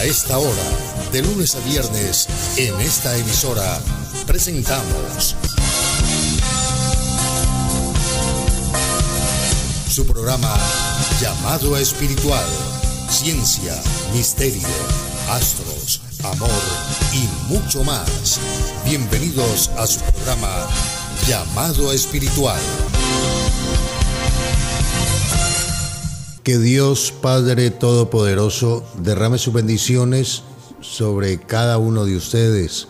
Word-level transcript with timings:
A 0.00 0.04
esta 0.04 0.38
hora, 0.38 1.10
de 1.12 1.20
lunes 1.20 1.54
a 1.54 1.60
viernes, 1.60 2.26
en 2.56 2.80
esta 2.80 3.14
emisora, 3.18 3.78
presentamos 4.26 5.36
su 9.90 10.06
programa 10.06 10.56
llamado 11.20 11.76
Espiritual, 11.76 12.46
Ciencia, 13.10 13.78
Misterio, 14.14 14.68
Astros, 15.28 16.00
Amor 16.24 16.48
y 17.12 17.52
mucho 17.52 17.84
más. 17.84 18.40
Bienvenidos 18.86 19.68
a 19.76 19.86
su 19.86 20.00
programa 20.00 20.66
llamado 21.28 21.92
Espiritual. 21.92 22.58
Que 26.50 26.58
Dios 26.58 27.12
Padre 27.12 27.70
Todopoderoso 27.70 28.82
derrame 28.98 29.38
sus 29.38 29.54
bendiciones 29.54 30.42
sobre 30.80 31.38
cada 31.38 31.78
uno 31.78 32.04
de 32.04 32.16
ustedes. 32.16 32.88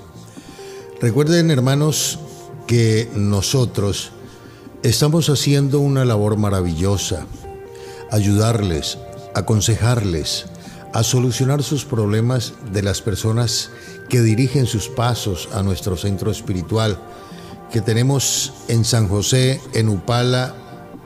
Recuerden 0.98 1.50
hermanos 1.50 2.18
que 2.66 3.10
nosotros 3.14 4.12
estamos 4.82 5.28
haciendo 5.28 5.78
una 5.78 6.06
labor 6.06 6.38
maravillosa, 6.38 7.26
ayudarles, 8.10 8.96
aconsejarles 9.34 10.46
a 10.94 11.02
solucionar 11.02 11.62
sus 11.62 11.84
problemas 11.84 12.54
de 12.72 12.82
las 12.82 13.02
personas 13.02 13.68
que 14.08 14.22
dirigen 14.22 14.64
sus 14.64 14.88
pasos 14.88 15.50
a 15.52 15.62
nuestro 15.62 15.98
centro 15.98 16.30
espiritual 16.30 16.98
que 17.70 17.82
tenemos 17.82 18.54
en 18.68 18.86
San 18.86 19.06
José, 19.06 19.60
en 19.74 19.90
Upala 19.90 20.54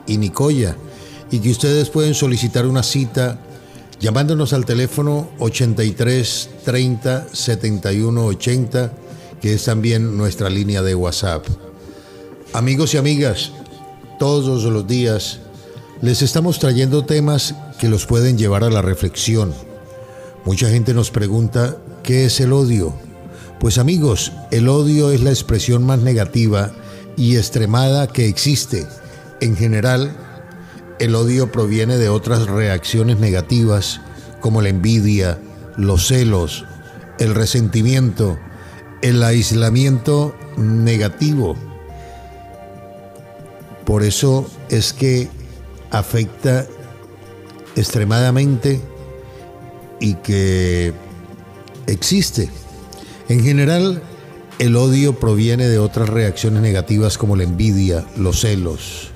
y 0.07 0.17
Nicoya 0.19 0.77
y 1.35 1.39
que 1.39 1.51
ustedes 1.51 1.89
pueden 1.89 2.13
solicitar 2.13 2.65
una 2.65 2.81
cita 2.81 3.37
llamándonos 3.99 4.53
al 4.53 4.63
teléfono 4.63 5.27
83 5.39 6.49
30 6.63 7.27
71 7.33 8.25
80, 8.25 8.93
que 9.41 9.53
es 9.53 9.65
también 9.65 10.15
nuestra 10.15 10.49
línea 10.49 10.81
de 10.81 10.95
WhatsApp. 10.95 11.45
Amigos 12.53 12.93
y 12.93 12.97
amigas, 12.97 13.51
todos 14.17 14.63
los 14.63 14.87
días 14.87 15.39
les 16.01 16.21
estamos 16.21 16.57
trayendo 16.57 17.03
temas 17.03 17.53
que 17.79 17.89
los 17.89 18.05
pueden 18.05 18.37
llevar 18.37 18.63
a 18.63 18.69
la 18.69 18.81
reflexión. 18.81 19.53
Mucha 20.45 20.69
gente 20.69 20.93
nos 20.93 21.11
pregunta, 21.11 21.75
¿qué 22.01 22.23
es 22.27 22.39
el 22.39 22.53
odio? 22.53 22.93
Pues 23.59 23.77
amigos, 23.77 24.31
el 24.51 24.69
odio 24.69 25.11
es 25.11 25.21
la 25.21 25.31
expresión 25.31 25.83
más 25.83 25.99
negativa 25.99 26.71
y 27.17 27.35
extremada 27.35 28.07
que 28.07 28.25
existe. 28.29 28.87
En 29.41 29.57
general, 29.57 30.24
el 30.99 31.15
odio 31.15 31.51
proviene 31.51 31.97
de 31.97 32.09
otras 32.09 32.47
reacciones 32.47 33.19
negativas 33.19 34.01
como 34.39 34.61
la 34.61 34.69
envidia, 34.69 35.39
los 35.77 36.07
celos, 36.07 36.65
el 37.19 37.35
resentimiento, 37.35 38.37
el 39.01 39.23
aislamiento 39.23 40.35
negativo. 40.57 41.55
Por 43.85 44.03
eso 44.03 44.49
es 44.69 44.93
que 44.93 45.29
afecta 45.91 46.65
extremadamente 47.75 48.81
y 49.99 50.15
que 50.15 50.93
existe. 51.87 52.49
En 53.29 53.43
general, 53.43 54.01
el 54.59 54.75
odio 54.75 55.19
proviene 55.19 55.67
de 55.67 55.79
otras 55.79 56.09
reacciones 56.09 56.61
negativas 56.61 57.17
como 57.17 57.35
la 57.35 57.43
envidia, 57.43 58.05
los 58.17 58.41
celos, 58.41 59.11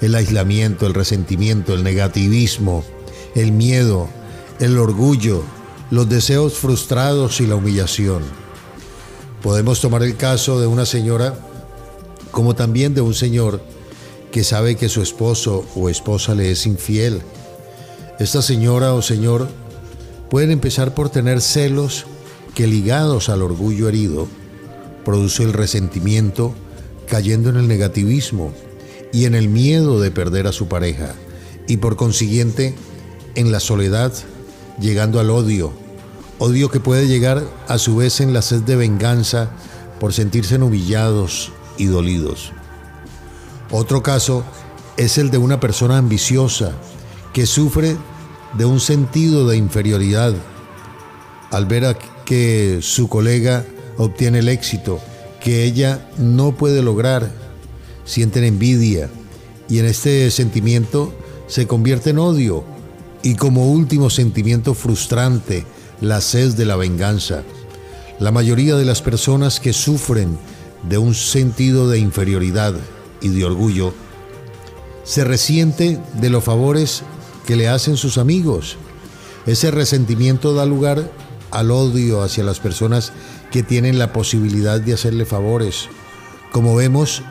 el 0.00 0.14
aislamiento, 0.14 0.86
el 0.86 0.94
resentimiento, 0.94 1.74
el 1.74 1.82
negativismo, 1.82 2.84
el 3.34 3.52
miedo, 3.52 4.08
el 4.60 4.78
orgullo, 4.78 5.42
los 5.90 6.08
deseos 6.08 6.54
frustrados 6.54 7.40
y 7.40 7.46
la 7.46 7.56
humillación. 7.56 8.22
Podemos 9.42 9.80
tomar 9.80 10.02
el 10.02 10.16
caso 10.16 10.60
de 10.60 10.66
una 10.66 10.86
señora 10.86 11.38
como 12.30 12.54
también 12.54 12.94
de 12.94 13.00
un 13.00 13.14
señor 13.14 13.60
que 14.30 14.44
sabe 14.44 14.76
que 14.76 14.88
su 14.88 15.02
esposo 15.02 15.64
o 15.74 15.88
esposa 15.88 16.34
le 16.34 16.50
es 16.50 16.66
infiel. 16.66 17.22
Esta 18.18 18.42
señora 18.42 18.94
o 18.94 19.02
señor 19.02 19.48
pueden 20.28 20.50
empezar 20.50 20.94
por 20.94 21.08
tener 21.08 21.40
celos 21.40 22.04
que 22.54 22.66
ligados 22.66 23.28
al 23.28 23.42
orgullo 23.42 23.88
herido 23.88 24.28
produce 25.04 25.44
el 25.44 25.52
resentimiento 25.52 26.52
cayendo 27.06 27.48
en 27.48 27.56
el 27.56 27.68
negativismo 27.68 28.52
y 29.12 29.24
en 29.24 29.34
el 29.34 29.48
miedo 29.48 30.00
de 30.00 30.10
perder 30.10 30.46
a 30.46 30.52
su 30.52 30.68
pareja 30.68 31.14
y 31.66 31.78
por 31.78 31.96
consiguiente 31.96 32.74
en 33.34 33.52
la 33.52 33.60
soledad 33.60 34.12
llegando 34.80 35.20
al 35.20 35.30
odio, 35.30 35.72
odio 36.38 36.70
que 36.70 36.80
puede 36.80 37.06
llegar 37.06 37.44
a 37.66 37.78
su 37.78 37.96
vez 37.96 38.20
en 38.20 38.32
la 38.32 38.42
sed 38.42 38.62
de 38.62 38.76
venganza 38.76 39.50
por 40.00 40.12
sentirse 40.12 40.56
humillados 40.56 41.52
y 41.76 41.86
dolidos. 41.86 42.52
Otro 43.70 44.02
caso 44.02 44.44
es 44.96 45.18
el 45.18 45.30
de 45.30 45.38
una 45.38 45.60
persona 45.60 45.98
ambiciosa 45.98 46.72
que 47.32 47.46
sufre 47.46 47.96
de 48.56 48.64
un 48.64 48.80
sentido 48.80 49.46
de 49.46 49.56
inferioridad 49.56 50.34
al 51.50 51.66
ver 51.66 51.96
que 52.24 52.78
su 52.82 53.08
colega 53.08 53.64
obtiene 53.96 54.40
el 54.40 54.48
éxito 54.48 55.00
que 55.40 55.64
ella 55.64 56.08
no 56.18 56.52
puede 56.52 56.82
lograr 56.82 57.30
sienten 58.08 58.42
envidia 58.42 59.10
y 59.68 59.78
en 59.78 59.84
este 59.84 60.30
sentimiento 60.30 61.12
se 61.46 61.66
convierte 61.66 62.10
en 62.10 62.18
odio 62.18 62.64
y 63.22 63.34
como 63.34 63.70
último 63.70 64.08
sentimiento 64.08 64.72
frustrante, 64.72 65.66
la 66.00 66.20
sed 66.22 66.54
de 66.54 66.64
la 66.64 66.76
venganza. 66.76 67.42
La 68.18 68.32
mayoría 68.32 68.76
de 68.76 68.86
las 68.86 69.02
personas 69.02 69.60
que 69.60 69.74
sufren 69.74 70.38
de 70.88 70.96
un 70.96 71.14
sentido 71.14 71.88
de 71.90 71.98
inferioridad 71.98 72.74
y 73.20 73.28
de 73.28 73.44
orgullo 73.44 73.92
se 75.04 75.24
resiente 75.24 76.00
de 76.14 76.30
los 76.30 76.44
favores 76.44 77.02
que 77.46 77.56
le 77.56 77.68
hacen 77.68 77.98
sus 77.98 78.16
amigos. 78.16 78.76
Ese 79.44 79.70
resentimiento 79.70 80.54
da 80.54 80.64
lugar 80.64 81.10
al 81.50 81.70
odio 81.70 82.22
hacia 82.22 82.44
las 82.44 82.58
personas 82.58 83.12
que 83.50 83.62
tienen 83.62 83.98
la 83.98 84.12
posibilidad 84.12 84.80
de 84.80 84.94
hacerle 84.94 85.26
favores. 85.26 85.88
Como 86.52 86.74
vemos, 86.74 87.22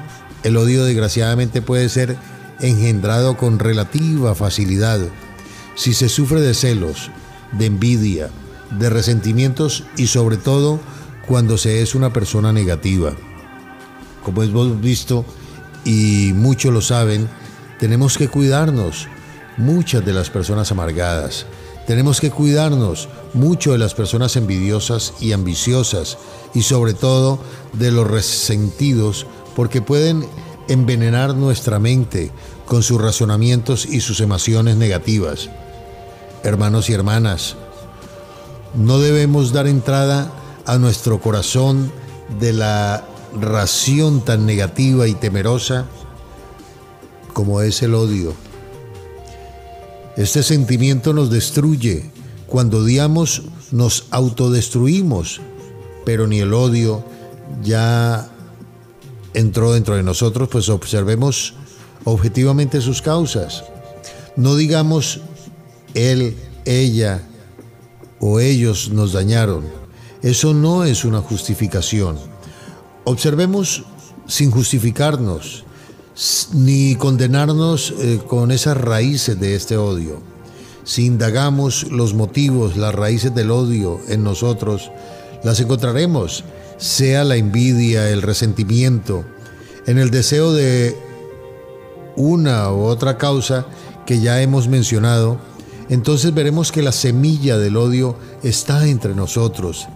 el 0.44 0.58
odio 0.58 0.86
desgraciadamente 0.86 1.62
puede 1.62 1.90
ser 1.90 2.18
engendrado 2.60 3.38
con 3.38 3.60
relativa 3.60 4.36
facilidad 4.36 5.00
si 5.76 5.94
se 5.94 6.10
sufre 6.10 6.42
de 6.42 6.54
celos, 6.54 7.12
de 7.52 7.68
envidia, 7.68 8.30
de 8.72 8.90
resentimientos 8.90 9.84
y 9.96 10.08
sobre 10.08 10.38
todo 10.38 10.80
cuando 11.28 11.58
se 11.58 11.82
es 11.82 11.94
una 11.94 12.12
persona 12.12 12.52
negativa. 12.52 13.14
Como 14.24 14.44
hemos 14.44 14.82
visto 14.82 15.24
y 15.86 16.32
muchos 16.34 16.74
lo 16.74 16.82
saben, 16.82 17.30
tenemos 17.80 18.18
que 18.18 18.28
cuidarnos 18.28 19.08
muchas 19.58 20.04
de 20.04 20.14
las 20.14 20.30
personas 20.30 20.72
amargadas. 20.72 21.46
Tenemos 21.86 22.20
que 22.20 22.32
cuidarnos 22.32 23.08
mucho 23.34 23.72
de 23.72 23.78
las 23.78 23.94
personas 23.94 24.36
envidiosas 24.36 25.14
y 25.22 25.32
ambiciosas 25.32 26.18
y 26.54 26.64
sobre 26.64 26.94
todo 26.94 27.40
de 27.74 27.92
los 27.92 28.08
resentidos 28.08 29.28
porque 29.58 29.82
pueden 29.82 30.24
envenenar 30.68 31.34
nuestra 31.34 31.80
mente 31.80 32.30
con 32.68 32.84
sus 32.84 33.02
razonamientos 33.02 33.88
y 33.88 34.02
sus 34.02 34.20
emociones 34.20 34.78
negativas. 34.78 35.50
Hermanos 36.44 36.92
y 36.92 36.94
hermanas, 36.94 37.56
no 38.76 39.00
debemos 39.00 39.54
dar 39.54 39.66
entrada 39.66 40.32
a 40.68 40.78
nuestro 40.78 41.20
corazón 41.20 41.92
de 42.40 42.54
la 42.54 43.04
ración 43.42 44.24
tan 44.24 44.46
negativa 44.46 45.08
y 45.08 45.16
temerosa 45.16 45.88
como 47.34 47.62
es 47.62 47.82
el 47.82 47.96
odio. 47.96 48.36
Este 50.18 50.44
sentimiento 50.44 51.14
nos 51.14 51.32
destruye. 51.32 52.12
Cuando 52.46 52.82
odiamos 52.82 53.42
nos 53.72 54.06
autodestruimos, 54.12 55.42
pero 56.06 56.28
ni 56.28 56.42
el 56.42 56.54
odio 56.54 57.04
ya 57.64 58.30
entró 59.34 59.74
dentro 59.74 59.96
de 59.96 60.04
nosotros, 60.04 60.50
pues 60.50 60.70
observemos 60.70 61.54
objetivamente 62.04 62.82
sus 62.82 63.02
causas. 63.02 63.64
No 64.36 64.56
digamos 64.56 65.22
él, 65.94 66.38
ella 66.66 67.22
o 68.20 68.40
ellos 68.40 68.90
nos 68.90 69.14
dañaron. 69.14 69.66
Eso 70.22 70.54
no 70.54 70.84
es 70.84 71.06
una 71.06 71.22
justificación. 71.22 72.18
Observemos 73.04 73.84
sin 74.28 74.52
justificarnos 74.52 75.64
ni 76.54 76.96
condenarnos 76.96 77.94
eh, 78.00 78.20
con 78.28 78.52
esas 78.52 78.78
raíces 78.78 79.40
de 79.40 79.56
este 79.56 79.78
odio. 79.78 80.20
Si 80.84 81.06
indagamos 81.06 81.92
los 81.92 82.14
motivos, 82.14 82.78
las 82.78 82.96
raíces 82.96 83.36
del 83.36 83.52
odio 83.52 84.00
en 84.08 84.24
nosotros, 84.24 84.90
las 85.44 85.60
encontraremos 85.60 86.44
sea 86.78 87.24
la 87.24 87.36
envidia, 87.36 88.10
el 88.10 88.22
resentimiento, 88.22 89.26
en 89.86 89.98
el 89.98 90.12
deseo 90.12 90.54
de 90.54 90.98
una 92.16 92.72
u 92.72 92.82
otra 92.82 93.18
causa 93.18 93.66
que 94.06 94.20
ya 94.20 94.42
hemos 94.42 94.68
mencionado, 94.68 95.40
entonces 95.90 96.34
veremos 96.34 96.72
que 96.72 96.82
la 96.82 96.92
semilla 96.92 97.58
del 97.58 97.78
odio 97.78 98.18
está 98.44 98.88
entre 98.88 99.16
nosotros. 99.16 99.88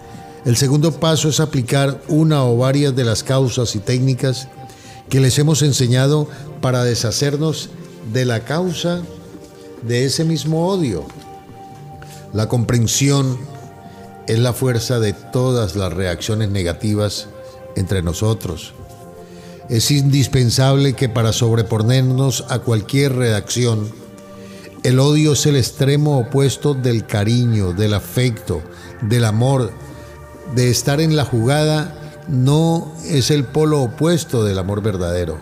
El 0.46 0.56
segundo 0.56 0.92
paso 0.92 1.30
es 1.30 1.40
aplicar 1.40 2.02
una 2.08 2.46
o 2.46 2.58
varias 2.58 2.96
de 2.96 3.04
las 3.04 3.24
causas 3.24 3.76
y 3.76 3.80
técnicas 3.80 4.48
que 5.10 5.20
les 5.20 5.38
hemos 5.38 5.62
enseñado 5.62 6.28
para 6.62 6.84
deshacernos 6.84 7.70
de 8.14 8.26
la 8.26 8.46
causa 8.46 9.02
de 9.82 10.06
ese 10.06 10.24
mismo 10.24 10.68
odio. 10.68 11.06
La 12.34 12.48
comprensión 12.48 13.38
es 14.32 14.40
la 14.40 14.54
fuerza 14.54 15.02
de 15.02 15.12
todas 15.12 15.76
las 15.76 15.92
reacciones 15.92 16.50
negativas 16.50 17.28
entre 17.76 18.02
nosotros. 18.02 18.74
Es 19.68 19.92
indispensable 19.92 20.94
que 20.94 21.10
para 21.10 21.34
sobreponernos 21.34 22.46
a 22.48 22.60
cualquier 22.60 23.14
reacción, 23.14 23.92
el 24.84 25.02
odio 25.02 25.34
es 25.34 25.46
el 25.48 25.58
extremo 25.58 26.18
opuesto 26.18 26.74
del 26.74 27.06
cariño, 27.06 27.74
del 27.74 27.94
afecto, 27.94 28.62
del 29.02 29.26
amor, 29.26 29.74
de 30.56 30.70
estar 30.70 31.02
en 31.02 31.18
la 31.18 31.26
jugada, 31.26 31.94
no 32.30 32.90
es 33.10 33.32
el 33.32 33.44
polo 33.44 33.82
opuesto 33.82 34.46
del 34.46 34.60
amor 34.60 34.82
verdadero, 34.82 35.40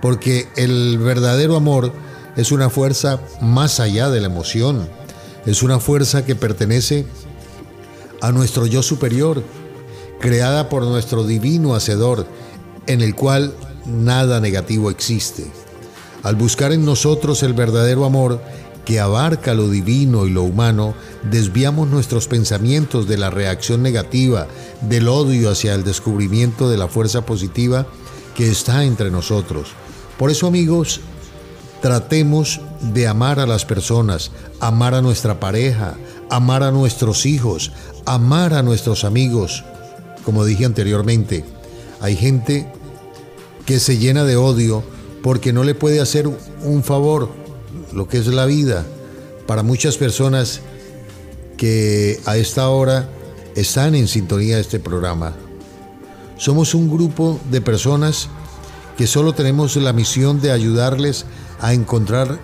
porque 0.00 0.46
el 0.54 0.98
verdadero 0.98 1.56
amor 1.56 1.92
es 2.36 2.52
una 2.52 2.70
fuerza 2.70 3.18
más 3.40 3.80
allá 3.80 4.08
de 4.08 4.20
la 4.20 4.28
emoción, 4.28 4.88
es 5.46 5.64
una 5.64 5.80
fuerza 5.80 6.24
que 6.24 6.36
pertenece 6.36 7.06
a 8.20 8.32
nuestro 8.32 8.66
yo 8.66 8.82
superior, 8.82 9.42
creada 10.20 10.68
por 10.68 10.82
nuestro 10.84 11.24
divino 11.24 11.74
hacedor, 11.74 12.26
en 12.86 13.00
el 13.00 13.14
cual 13.14 13.54
nada 13.86 14.40
negativo 14.40 14.90
existe. 14.90 15.50
Al 16.22 16.36
buscar 16.36 16.72
en 16.72 16.84
nosotros 16.84 17.42
el 17.42 17.54
verdadero 17.54 18.04
amor 18.04 18.40
que 18.84 19.00
abarca 19.00 19.54
lo 19.54 19.68
divino 19.68 20.26
y 20.26 20.30
lo 20.30 20.42
humano, 20.42 20.94
desviamos 21.30 21.88
nuestros 21.88 22.28
pensamientos 22.28 23.06
de 23.06 23.18
la 23.18 23.30
reacción 23.30 23.82
negativa, 23.82 24.46
del 24.82 25.08
odio 25.08 25.50
hacia 25.50 25.74
el 25.74 25.84
descubrimiento 25.84 26.68
de 26.68 26.76
la 26.76 26.88
fuerza 26.88 27.24
positiva 27.24 27.86
que 28.34 28.50
está 28.50 28.84
entre 28.84 29.10
nosotros. 29.10 29.68
Por 30.18 30.30
eso 30.30 30.46
amigos, 30.46 31.00
tratemos 31.80 32.60
de 32.92 33.06
amar 33.06 33.40
a 33.40 33.46
las 33.46 33.64
personas, 33.64 34.30
amar 34.60 34.94
a 34.94 35.02
nuestra 35.02 35.40
pareja, 35.40 35.96
amar 36.30 36.62
a 36.62 36.70
nuestros 36.70 37.26
hijos, 37.26 37.72
amar 38.06 38.54
a 38.54 38.62
nuestros 38.62 39.04
amigos. 39.04 39.64
Como 40.24 40.44
dije 40.44 40.64
anteriormente, 40.64 41.44
hay 42.00 42.16
gente 42.16 42.72
que 43.66 43.78
se 43.80 43.98
llena 43.98 44.24
de 44.24 44.36
odio 44.36 44.82
porque 45.22 45.52
no 45.52 45.64
le 45.64 45.74
puede 45.74 46.00
hacer 46.00 46.28
un 46.28 46.82
favor, 46.82 47.28
lo 47.92 48.08
que 48.08 48.18
es 48.18 48.26
la 48.28 48.46
vida. 48.46 48.86
Para 49.46 49.62
muchas 49.62 49.96
personas 49.96 50.60
que 51.56 52.20
a 52.24 52.36
esta 52.36 52.68
hora 52.68 53.08
están 53.54 53.94
en 53.94 54.08
sintonía 54.08 54.56
de 54.56 54.62
este 54.62 54.78
programa, 54.78 55.34
somos 56.36 56.74
un 56.74 56.90
grupo 56.90 57.38
de 57.50 57.60
personas 57.60 58.28
que 58.96 59.06
solo 59.06 59.34
tenemos 59.34 59.76
la 59.76 59.92
misión 59.92 60.40
de 60.40 60.52
ayudarles 60.52 61.26
a 61.60 61.74
encontrar 61.74 62.38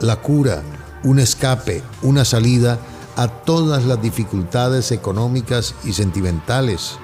la 0.00 0.16
cura, 0.16 0.62
un 1.04 1.18
escape, 1.18 1.82
una 2.02 2.24
salida 2.24 2.78
a 3.16 3.28
todas 3.28 3.84
las 3.84 4.00
dificultades 4.00 4.92
económicas 4.92 5.74
y 5.84 5.92
sentimentales, 5.92 6.98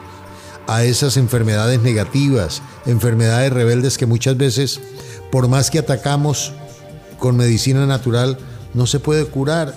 a 0.67 0.85
esas 0.85 1.17
enfermedades 1.17 1.81
negativas, 1.81 2.63
enfermedades 2.87 3.53
rebeldes 3.53 3.99
que 3.99 4.07
muchas 4.07 4.37
veces, 4.37 4.81
por 5.31 5.49
más 5.49 5.71
que 5.71 5.79
atacamos 5.79 6.53
con 7.19 7.37
medicina 7.37 7.87
natural, 7.87 8.39
no 8.75 8.87
se 8.87 9.01
puede 9.01 9.25
curar. 9.27 9.75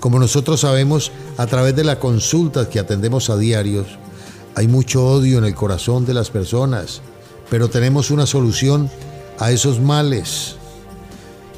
Como 0.00 0.18
nosotros 0.18 0.60
sabemos 0.60 1.12
a 1.38 1.46
través 1.46 1.76
de 1.76 1.84
la 1.84 1.98
consulta 1.98 2.68
que 2.68 2.78
atendemos 2.78 3.30
a 3.30 3.36
diarios, 3.36 3.86
hay 4.54 4.68
mucho 4.68 5.06
odio 5.06 5.38
en 5.38 5.44
el 5.44 5.54
corazón 5.54 6.04
de 6.04 6.14
las 6.14 6.30
personas, 6.30 7.00
pero 7.48 7.68
tenemos 7.68 8.10
una 8.10 8.26
solución 8.26 8.90
a 9.38 9.50
esos 9.50 9.80
males. 9.80 10.56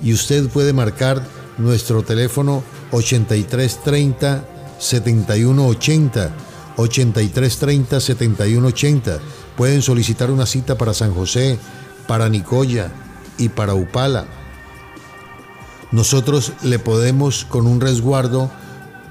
Y 0.02 0.12
usted 0.12 0.49
puede 0.49 0.73
marcar 0.73 1.23
nuestro 1.58 2.02
teléfono 2.02 2.62
8330 2.94 4.44
7180 4.79 6.31
8330 6.76 8.00
7180. 8.00 9.19
Pueden 9.56 9.82
solicitar 9.82 10.31
una 10.31 10.46
cita 10.46 10.76
para 10.76 10.94
San 10.94 11.14
José, 11.14 11.58
para 12.06 12.29
Nicoya 12.29 12.91
y 13.38 13.49
para 13.49 13.75
Upala. 13.75 14.26
Nosotros 15.91 16.52
le 16.62 16.79
podemos 16.79 17.44
con 17.44 17.67
un 17.67 17.81
resguardo 17.81 18.50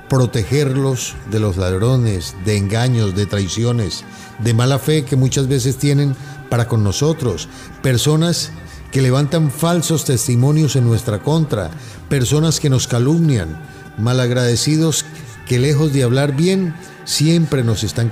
protegerlos 0.10 1.16
de 1.32 1.40
los 1.40 1.58
ladrones, 1.58 2.36
de 2.46 2.58
engaños, 2.58 3.16
de 3.16 3.26
traiciones, 3.26 4.04
de 4.40 4.54
mala 4.54 4.80
fe 4.80 5.06
que 5.06 5.16
muchas 5.16 5.48
veces 5.48 5.78
tienen 5.78 6.16
para 6.50 6.68
con 6.68 6.84
nosotros. 6.84 7.48
Personas 7.82 8.52
que 8.94 9.02
levantan 9.02 9.50
falsos 9.50 10.06
testimonios 10.06 10.76
en 10.76 10.86
nuestra 10.86 11.18
contra, 11.18 11.72
personas 12.10 12.60
que 12.60 12.70
nos 12.70 12.88
calumnian, 12.88 13.60
malagradecidos 13.98 15.04
que 15.48 15.58
lejos 15.58 15.92
de 15.94 16.04
hablar 16.04 16.36
bien, 16.36 16.76
siempre 17.04 17.64
nos 17.64 17.84
están 17.84 18.12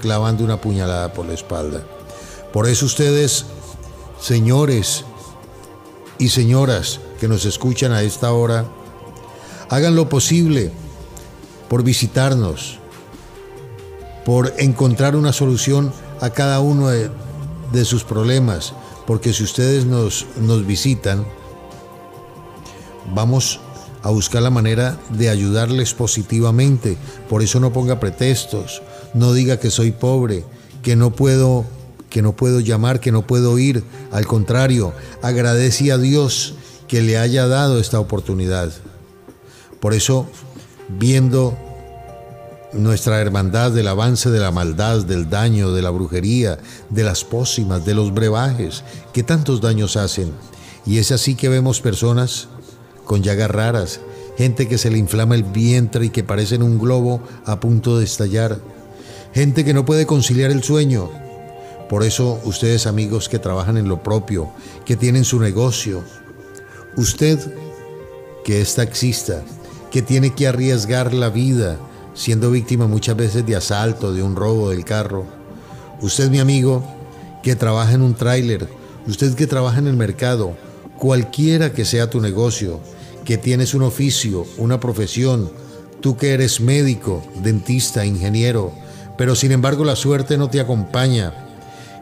clavando 0.00 0.44
una 0.44 0.60
puñalada 0.60 1.12
por 1.12 1.26
la 1.26 1.34
espalda. 1.34 1.82
Por 2.52 2.68
eso 2.68 2.86
ustedes, 2.86 3.46
señores 4.20 5.04
y 6.18 6.28
señoras 6.28 7.00
que 7.18 7.26
nos 7.26 7.44
escuchan 7.44 7.90
a 7.90 8.02
esta 8.02 8.32
hora, 8.32 8.66
hagan 9.70 9.96
lo 9.96 10.08
posible 10.08 10.70
por 11.68 11.82
visitarnos, 11.82 12.78
por 14.24 14.54
encontrar 14.58 15.16
una 15.16 15.32
solución 15.32 15.92
a 16.20 16.30
cada 16.30 16.60
uno 16.60 16.90
de, 16.90 17.10
de 17.72 17.84
sus 17.84 18.04
problemas, 18.04 18.72
porque 19.12 19.34
si 19.34 19.42
ustedes 19.42 19.84
nos, 19.84 20.24
nos 20.40 20.66
visitan, 20.66 21.26
vamos 23.14 23.60
a 24.02 24.08
buscar 24.08 24.40
la 24.40 24.48
manera 24.48 24.98
de 25.10 25.28
ayudarles 25.28 25.92
positivamente. 25.92 26.96
Por 27.28 27.42
eso 27.42 27.60
no 27.60 27.74
ponga 27.74 28.00
pretextos, 28.00 28.80
no 29.12 29.34
diga 29.34 29.60
que 29.60 29.70
soy 29.70 29.90
pobre, 29.90 30.46
que 30.82 30.96
no 30.96 31.10
puedo 31.10 31.66
que 32.08 32.22
no 32.22 32.34
puedo 32.34 32.60
llamar, 32.60 33.00
que 33.00 33.12
no 33.12 33.26
puedo 33.26 33.58
ir. 33.58 33.84
Al 34.12 34.26
contrario, 34.26 34.94
agradece 35.20 35.92
a 35.92 35.98
Dios 35.98 36.54
que 36.88 37.02
le 37.02 37.18
haya 37.18 37.46
dado 37.46 37.80
esta 37.80 38.00
oportunidad. 38.00 38.72
Por 39.78 39.92
eso, 39.92 40.26
viendo 40.88 41.54
nuestra 42.72 43.20
hermandad 43.20 43.72
del 43.72 43.88
avance 43.88 44.30
de 44.30 44.40
la 44.40 44.50
maldad, 44.50 45.04
del 45.04 45.28
daño, 45.28 45.72
de 45.72 45.82
la 45.82 45.90
brujería, 45.90 46.58
de 46.90 47.04
las 47.04 47.24
pócimas, 47.24 47.84
de 47.84 47.94
los 47.94 48.14
brebajes, 48.14 48.82
que 49.12 49.22
tantos 49.22 49.60
daños 49.60 49.96
hacen. 49.96 50.32
Y 50.86 50.98
es 50.98 51.12
así 51.12 51.34
que 51.34 51.48
vemos 51.48 51.80
personas 51.80 52.48
con 53.04 53.22
llagas 53.22 53.50
raras, 53.50 54.00
gente 54.38 54.68
que 54.68 54.78
se 54.78 54.90
le 54.90 54.98
inflama 54.98 55.34
el 55.34 55.44
vientre 55.44 56.06
y 56.06 56.10
que 56.10 56.24
parecen 56.24 56.62
un 56.62 56.78
globo 56.78 57.20
a 57.44 57.60
punto 57.60 57.98
de 57.98 58.04
estallar, 58.04 58.58
gente 59.34 59.64
que 59.64 59.74
no 59.74 59.84
puede 59.84 60.06
conciliar 60.06 60.50
el 60.50 60.62
sueño. 60.62 61.10
Por 61.88 62.04
eso 62.04 62.40
ustedes 62.44 62.86
amigos 62.86 63.28
que 63.28 63.38
trabajan 63.38 63.76
en 63.76 63.88
lo 63.88 64.02
propio, 64.02 64.50
que 64.86 64.96
tienen 64.96 65.24
su 65.24 65.38
negocio, 65.38 66.02
usted 66.96 67.38
que 68.44 68.60
es 68.60 68.74
taxista, 68.74 69.42
que 69.90 70.00
tiene 70.00 70.34
que 70.34 70.48
arriesgar 70.48 71.12
la 71.12 71.28
vida, 71.28 71.78
siendo 72.14 72.50
víctima 72.50 72.86
muchas 72.86 73.16
veces 73.16 73.46
de 73.46 73.56
asalto, 73.56 74.12
de 74.12 74.22
un 74.22 74.36
robo 74.36 74.70
del 74.70 74.84
carro. 74.84 75.24
Usted, 76.00 76.30
mi 76.30 76.38
amigo, 76.38 76.84
que 77.42 77.56
trabaja 77.56 77.92
en 77.92 78.02
un 78.02 78.14
tráiler, 78.14 78.68
usted 79.06 79.34
que 79.34 79.46
trabaja 79.46 79.78
en 79.78 79.86
el 79.86 79.96
mercado, 79.96 80.56
cualquiera 80.98 81.72
que 81.72 81.84
sea 81.84 82.10
tu 82.10 82.20
negocio, 82.20 82.80
que 83.24 83.38
tienes 83.38 83.74
un 83.74 83.82
oficio, 83.82 84.46
una 84.58 84.80
profesión, 84.80 85.50
tú 86.00 86.16
que 86.16 86.32
eres 86.32 86.60
médico, 86.60 87.22
dentista, 87.42 88.04
ingeniero, 88.04 88.72
pero 89.16 89.34
sin 89.34 89.52
embargo 89.52 89.84
la 89.84 89.96
suerte 89.96 90.36
no 90.36 90.50
te 90.50 90.60
acompaña, 90.60 91.32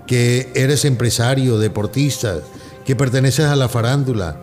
que 0.07 0.50
eres 0.55 0.85
empresario, 0.85 1.59
deportista, 1.59 2.38
que 2.85 2.97
perteneces 2.97 3.47
a 3.47 3.57
la 3.57 3.69
farándula, 3.69 4.40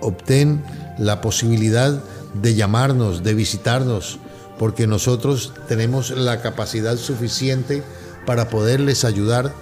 obtén 0.00 0.62
la 0.98 1.20
posibilidad 1.20 2.02
de 2.34 2.54
llamarnos, 2.54 3.22
de 3.22 3.34
visitarnos, 3.34 4.18
porque 4.58 4.86
nosotros 4.86 5.52
tenemos 5.68 6.10
la 6.10 6.40
capacidad 6.40 6.96
suficiente 6.96 7.82
para 8.26 8.48
poderles 8.48 9.04
ayudar 9.04 9.52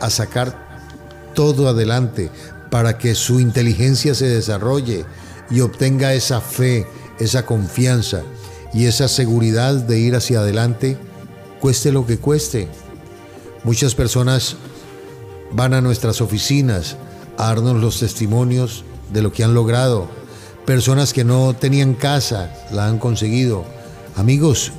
a 0.00 0.10
sacar 0.10 0.68
todo 1.34 1.68
adelante, 1.68 2.30
para 2.70 2.98
que 2.98 3.14
su 3.14 3.40
inteligencia 3.40 4.14
se 4.14 4.26
desarrolle 4.26 5.04
y 5.50 5.60
obtenga 5.60 6.14
esa 6.14 6.40
fe, 6.40 6.86
esa 7.18 7.46
confianza 7.46 8.22
y 8.74 8.86
esa 8.86 9.08
seguridad 9.08 9.74
de 9.74 9.98
ir 9.98 10.14
hacia 10.14 10.40
adelante, 10.40 10.98
cueste 11.60 11.92
lo 11.92 12.06
que 12.06 12.18
cueste. 12.18 12.68
Muchas 13.64 13.94
personas 13.94 14.56
van 15.52 15.74
a 15.74 15.80
nuestras 15.80 16.20
oficinas 16.20 16.96
a 17.36 17.46
darnos 17.46 17.80
los 17.80 18.00
testimonios 18.00 18.84
de 19.12 19.22
lo 19.22 19.32
que 19.32 19.44
han 19.44 19.54
logrado, 19.54 20.08
Personas 20.68 21.14
que 21.14 21.24
no 21.24 21.56
tenían 21.58 21.94
casa 21.94 22.52
la 22.72 22.88
han 22.88 22.98
conseguido. 22.98 23.64
Amigos, 24.18 24.72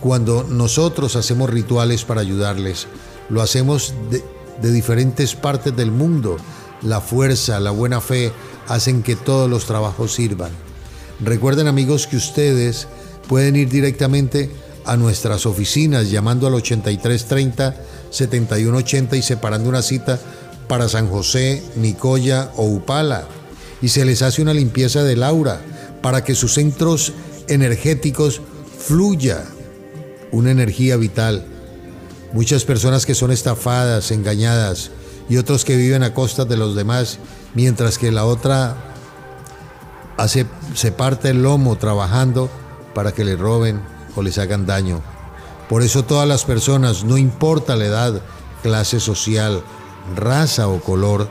cuando 0.00 0.44
nosotros 0.44 1.16
hacemos 1.16 1.50
rituales 1.50 2.04
para 2.04 2.20
ayudarles, 2.20 2.86
lo 3.28 3.42
hacemos 3.42 3.92
de, 4.08 4.70
diferentes 4.70 5.34
partes 5.34 5.74
del 5.76 5.90
mundo. 5.90 6.36
La 6.82 7.00
fuerza, 7.00 7.58
la 7.58 7.72
buena 7.72 8.00
fe 8.00 8.32
hacen 8.68 9.02
que 9.02 9.16
todos 9.16 9.50
los 9.50 9.64
trabajos 9.64 10.14
sirvan. 10.14 10.52
Recuerden 11.18 11.66
amigos 11.66 12.06
que 12.06 12.16
ustedes 12.16 12.86
pueden 13.26 13.56
ir 13.56 13.68
directamente 13.68 14.48
a 14.84 14.96
nuestras 14.96 15.44
oficinas 15.44 16.08
llamando 16.12 16.46
al 16.46 16.54
8330 16.54 17.74
7180 18.10 19.16
y 19.16 19.22
separando 19.22 19.68
una 19.68 19.82
cita 19.82 20.20
para 20.68 20.88
San 20.88 21.08
José, 21.08 21.64
Nicoya 21.74 22.52
o 22.56 22.64
Upala 22.66 23.26
y 23.82 23.88
se 23.88 24.04
les 24.04 24.22
hace 24.22 24.40
una 24.40 24.54
limpieza 24.54 25.02
del 25.02 25.24
aura 25.24 25.60
para 26.00 26.22
que 26.22 26.36
sus 26.36 26.54
centros 26.54 27.12
energéticos 27.48 28.40
fluya 28.78 29.44
una 30.30 30.50
energía 30.50 30.96
vital. 30.96 31.44
Muchas 32.32 32.64
personas 32.64 33.06
que 33.06 33.14
son 33.14 33.30
estafadas, 33.30 34.10
engañadas 34.10 34.90
y 35.28 35.36
otros 35.36 35.64
que 35.64 35.76
viven 35.76 36.02
a 36.02 36.14
costa 36.14 36.44
de 36.44 36.56
los 36.56 36.74
demás, 36.74 37.18
mientras 37.54 37.98
que 37.98 38.12
la 38.12 38.24
otra 38.24 38.76
hace, 40.16 40.46
se 40.74 40.92
parte 40.92 41.30
el 41.30 41.42
lomo 41.42 41.76
trabajando 41.76 42.50
para 42.94 43.12
que 43.12 43.24
le 43.24 43.36
roben 43.36 43.80
o 44.16 44.22
les 44.22 44.38
hagan 44.38 44.66
daño. 44.66 45.02
Por 45.68 45.82
eso 45.82 46.04
todas 46.04 46.26
las 46.26 46.44
personas, 46.44 47.04
no 47.04 47.18
importa 47.18 47.76
la 47.76 47.86
edad, 47.86 48.22
clase 48.62 49.00
social, 49.00 49.62
raza 50.16 50.68
o 50.68 50.80
color, 50.80 51.28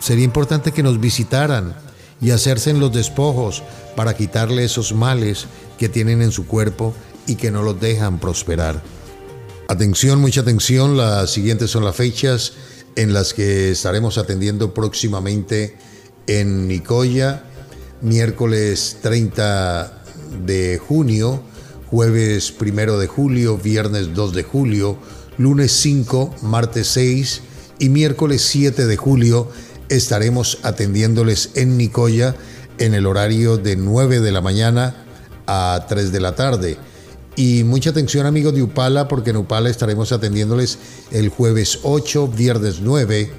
sería 0.00 0.24
importante 0.24 0.72
que 0.72 0.82
nos 0.82 0.98
visitaran 0.98 1.74
y 2.20 2.30
hacerse 2.30 2.70
en 2.70 2.80
los 2.80 2.92
despojos 2.92 3.62
para 3.96 4.14
quitarle 4.14 4.64
esos 4.64 4.92
males 4.92 5.46
que 5.78 5.88
tienen 5.88 6.22
en 6.22 6.32
su 6.32 6.46
cuerpo 6.46 6.94
y 7.26 7.36
que 7.36 7.50
no 7.50 7.62
los 7.62 7.80
dejan 7.80 8.18
prosperar. 8.18 8.82
Atención, 9.68 10.20
mucha 10.20 10.40
atención, 10.40 10.96
las 10.96 11.30
siguientes 11.30 11.70
son 11.70 11.84
las 11.84 11.96
fechas 11.96 12.54
en 12.96 13.12
las 13.12 13.34
que 13.34 13.70
estaremos 13.70 14.18
atendiendo 14.18 14.74
próximamente 14.74 15.76
en 16.26 16.66
Nicoya, 16.66 17.44
miércoles 18.00 18.98
30 19.00 20.02
de 20.44 20.78
junio, 20.78 21.42
jueves 21.86 22.52
1 22.60 22.98
de 22.98 23.06
julio, 23.06 23.58
viernes 23.58 24.14
2 24.14 24.34
de 24.34 24.42
julio, 24.42 24.98
lunes 25.38 25.72
5, 25.72 26.34
martes 26.42 26.88
6 26.88 27.42
y 27.78 27.88
miércoles 27.88 28.42
7 28.42 28.86
de 28.86 28.96
julio 28.96 29.48
estaremos 29.90 30.58
atendiéndoles 30.62 31.50
en 31.54 31.76
Nicoya 31.76 32.34
en 32.78 32.94
el 32.94 33.06
horario 33.06 33.58
de 33.58 33.76
9 33.76 34.20
de 34.20 34.32
la 34.32 34.40
mañana 34.40 35.04
a 35.46 35.84
3 35.88 36.12
de 36.12 36.20
la 36.20 36.34
tarde. 36.34 36.78
Y 37.36 37.64
mucha 37.64 37.90
atención 37.90 38.26
amigos 38.26 38.54
de 38.54 38.62
Upala 38.62 39.08
porque 39.08 39.30
en 39.30 39.36
Upala 39.36 39.68
estaremos 39.68 40.12
atendiéndoles 40.12 40.78
el 41.10 41.28
jueves 41.28 41.80
8, 41.82 42.28
viernes 42.28 42.80
9 42.80 43.30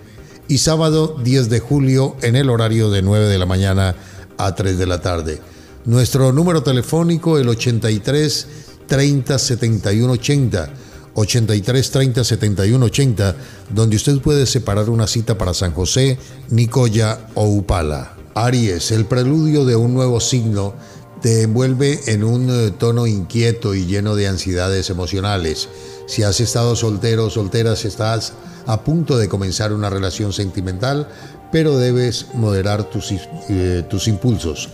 y 0.48 0.58
sábado 0.58 1.18
10 1.24 1.50
de 1.50 1.60
julio 1.60 2.16
en 2.22 2.36
el 2.36 2.50
horario 2.50 2.90
de 2.92 3.02
9 3.02 3.28
de 3.28 3.38
la 3.40 3.46
mañana 3.46 3.96
a 4.38 4.54
3 4.54 4.78
de 4.78 4.86
la 4.86 5.02
tarde. 5.02 5.40
Nuestro 5.86 6.32
número 6.32 6.62
telefónico 6.62 7.38
el 7.38 7.50
83 7.50 8.48
30 8.88 9.40
71 9.40 10.14
80. 10.14 10.70
83 11.16 11.92
30 11.92 12.24
71 12.24 12.86
80, 12.86 13.36
donde 13.70 13.96
usted 13.96 14.20
puede 14.20 14.46
separar 14.46 14.90
una 14.90 15.08
cita 15.08 15.38
para 15.38 15.54
San 15.54 15.74
José, 15.74 16.18
Nicoya 16.50 17.28
o 17.36 17.46
Upala. 17.46 18.16
Aries, 18.34 18.92
el 18.92 19.06
preludio 19.06 19.66
de 19.66 19.76
un 19.76 19.94
nuevo 19.94 20.20
signo, 20.20 20.74
te 21.22 21.44
envuelve 21.44 22.00
en 22.08 22.24
un 22.24 22.50
eh, 22.50 22.72
tono 22.72 23.06
inquieto 23.06 23.76
y 23.76 23.86
lleno 23.86 24.16
de 24.16 24.28
ansiedades 24.28 24.90
emocionales. 24.90 25.70
Si 26.08 26.24
has 26.24 26.40
estado 26.40 26.76
soltero 26.76 27.26
o 27.26 27.30
soltera, 27.30 27.74
estás 27.74 28.34
a 28.66 28.84
punto 28.84 29.18
de 29.18 29.30
comenzar 29.30 29.72
una 29.74 29.90
relación 29.90 30.34
sentimental, 30.34 31.08
pero 31.52 31.78
debes 31.78 32.28
moderar 32.34 32.86
tus, 32.86 33.12
eh, 33.50 33.86
tus 33.90 34.08
impulsos. 34.08 34.70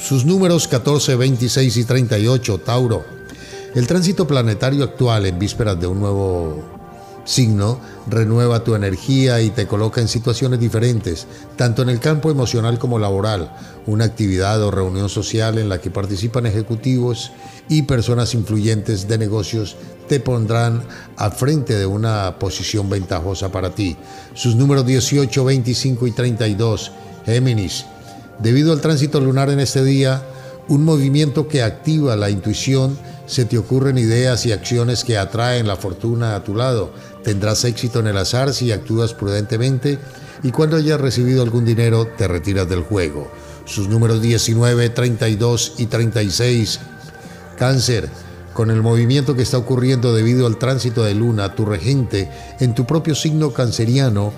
Sus 0.00 0.24
números 0.24 0.68
14, 0.68 1.16
26 1.16 1.76
y 1.76 1.84
38, 1.84 2.58
Tauro. 2.58 3.17
El 3.74 3.86
tránsito 3.86 4.26
planetario 4.26 4.82
actual 4.82 5.26
en 5.26 5.38
vísperas 5.38 5.78
de 5.78 5.86
un 5.86 6.00
nuevo 6.00 6.64
signo 7.24 7.78
renueva 8.08 8.64
tu 8.64 8.74
energía 8.74 9.42
y 9.42 9.50
te 9.50 9.66
coloca 9.66 10.00
en 10.00 10.08
situaciones 10.08 10.58
diferentes, 10.58 11.26
tanto 11.56 11.82
en 11.82 11.90
el 11.90 12.00
campo 12.00 12.30
emocional 12.30 12.78
como 12.78 12.98
laboral, 12.98 13.54
una 13.86 14.06
actividad 14.06 14.62
o 14.62 14.70
reunión 14.70 15.10
social 15.10 15.58
en 15.58 15.68
la 15.68 15.82
que 15.82 15.90
participan 15.90 16.46
ejecutivos 16.46 17.32
y 17.68 17.82
personas 17.82 18.32
influyentes 18.32 19.06
de 19.06 19.18
negocios 19.18 19.76
te 20.08 20.20
pondrán 20.20 20.82
al 21.18 21.32
frente 21.32 21.76
de 21.76 21.84
una 21.84 22.38
posición 22.38 22.88
ventajosa 22.88 23.52
para 23.52 23.74
ti. 23.74 23.98
Sus 24.32 24.56
números 24.56 24.86
18, 24.86 25.44
25 25.44 26.06
y 26.06 26.12
32, 26.12 26.92
Géminis. 27.26 27.84
Debido 28.38 28.72
al 28.72 28.80
tránsito 28.80 29.20
lunar 29.20 29.50
en 29.50 29.60
este 29.60 29.84
día, 29.84 30.22
un 30.68 30.84
movimiento 30.84 31.46
que 31.46 31.62
activa 31.62 32.16
la 32.16 32.30
intuición, 32.30 32.96
se 33.28 33.44
te 33.44 33.58
ocurren 33.58 33.98
ideas 33.98 34.46
y 34.46 34.52
acciones 34.52 35.04
que 35.04 35.18
atraen 35.18 35.66
la 35.66 35.76
fortuna 35.76 36.34
a 36.34 36.42
tu 36.42 36.56
lado. 36.56 36.92
Tendrás 37.22 37.64
éxito 37.64 38.00
en 38.00 38.06
el 38.08 38.16
azar 38.16 38.54
si 38.54 38.72
actúas 38.72 39.12
prudentemente 39.12 39.98
y 40.42 40.50
cuando 40.50 40.78
hayas 40.78 41.00
recibido 41.00 41.42
algún 41.42 41.66
dinero 41.66 42.08
te 42.16 42.26
retiras 42.26 42.68
del 42.68 42.80
juego. 42.80 43.30
Sus 43.66 43.88
números 43.88 44.22
19, 44.22 44.88
32 44.88 45.74
y 45.76 45.86
36. 45.86 46.80
Cáncer. 47.58 48.08
Con 48.54 48.70
el 48.70 48.82
movimiento 48.82 49.36
que 49.36 49.42
está 49.42 49.58
ocurriendo 49.58 50.14
debido 50.14 50.46
al 50.46 50.58
tránsito 50.58 51.04
de 51.04 51.14
luna, 51.14 51.54
tu 51.54 51.66
regente, 51.66 52.30
en 52.58 52.74
tu 52.74 52.86
propio 52.86 53.14
signo 53.14 53.52
canceriano, 53.52 54.32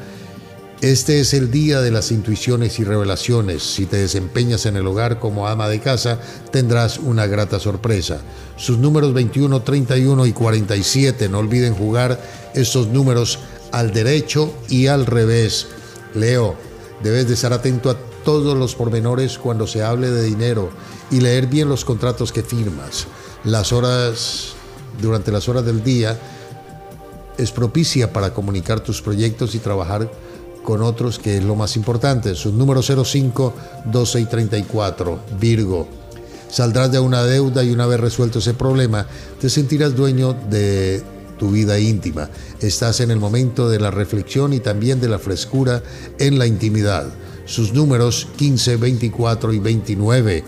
este 0.82 1.20
es 1.20 1.34
el 1.34 1.50
día 1.50 1.82
de 1.82 1.90
las 1.90 2.10
intuiciones 2.10 2.78
y 2.78 2.84
revelaciones. 2.84 3.62
Si 3.62 3.84
te 3.84 3.98
desempeñas 3.98 4.64
en 4.64 4.76
el 4.76 4.86
hogar 4.86 5.18
como 5.18 5.46
ama 5.46 5.68
de 5.68 5.78
casa, 5.78 6.18
tendrás 6.50 6.98
una 6.98 7.26
grata 7.26 7.60
sorpresa. 7.60 8.22
Sus 8.56 8.78
números 8.78 9.12
21, 9.12 9.60
31 9.60 10.24
y 10.24 10.32
47, 10.32 11.28
no 11.28 11.40
olviden 11.40 11.74
jugar 11.74 12.18
estos 12.54 12.88
números 12.88 13.40
al 13.72 13.92
derecho 13.92 14.54
y 14.70 14.86
al 14.86 15.04
revés. 15.04 15.66
Leo, 16.14 16.56
debes 17.02 17.28
de 17.28 17.34
estar 17.34 17.52
atento 17.52 17.90
a 17.90 17.96
todos 18.24 18.56
los 18.56 18.74
pormenores 18.74 19.36
cuando 19.36 19.66
se 19.66 19.82
hable 19.82 20.10
de 20.10 20.22
dinero 20.22 20.70
y 21.10 21.20
leer 21.20 21.46
bien 21.46 21.68
los 21.68 21.84
contratos 21.84 22.32
que 22.32 22.42
firmas. 22.42 23.06
Las 23.44 23.74
horas, 23.74 24.54
durante 25.02 25.30
las 25.30 25.46
horas 25.46 25.66
del 25.66 25.84
día, 25.84 26.18
es 27.36 27.52
propicia 27.52 28.14
para 28.14 28.32
comunicar 28.32 28.80
tus 28.80 29.02
proyectos 29.02 29.54
y 29.54 29.58
trabajar 29.58 30.10
con 30.62 30.82
otros, 30.82 31.18
que 31.18 31.38
es 31.38 31.44
lo 31.44 31.56
más 31.56 31.76
importante. 31.76 32.34
Su 32.34 32.52
número 32.52 32.82
05, 32.82 33.54
12 33.86 34.20
y 34.20 34.24
34, 34.26 35.20
Virgo. 35.40 35.88
Saldrás 36.48 36.90
de 36.90 36.98
una 36.98 37.22
deuda 37.24 37.62
y 37.62 37.70
una 37.70 37.86
vez 37.86 38.00
resuelto 38.00 38.40
ese 38.40 38.54
problema, 38.54 39.06
te 39.40 39.48
sentirás 39.48 39.94
dueño 39.94 40.32
de 40.32 41.02
tu 41.38 41.50
vida 41.50 41.78
íntima. 41.78 42.28
Estás 42.60 43.00
en 43.00 43.10
el 43.10 43.18
momento 43.18 43.68
de 43.68 43.80
la 43.80 43.90
reflexión 43.90 44.52
y 44.52 44.60
también 44.60 45.00
de 45.00 45.08
la 45.08 45.18
frescura 45.18 45.82
en 46.18 46.38
la 46.38 46.46
intimidad. 46.46 47.06
Sus 47.46 47.72
números 47.72 48.28
15, 48.36 48.76
24 48.76 49.52
y 49.52 49.58
29. 49.58 50.44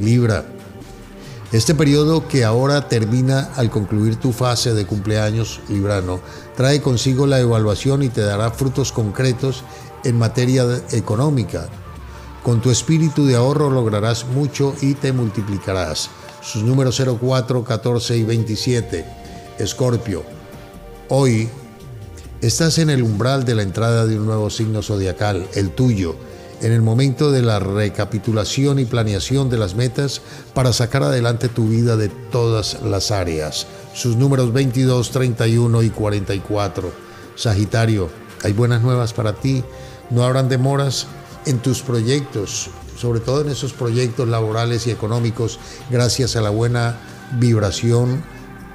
Libra. 0.00 0.53
Este 1.54 1.76
periodo 1.76 2.26
que 2.26 2.42
ahora 2.42 2.88
termina 2.88 3.52
al 3.54 3.70
concluir 3.70 4.16
tu 4.16 4.32
fase 4.32 4.74
de 4.74 4.86
cumpleaños 4.86 5.60
librano 5.68 6.18
trae 6.56 6.82
consigo 6.82 7.28
la 7.28 7.38
evaluación 7.38 8.02
y 8.02 8.08
te 8.08 8.22
dará 8.22 8.50
frutos 8.50 8.90
concretos 8.90 9.62
en 10.02 10.18
materia 10.18 10.64
económica. 10.90 11.68
Con 12.42 12.60
tu 12.60 12.72
espíritu 12.72 13.24
de 13.24 13.36
ahorro 13.36 13.70
lograrás 13.70 14.26
mucho 14.26 14.74
y 14.80 14.94
te 14.94 15.12
multiplicarás. 15.12 16.10
Sus 16.42 16.64
números 16.64 17.00
04, 17.20 17.62
14 17.62 18.16
y 18.16 18.24
27. 18.24 19.04
Escorpio. 19.60 20.24
Hoy 21.08 21.48
estás 22.40 22.78
en 22.78 22.90
el 22.90 23.00
umbral 23.04 23.44
de 23.44 23.54
la 23.54 23.62
entrada 23.62 24.06
de 24.06 24.18
un 24.18 24.26
nuevo 24.26 24.50
signo 24.50 24.82
zodiacal, 24.82 25.46
el 25.54 25.70
tuyo 25.70 26.16
en 26.64 26.72
el 26.72 26.80
momento 26.80 27.30
de 27.30 27.42
la 27.42 27.58
recapitulación 27.58 28.78
y 28.78 28.86
planeación 28.86 29.50
de 29.50 29.58
las 29.58 29.74
metas 29.74 30.22
para 30.54 30.72
sacar 30.72 31.02
adelante 31.02 31.50
tu 31.50 31.68
vida 31.68 31.98
de 31.98 32.08
todas 32.08 32.80
las 32.82 33.10
áreas. 33.10 33.66
Sus 33.92 34.16
números 34.16 34.50
22, 34.50 35.10
31 35.10 35.82
y 35.82 35.90
44. 35.90 36.90
Sagitario, 37.36 38.08
hay 38.42 38.54
buenas 38.54 38.80
nuevas 38.80 39.12
para 39.12 39.34
ti. 39.34 39.62
No 40.08 40.24
habrán 40.24 40.48
demoras 40.48 41.06
en 41.44 41.58
tus 41.58 41.82
proyectos, 41.82 42.70
sobre 42.96 43.20
todo 43.20 43.42
en 43.42 43.50
esos 43.50 43.74
proyectos 43.74 44.26
laborales 44.26 44.86
y 44.86 44.90
económicos, 44.90 45.58
gracias 45.90 46.34
a 46.34 46.40
la 46.40 46.48
buena 46.48 46.98
vibración 47.38 48.24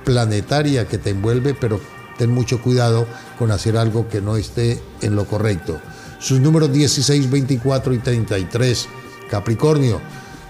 planetaria 0.05 0.88
que 0.88 1.00
te 1.00 1.10
envuelve, 1.10 1.55
pero 1.55 1.79
ten 2.19 2.29
mucho 2.29 2.62
cuidado 2.62 3.08
con 3.39 3.50
hacer 3.50 3.77
algo 3.77 4.08
que 4.08 4.22
no 4.22 4.36
esté 4.36 4.79
en 5.01 5.15
lo 5.15 5.25
correcto 5.25 5.81
sus 6.20 6.40
números 6.40 6.72
16, 6.72 7.30
24 7.30 7.94
y 7.94 8.00
33. 8.00 8.88
Capricornio, 9.30 10.02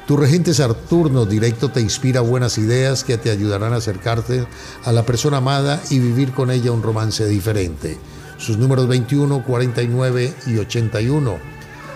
tu 0.07 0.17
regente 0.17 0.53
Saturno 0.53 1.25
directo 1.25 1.69
te 1.69 1.81
inspira 1.81 2.21
buenas 2.21 2.57
ideas 2.57 3.03
que 3.03 3.17
te 3.17 3.29
ayudarán 3.29 3.73
a 3.73 3.77
acercarte 3.77 4.47
a 4.83 4.91
la 4.91 5.05
persona 5.05 5.37
amada 5.37 5.81
y 5.91 5.99
vivir 5.99 6.31
con 6.31 6.49
ella 6.49 6.71
un 6.71 6.81
romance 6.81 7.27
diferente. 7.27 7.97
Sus 8.37 8.57
números 8.57 8.87
21, 8.87 9.43
49 9.43 10.33
y 10.47 10.57
81. 10.57 11.37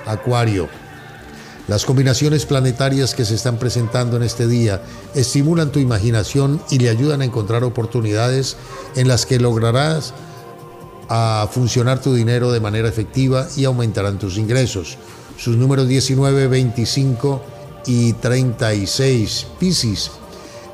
Acuario. 0.05 0.69
Las 1.67 1.85
combinaciones 1.85 2.45
planetarias 2.45 3.15
que 3.15 3.23
se 3.23 3.35
están 3.35 3.57
presentando 3.57 4.17
en 4.17 4.23
este 4.23 4.47
día 4.47 4.83
estimulan 5.15 5.71
tu 5.71 5.79
imaginación 5.79 6.61
y 6.69 6.77
le 6.77 6.89
ayudan 6.89 7.21
a 7.21 7.25
encontrar 7.25 7.63
oportunidades 7.63 8.57
en 8.95 9.07
las 9.07 9.25
que 9.25 9.39
lograrás 9.39 10.13
a 11.15 11.47
funcionar 11.47 12.01
tu 12.01 12.15
dinero 12.15 12.51
de 12.51 12.59
manera 12.59 12.89
efectiva 12.89 13.47
y 13.55 13.65
aumentarán 13.65 14.17
tus 14.17 14.39
ingresos. 14.39 14.97
Sus 15.37 15.55
números 15.55 15.87
19, 15.87 16.47
25 16.47 17.43
y 17.85 18.13
36. 18.13 19.45
Piscis. 19.59 20.09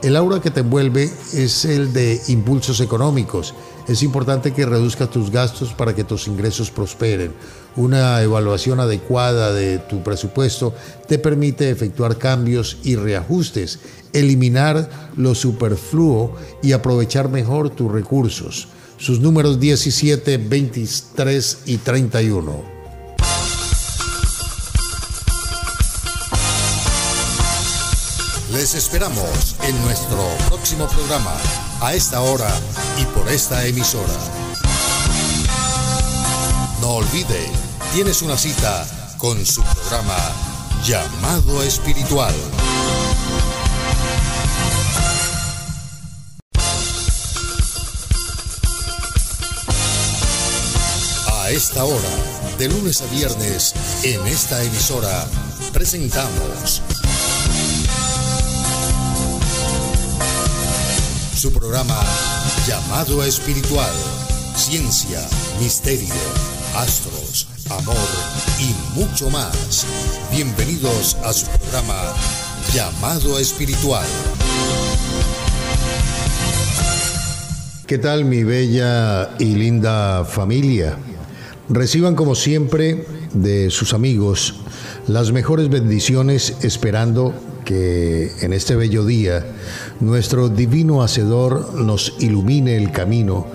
El 0.02 0.16
aura 0.16 0.40
que 0.40 0.50
te 0.50 0.62
envuelve 0.62 1.12
es 1.34 1.66
el 1.66 1.92
de 1.92 2.22
impulsos 2.30 2.80
económicos. 2.80 3.54
Es 3.86 4.02
importante 4.02 4.54
que 4.54 4.66
reduzcas 4.66 5.10
tus 5.10 5.30
gastos 5.30 5.74
para 5.74 5.94
que 5.94 6.06
tus 6.06 6.30
ingresos 6.30 6.72
prosperen. 6.72 7.34
Una 7.76 8.22
evaluación 8.22 8.80
adecuada 8.80 9.52
de 9.52 9.80
tu 9.80 10.04
presupuesto 10.04 10.74
te 11.06 11.20
permite 11.20 11.70
efectuar 11.70 12.18
cambios 12.18 12.78
y 12.84 12.96
reajustes, 12.96 13.80
eliminar 14.14 14.90
lo 15.18 15.36
superfluo 15.36 16.34
y 16.64 16.72
aprovechar 16.72 17.28
mejor 17.28 17.72
tus 17.72 17.92
recursos. 17.92 18.70
Sus 19.00 19.22
números 19.22 19.62
17, 19.62 20.38
23 20.38 21.58
y 21.68 21.78
31. 21.78 22.80
Les 28.52 28.76
esperamos 28.76 29.56
en 29.64 29.82
nuestro 29.84 30.18
próximo 30.50 30.86
programa, 30.90 31.34
a 31.80 31.94
esta 31.94 32.20
hora 32.20 32.52
y 33.02 33.06
por 33.06 33.30
esta 33.30 33.66
emisora. 33.66 34.20
No 36.82 36.96
olvide, 36.96 37.50
tienes 37.94 38.22
una 38.22 38.38
cita 38.38 38.86
con 39.18 39.46
su 39.46 39.64
programa 39.64 40.18
Llamado 40.84 41.64
Espiritual. 41.64 42.36
A 51.50 51.52
esta 51.52 51.84
hora, 51.84 52.10
de 52.60 52.68
lunes 52.68 53.02
a 53.02 53.08
viernes, 53.08 53.74
en 54.04 54.24
esta 54.28 54.64
emisora, 54.64 55.26
presentamos 55.74 56.84
su 61.36 61.52
programa 61.52 62.00
llamado 62.68 63.24
Espiritual, 63.24 63.92
Ciencia, 64.56 65.28
Misterio, 65.60 66.14
Astros, 66.76 67.48
Amor 67.72 67.96
y 68.60 69.00
mucho 69.00 69.32
más. 69.32 69.88
Bienvenidos 70.32 71.18
a 71.24 71.34
su 71.34 71.48
programa 71.48 72.14
llamado 72.76 73.40
Espiritual. 73.40 74.06
¿Qué 77.88 77.98
tal 77.98 78.24
mi 78.24 78.44
bella 78.44 79.32
y 79.40 79.56
linda 79.56 80.24
familia? 80.26 80.96
Reciban 81.70 82.16
como 82.16 82.34
siempre 82.34 83.06
de 83.32 83.70
sus 83.70 83.94
amigos 83.94 84.56
las 85.06 85.32
mejores 85.32 85.70
bendiciones 85.70 86.56
esperando 86.64 87.32
que 87.64 88.32
en 88.42 88.54
este 88.54 88.76
bello 88.76 89.06
día 89.06 89.46
nuestro 90.00 90.50
divino 90.50 91.04
Hacedor 91.04 91.76
nos 91.76 92.16
ilumine 92.18 92.76
el 92.76 92.92
camino 92.92 93.46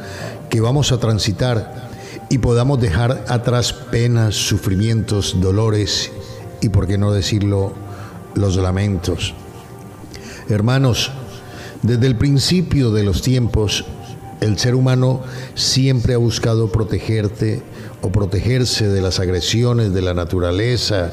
que 0.49 0.61
vamos 0.61 0.93
a 0.93 1.01
transitar 1.01 1.91
y 2.31 2.39
podamos 2.39 2.81
dejar 2.81 3.25
atrás 3.27 3.73
penas, 3.73 4.37
sufrimientos, 4.37 5.41
dolores 5.41 6.13
y, 6.61 6.69
por 6.69 6.87
qué 6.87 6.97
no 6.97 7.11
decirlo, 7.13 7.73
los 8.37 8.57
lamentos. 8.57 9.35
Hermanos, 10.49 11.11
desde 11.83 12.07
el 12.07 12.17
principio 12.17 12.93
de 12.93 13.03
los 13.03 13.23
tiempos, 13.23 13.85
el 14.41 14.57
ser 14.57 14.77
humano 14.77 15.23
siempre 15.57 16.15
ha 16.15 16.19
buscado 16.19 16.71
protegerte 16.71 17.74
o 18.05 18.13
protegerse 18.13 18.87
de 18.87 19.01
las 19.01 19.19
agresiones 19.19 19.95
de 19.95 20.03
la 20.03 20.13
naturaleza 20.13 21.11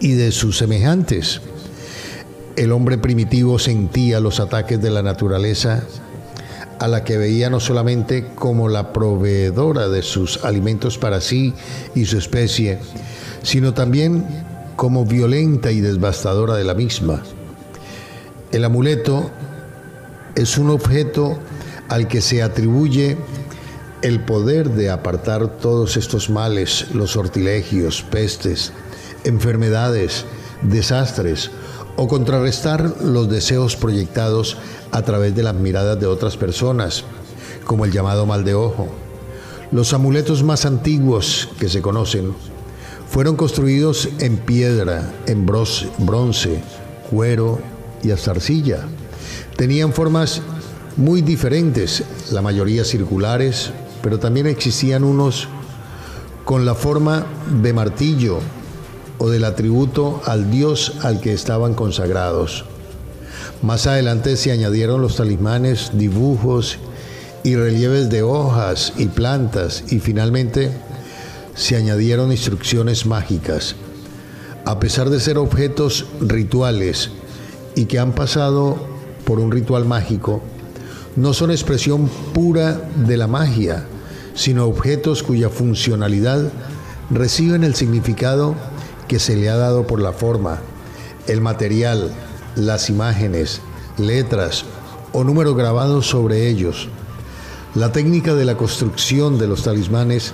y 0.00 0.12
de 0.12 0.32
sus 0.32 0.58
semejantes. 0.58 1.40
El 2.56 2.72
hombre 2.72 2.98
primitivo 2.98 3.58
sentía 3.58 4.20
los 4.20 4.38
ataques 4.38 4.82
de 4.82 4.90
la 4.90 5.02
naturaleza 5.02 5.84
a 6.78 6.88
la 6.88 7.04
que 7.04 7.16
veía 7.16 7.48
no 7.48 7.58
solamente 7.58 8.26
como 8.34 8.68
la 8.68 8.92
proveedora 8.92 9.88
de 9.88 10.02
sus 10.02 10.44
alimentos 10.44 10.98
para 10.98 11.22
sí 11.22 11.54
y 11.94 12.04
su 12.04 12.18
especie, 12.18 12.80
sino 13.42 13.72
también 13.72 14.26
como 14.76 15.06
violenta 15.06 15.72
y 15.72 15.80
devastadora 15.80 16.54
de 16.56 16.64
la 16.64 16.74
misma. 16.74 17.22
El 18.52 18.62
amuleto 18.64 19.30
es 20.34 20.58
un 20.58 20.68
objeto 20.68 21.38
al 21.88 22.08
que 22.08 22.20
se 22.20 22.42
atribuye 22.42 23.16
el 24.06 24.20
poder 24.20 24.70
de 24.70 24.88
apartar 24.88 25.58
todos 25.58 25.96
estos 25.96 26.30
males, 26.30 26.86
los 26.94 27.10
sortilegios, 27.10 28.02
pestes, 28.02 28.72
enfermedades, 29.24 30.26
desastres, 30.62 31.50
o 31.96 32.06
contrarrestar 32.06 33.02
los 33.02 33.28
deseos 33.28 33.74
proyectados 33.74 34.58
a 34.92 35.02
través 35.02 35.34
de 35.34 35.42
las 35.42 35.56
miradas 35.56 35.98
de 35.98 36.06
otras 36.06 36.36
personas, 36.36 37.02
como 37.64 37.84
el 37.84 37.90
llamado 37.90 38.26
mal 38.26 38.44
de 38.44 38.54
ojo. 38.54 38.86
Los 39.72 39.92
amuletos 39.92 40.44
más 40.44 40.66
antiguos 40.66 41.48
que 41.58 41.68
se 41.68 41.82
conocen 41.82 42.32
fueron 43.10 43.34
construidos 43.34 44.08
en 44.20 44.36
piedra, 44.36 45.14
en 45.26 45.46
bronce, 45.46 46.62
cuero 47.10 47.58
y 48.04 48.12
hasta 48.12 48.30
arcilla. 48.30 48.84
Tenían 49.56 49.92
formas 49.92 50.42
muy 50.96 51.22
diferentes, 51.22 52.04
la 52.30 52.40
mayoría 52.40 52.84
circulares, 52.84 53.72
pero 54.06 54.20
también 54.20 54.46
existían 54.46 55.02
unos 55.02 55.48
con 56.44 56.64
la 56.64 56.76
forma 56.76 57.26
de 57.60 57.72
martillo, 57.72 58.38
o 59.18 59.30
del 59.30 59.44
atributo 59.44 60.22
al 60.26 60.48
dios 60.48 60.92
al 61.02 61.20
que 61.20 61.32
estaban 61.32 61.74
consagrados. 61.74 62.66
Más 63.62 63.88
adelante 63.88 64.36
se 64.36 64.52
añadieron 64.52 65.02
los 65.02 65.16
talismanes, 65.16 65.90
dibujos 65.94 66.78
y 67.42 67.56
relieves 67.56 68.08
de 68.08 68.22
hojas 68.22 68.92
y 68.96 69.06
plantas 69.06 69.82
y 69.88 69.98
finalmente 69.98 70.70
se 71.56 71.74
añadieron 71.74 72.30
instrucciones 72.30 73.06
mágicas. 73.06 73.74
A 74.66 74.78
pesar 74.78 75.10
de 75.10 75.18
ser 75.18 75.36
objetos 75.36 76.06
rituales 76.20 77.10
y 77.74 77.86
que 77.86 77.98
han 77.98 78.12
pasado 78.12 78.76
por 79.24 79.40
un 79.40 79.50
ritual 79.50 79.84
mágico, 79.84 80.44
no 81.16 81.32
son 81.32 81.50
expresión 81.50 82.08
pura 82.34 82.88
de 82.94 83.16
la 83.16 83.26
magia, 83.26 83.86
sino 84.36 84.66
objetos 84.66 85.24
cuya 85.24 85.48
funcionalidad 85.50 86.52
reciben 87.10 87.64
el 87.64 87.74
significado 87.74 88.54
que 89.08 89.18
se 89.18 89.34
le 89.34 89.48
ha 89.48 89.56
dado 89.56 89.86
por 89.86 90.00
la 90.00 90.12
forma, 90.12 90.60
el 91.26 91.40
material, 91.40 92.12
las 92.54 92.90
imágenes, 92.90 93.60
letras 93.98 94.64
o 95.12 95.24
números 95.24 95.56
grabados 95.56 96.06
sobre 96.06 96.48
ellos. 96.48 96.88
La 97.74 97.92
técnica 97.92 98.34
de 98.34 98.44
la 98.44 98.56
construcción 98.56 99.38
de 99.38 99.48
los 99.48 99.62
talismanes 99.62 100.32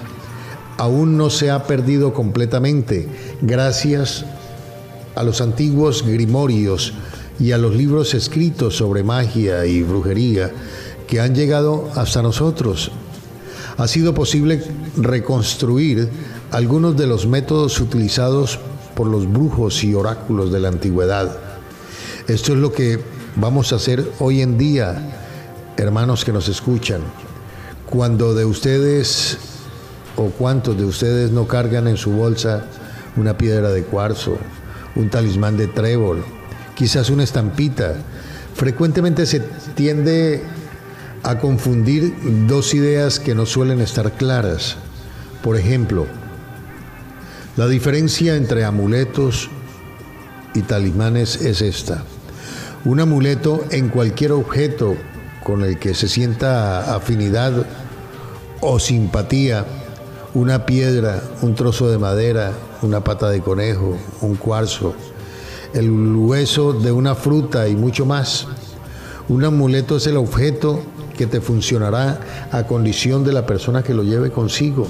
aún 0.78 1.16
no 1.16 1.30
se 1.30 1.50
ha 1.50 1.64
perdido 1.64 2.12
completamente 2.12 3.08
gracias 3.40 4.24
a 5.14 5.22
los 5.22 5.40
antiguos 5.40 6.04
grimorios 6.04 6.94
y 7.38 7.52
a 7.52 7.58
los 7.58 7.74
libros 7.74 8.14
escritos 8.14 8.76
sobre 8.76 9.02
magia 9.02 9.66
y 9.66 9.82
brujería 9.82 10.50
que 11.06 11.20
han 11.20 11.34
llegado 11.34 11.90
hasta 11.94 12.22
nosotros. 12.22 12.90
Ha 13.76 13.88
sido 13.88 14.14
posible 14.14 14.62
reconstruir 14.96 16.08
algunos 16.50 16.96
de 16.96 17.06
los 17.06 17.26
métodos 17.26 17.80
utilizados 17.80 18.58
por 18.94 19.06
los 19.06 19.30
brujos 19.30 19.82
y 19.84 19.94
oráculos 19.94 20.52
de 20.52 20.60
la 20.60 20.68
antigüedad. 20.68 21.38
Esto 22.28 22.52
es 22.52 22.58
lo 22.58 22.72
que 22.72 23.00
vamos 23.36 23.72
a 23.72 23.76
hacer 23.76 24.06
hoy 24.18 24.42
en 24.42 24.58
día, 24.58 25.74
hermanos 25.76 26.24
que 26.24 26.32
nos 26.32 26.48
escuchan. 26.48 27.00
Cuando 27.88 28.34
de 28.34 28.44
ustedes 28.44 29.38
o 30.16 30.26
cuántos 30.26 30.76
de 30.76 30.84
ustedes 30.84 31.30
no 31.30 31.46
cargan 31.46 31.88
en 31.88 31.96
su 31.96 32.12
bolsa 32.12 32.66
una 33.16 33.36
piedra 33.36 33.70
de 33.70 33.84
cuarzo, 33.84 34.36
un 34.94 35.08
talismán 35.08 35.56
de 35.56 35.68
trébol, 35.68 36.24
quizás 36.74 37.10
una 37.10 37.24
estampita. 37.24 37.94
Frecuentemente 38.54 39.26
se 39.26 39.40
tiende 39.74 40.42
a 41.22 41.38
confundir 41.38 42.14
dos 42.46 42.74
ideas 42.74 43.18
que 43.18 43.34
no 43.34 43.46
suelen 43.46 43.80
estar 43.80 44.12
claras. 44.12 44.76
Por 45.42 45.56
ejemplo, 45.56 46.06
la 47.56 47.68
diferencia 47.68 48.36
entre 48.36 48.64
amuletos 48.64 49.50
y 50.54 50.62
talismanes 50.62 51.36
es 51.36 51.62
esta. 51.62 52.04
Un 52.84 53.00
amuleto 53.00 53.64
en 53.70 53.88
cualquier 53.88 54.32
objeto 54.32 54.96
con 55.42 55.62
el 55.62 55.78
que 55.78 55.94
se 55.94 56.08
sienta 56.08 56.94
afinidad 56.94 57.66
o 58.60 58.78
simpatía, 58.78 59.66
una 60.34 60.64
piedra, 60.66 61.22
un 61.42 61.54
trozo 61.54 61.90
de 61.90 61.98
madera, 61.98 62.52
una 62.82 63.04
pata 63.04 63.28
de 63.28 63.40
conejo, 63.40 63.96
un 64.20 64.36
cuarzo, 64.36 64.94
el 65.74 65.90
hueso 65.90 66.72
de 66.72 66.92
una 66.92 67.14
fruta 67.14 67.68
y 67.68 67.76
mucho 67.76 68.06
más. 68.06 68.46
Un 69.28 69.44
amuleto 69.44 69.96
es 69.96 70.06
el 70.06 70.16
objeto 70.16 70.82
que 71.16 71.26
te 71.26 71.40
funcionará 71.40 72.20
a 72.50 72.64
condición 72.66 73.24
de 73.24 73.32
la 73.32 73.46
persona 73.46 73.82
que 73.82 73.94
lo 73.94 74.02
lleve 74.02 74.30
consigo. 74.30 74.86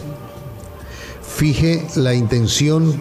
Fije 1.23 1.87
la 1.97 2.15
intención 2.15 2.95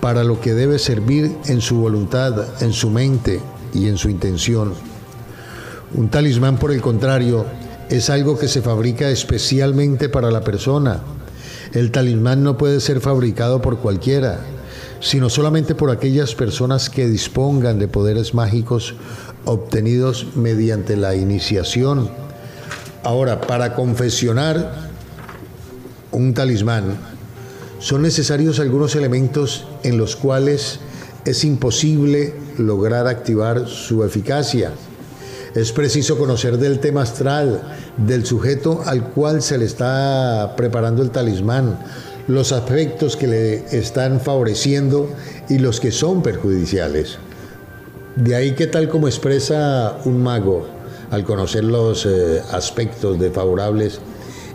para 0.00 0.24
lo 0.24 0.40
que 0.40 0.54
debe 0.54 0.78
servir 0.78 1.36
en 1.46 1.60
su 1.60 1.76
voluntad, 1.76 2.62
en 2.62 2.72
su 2.72 2.90
mente 2.90 3.40
y 3.74 3.88
en 3.88 3.98
su 3.98 4.08
intención. 4.08 4.74
Un 5.94 6.08
talismán, 6.08 6.58
por 6.58 6.72
el 6.72 6.80
contrario, 6.80 7.46
es 7.88 8.10
algo 8.10 8.38
que 8.38 8.48
se 8.48 8.62
fabrica 8.62 9.10
especialmente 9.10 10.08
para 10.08 10.30
la 10.30 10.42
persona. 10.42 11.00
El 11.72 11.90
talismán 11.90 12.42
no 12.42 12.56
puede 12.56 12.80
ser 12.80 13.00
fabricado 13.00 13.60
por 13.62 13.78
cualquiera, 13.78 14.40
sino 15.00 15.30
solamente 15.30 15.74
por 15.74 15.90
aquellas 15.90 16.34
personas 16.34 16.90
que 16.90 17.08
dispongan 17.08 17.78
de 17.78 17.88
poderes 17.88 18.34
mágicos 18.34 18.94
obtenidos 19.44 20.28
mediante 20.34 20.96
la 20.96 21.14
iniciación. 21.14 22.10
Ahora, 23.06 23.40
para 23.40 23.72
confesionar 23.72 24.68
un 26.10 26.34
talismán, 26.34 26.96
son 27.78 28.02
necesarios 28.02 28.58
algunos 28.58 28.96
elementos 28.96 29.64
en 29.84 29.96
los 29.96 30.16
cuales 30.16 30.80
es 31.24 31.44
imposible 31.44 32.34
lograr 32.58 33.06
activar 33.06 33.68
su 33.68 34.02
eficacia. 34.02 34.72
Es 35.54 35.70
preciso 35.70 36.18
conocer 36.18 36.58
del 36.58 36.80
tema 36.80 37.02
astral, 37.02 37.62
del 37.96 38.26
sujeto 38.26 38.82
al 38.84 39.10
cual 39.10 39.40
se 39.40 39.56
le 39.56 39.66
está 39.66 40.54
preparando 40.56 41.04
el 41.04 41.12
talismán, 41.12 41.78
los 42.26 42.50
aspectos 42.50 43.16
que 43.16 43.28
le 43.28 43.78
están 43.78 44.20
favoreciendo 44.20 45.08
y 45.48 45.58
los 45.58 45.78
que 45.78 45.92
son 45.92 46.24
perjudiciales. 46.24 47.18
De 48.16 48.34
ahí 48.34 48.56
que 48.56 48.66
tal 48.66 48.88
como 48.88 49.06
expresa 49.06 49.96
un 50.04 50.20
mago 50.24 50.75
al 51.10 51.24
conocer 51.24 51.64
los 51.64 52.06
eh, 52.06 52.42
aspectos 52.52 53.18
desfavorables 53.18 54.00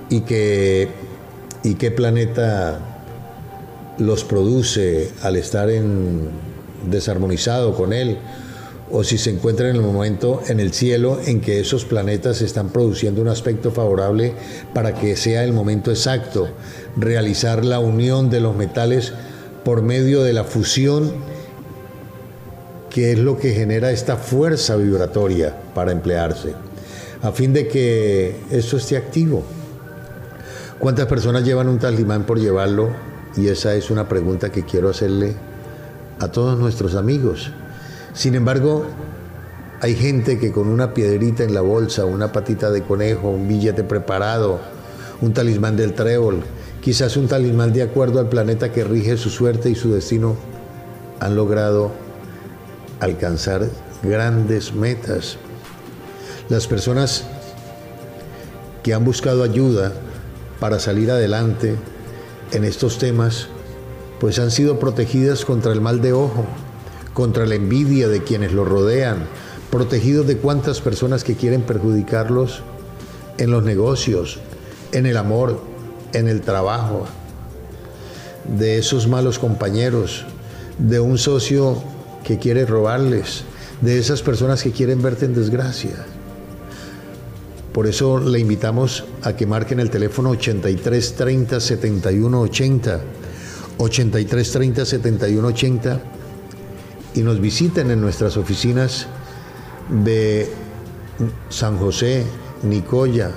y 0.10 0.22
que 0.22 0.90
y 1.64 1.76
qué 1.76 1.92
planeta 1.92 2.80
los 3.98 4.24
produce 4.24 5.12
al 5.22 5.36
estar 5.36 5.70
en 5.70 6.30
desarmonizado 6.90 7.76
con 7.76 7.94
él 7.94 8.18
o 8.92 9.04
si 9.04 9.18
se 9.18 9.30
encuentra 9.30 9.70
en 9.70 9.78
el 9.78 9.82
momento 9.82 10.42
en 10.48 10.60
el 10.60 10.74
cielo 10.74 11.20
en 11.26 11.40
que 11.40 11.60
esos 11.60 11.86
planetas 11.86 12.42
están 12.42 12.70
produciendo 12.70 13.22
un 13.22 13.30
aspecto 13.30 13.72
favorable 13.72 14.34
para 14.74 14.96
que 14.96 15.16
sea 15.16 15.44
el 15.44 15.54
momento 15.54 15.92
exacto, 15.92 16.50
realizar 16.98 17.64
la 17.64 17.80
unión 17.80 18.30
de 18.30 18.42
los 18.42 18.56
metales 18.56 19.14
por 19.64 19.82
medio 19.82 20.24
de 20.24 20.34
la 20.34 20.44
fusión, 20.44 21.14
que 22.92 23.14
es 23.14 23.20
lo 23.20 23.38
que 23.38 23.54
genera 23.54 23.92
esta 23.92 24.18
fuerza 24.18 24.76
vibratoria 24.76 25.56
para 25.74 25.92
emplearse, 25.94 26.54
a 27.22 27.32
fin 27.32 27.54
de 27.54 27.68
que 27.68 28.36
esto 28.52 28.78
esté 28.78 28.98
activo. 28.98 29.44
¿Cuántas 30.78 31.08
personas 31.08 31.46
llevan 31.46 31.70
un 31.70 31.80
talismán 31.80 32.26
por 32.26 32.40
llevarlo? 32.40 32.90
Y 33.38 33.48
esa 33.48 33.76
es 33.76 33.90
una 33.92 34.10
pregunta 34.10 34.52
que 34.52 34.64
quiero 34.66 34.90
hacerle 34.90 35.36
a 36.20 36.28
todos 36.28 36.60
nuestros 36.60 36.96
amigos. 36.96 37.52
Sin 38.14 38.36
embargo, 38.36 38.86
hay 39.80 39.96
gente 39.96 40.38
que 40.38 40.52
con 40.52 40.68
una 40.68 40.94
piedrita 40.94 41.44
en 41.44 41.54
la 41.54 41.62
bolsa, 41.62 42.04
una 42.04 42.34
patita 42.34 42.72
de 42.72 42.84
conejo, 42.84 43.30
un 43.30 43.48
billete 43.48 43.84
preparado, 43.84 44.60
un 45.22 45.34
talismán 45.34 45.78
del 45.78 45.94
trébol, 45.94 46.44
quizás 46.82 47.16
un 47.16 47.28
talismán 47.28 47.72
de 47.72 47.84
acuerdo 47.84 48.20
al 48.20 48.28
planeta 48.28 48.72
que 48.74 48.84
rige 48.84 49.16
su 49.16 49.30
suerte 49.30 49.70
y 49.70 49.76
su 49.76 49.94
destino, 49.94 50.36
han 51.20 51.36
logrado 51.36 51.92
alcanzar 53.02 53.68
grandes 54.04 54.74
metas. 54.74 55.38
Las 56.50 56.68
personas 56.68 57.26
que 58.84 58.94
han 58.94 59.04
buscado 59.04 59.44
ayuda 59.44 59.92
para 60.60 60.80
salir 60.80 61.12
adelante 61.12 61.76
en 62.52 62.64
estos 62.64 63.00
temas, 63.00 63.48
pues 64.20 64.38
han 64.38 64.52
sido 64.52 64.80
protegidas 64.80 65.46
contra 65.46 65.74
el 65.74 65.82
mal 65.82 66.02
de 66.02 66.14
ojo, 66.14 66.46
contra 67.14 67.46
la 67.48 67.56
envidia 67.56 68.08
de 68.08 68.24
quienes 68.24 68.54
los 68.54 68.68
rodean, 68.68 69.26
protegidos 69.72 70.28
de 70.28 70.38
cuantas 70.38 70.80
personas 70.80 71.24
que 71.24 71.36
quieren 71.36 71.64
perjudicarlos 71.64 72.62
en 73.40 73.50
los 73.50 73.64
negocios, 73.64 74.40
en 74.92 75.08
el 75.08 75.18
amor, 75.18 75.60
en 76.14 76.28
el 76.28 76.42
trabajo, 76.42 77.08
de 78.46 78.78
esos 78.78 79.08
malos 79.08 79.40
compañeros, 79.40 80.26
de 80.78 81.00
un 81.00 81.18
socio 81.18 81.82
que 82.24 82.38
quiere 82.38 82.66
robarles, 82.66 83.44
de 83.82 83.98
esas 83.98 84.22
personas 84.22 84.62
que 84.64 84.72
quieren 84.72 85.02
verte 85.02 85.26
en 85.26 85.34
desgracia. 85.34 86.06
Por 87.74 87.88
eso 87.88 88.20
le 88.20 88.40
invitamos 88.40 89.06
a 89.24 89.34
que 89.34 89.46
marquen 89.46 89.80
el 89.80 89.90
teléfono 89.90 90.32
83 90.32 91.16
30 91.16 91.60
71 91.60 92.42
80, 92.42 93.02
83 93.78 94.52
30 94.52 94.86
71 94.86 95.48
80 95.48 96.02
y 97.16 97.22
nos 97.22 97.40
visiten 97.40 97.92
en 97.92 98.02
nuestras 98.02 98.38
oficinas 98.38 99.08
de 100.04 100.50
San 101.50 101.78
José, 101.78 102.26
Nicoya 102.64 103.32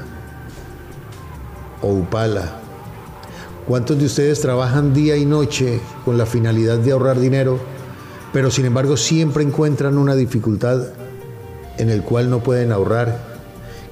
o 1.81 1.93
Upala. 1.93 2.61
¿Cuántos 3.67 3.99
de 3.99 4.07
ustedes 4.07 4.41
trabajan 4.41 4.93
día 4.93 5.17
y 5.17 5.25
noche 5.25 5.81
con 6.05 6.19
la 6.19 6.27
finalidad 6.27 6.79
de 6.79 6.93
ahorrar 6.93 7.19
dinero, 7.19 7.59
pero 8.35 8.51
sin 8.51 8.67
embargo 8.67 8.99
siempre 8.99 9.43
encuentran 9.43 9.97
una 9.97 10.15
dificultad 10.15 10.89
en 11.79 11.89
el 11.89 12.03
cual 12.03 12.29
no 12.29 12.43
pueden 12.43 12.71
ahorrar, 12.71 13.19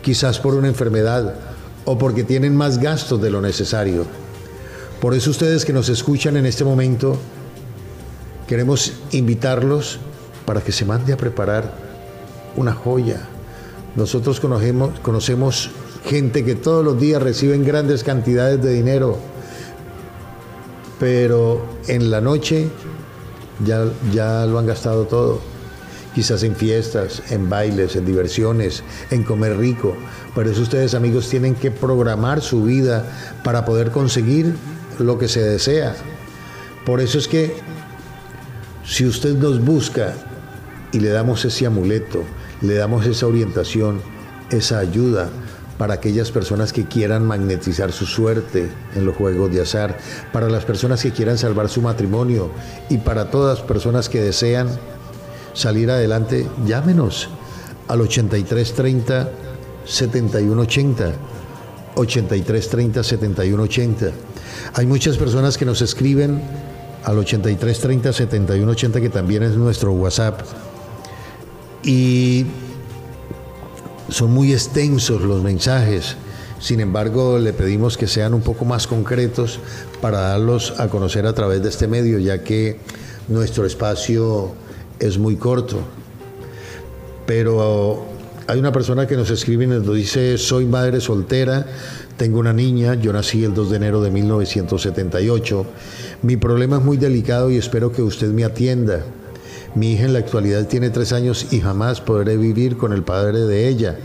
quizás 0.03 0.39
por 0.39 0.55
una 0.55 0.69
enfermedad 0.69 1.37
o 1.87 1.97
porque 1.97 2.25
tienen 2.25 2.55
más 2.55 2.79
gastos 2.79 3.23
de 3.23 3.31
lo 3.31 3.41
necesario? 3.41 4.05
Por 5.01 5.15
eso 5.15 5.31
ustedes 5.31 5.65
que 5.65 5.73
nos 5.73 5.89
escuchan 5.89 6.37
en 6.37 6.45
este 6.45 6.63
momento, 6.65 7.19
Queremos 8.53 8.93
invitarlos 9.13 9.99
para 10.45 10.61
que 10.61 10.73
se 10.73 10.85
mande 10.85 11.15
a 11.15 11.17
preparar 11.17 11.73
una 12.55 12.75
joya. 12.75 13.27
Nosotros 13.97 14.41
conocemos, 14.41 14.99
conocemos 15.01 15.71
gente 16.05 16.45
que 16.45 16.55
todos 16.55 16.85
los 16.85 17.01
días 17.01 17.23
reciben 17.23 17.65
grandes 17.65 18.05
cantidades 18.05 18.63
de 18.63 18.75
dinero, 18.75 19.17
pero 21.01 21.65
en 21.87 22.11
la 22.11 22.21
noche 22.21 22.69
ya, 23.65 23.85
ya 24.13 24.47
lo 24.47 24.59
han 24.59 24.67
gastado 24.67 25.07
todo. 25.07 25.41
Quizás 26.15 26.43
en 26.43 26.55
fiestas, 26.55 27.23
en 27.31 27.49
bailes, 27.49 27.97
en 27.97 28.05
diversiones, 28.05 28.83
en 29.11 29.25
comer 29.25 29.57
rico. 29.57 29.97
Por 30.35 30.47
eso 30.47 30.63
ustedes 30.63 30.95
amigos 30.95 31.29
tienen 31.29 31.55
que 31.55 31.71
programar 31.71 32.43
su 32.43 32.65
vida 32.65 33.05
para 33.43 33.65
poder 33.65 33.91
conseguir 33.91 34.55
lo 34.99 35.19
que 35.19 35.29
se 35.29 35.43
desea. 35.43 35.95
Por 36.85 37.01
eso 37.01 37.19
es 37.19 37.29
que 37.29 37.57
si 38.85 39.07
usted 39.07 39.35
nos 39.37 39.65
busca 39.65 40.15
y 40.93 41.01
le 41.01 41.09
damos 41.09 41.45
ese 41.45 41.65
amuleto, 41.67 42.25
le 42.61 42.75
damos 42.75 43.07
esa 43.07 43.27
orientación, 43.27 44.01
esa 44.51 44.81
ayuda 44.81 45.31
para 45.83 45.95
aquellas 45.95 46.31
personas 46.31 46.73
que 46.73 46.85
quieran 46.85 47.27
magnetizar 47.27 47.91
su 47.91 48.07
suerte 48.07 48.71
en 48.95 49.05
los 49.05 49.17
juegos 49.17 49.51
de 49.51 49.63
azar, 49.63 49.99
para 50.33 50.49
las 50.49 50.65
personas 50.65 51.03
que 51.03 51.11
quieran 51.11 51.39
salvar 51.39 51.69
su 51.69 51.83
matrimonio 51.83 52.53
y 52.89 52.99
para 52.99 53.33
todas 53.33 53.59
las 53.59 53.67
personas 53.67 54.09
que 54.09 54.21
desean 54.21 54.69
salir 55.55 55.91
adelante, 55.91 56.47
llámenos 56.65 57.31
al 57.89 58.01
8330 58.01 59.29
7180. 59.85 61.15
8330 61.97 63.03
7180. 63.03 64.07
Hay 64.75 64.87
muchas 64.87 65.17
personas 65.17 65.59
que 65.59 65.65
nos 65.65 65.83
escriben 65.83 66.41
al 67.03 67.19
83 67.19 67.81
30 67.81 68.13
71 68.13 68.71
80 68.71 69.01
que 69.01 69.11
también 69.11 69.43
es 69.43 69.57
nuestro 69.57 69.91
WhatsApp. 69.91 70.43
Y 71.83 72.47
son 74.09 74.33
muy 74.33 74.53
extensos 74.53 75.23
los 75.23 75.43
mensajes. 75.43 76.17
Sin 76.61 76.81
embargo, 76.81 77.39
le 77.39 77.53
pedimos 77.53 77.97
que 77.97 78.07
sean 78.07 78.35
un 78.35 78.43
poco 78.43 78.65
más 78.65 78.87
concretos 78.87 79.59
para 80.01 80.21
darlos 80.21 80.75
a 80.79 80.89
conocer 80.89 81.27
a 81.27 81.35
través 81.35 81.63
de 81.63 81.69
este 81.69 81.89
medio, 81.89 82.19
ya 82.19 82.45
que 82.45 82.79
nuestro 83.29 83.67
espacio 83.67 84.53
es 85.01 85.19
muy 85.19 85.37
corto. 85.37 85.81
Pero 87.27 88.05
hay 88.47 88.59
una 88.59 88.73
persona 88.73 89.07
que 89.07 89.17
nos 89.17 89.31
escribe 89.31 89.65
y 89.65 89.69
nos 89.69 89.95
dice, 89.95 90.39
soy 90.39 90.67
madre 90.67 91.01
soltera, 91.01 91.67
tengo 92.17 92.39
una 92.39 92.53
niña, 92.53 92.95
yo 92.95 93.13
nací 93.13 93.43
el 93.45 93.55
2 93.55 93.71
de 93.71 93.77
enero 93.77 94.01
de 94.01 94.11
1978. 94.11 95.67
Mi 96.23 96.37
problema 96.37 96.77
es 96.77 96.85
muy 96.85 96.97
delicado 96.97 97.51
y 97.51 97.57
espero 97.57 97.91
que 97.91 98.03
usted 98.03 98.29
me 98.29 98.45
atienda. 98.45 99.03
Mi 99.75 99.93
hija 99.93 100.05
en 100.05 100.13
la 100.13 100.19
actualidad 100.19 100.67
tiene 100.67 100.91
tres 100.91 101.13
años 101.13 101.53
y 101.53 101.61
jamás 101.61 102.01
podré 102.01 102.37
vivir 102.37 102.77
con 102.77 102.93
el 102.93 103.03
padre 103.03 103.41
de 103.41 103.69
ella, 103.69 103.97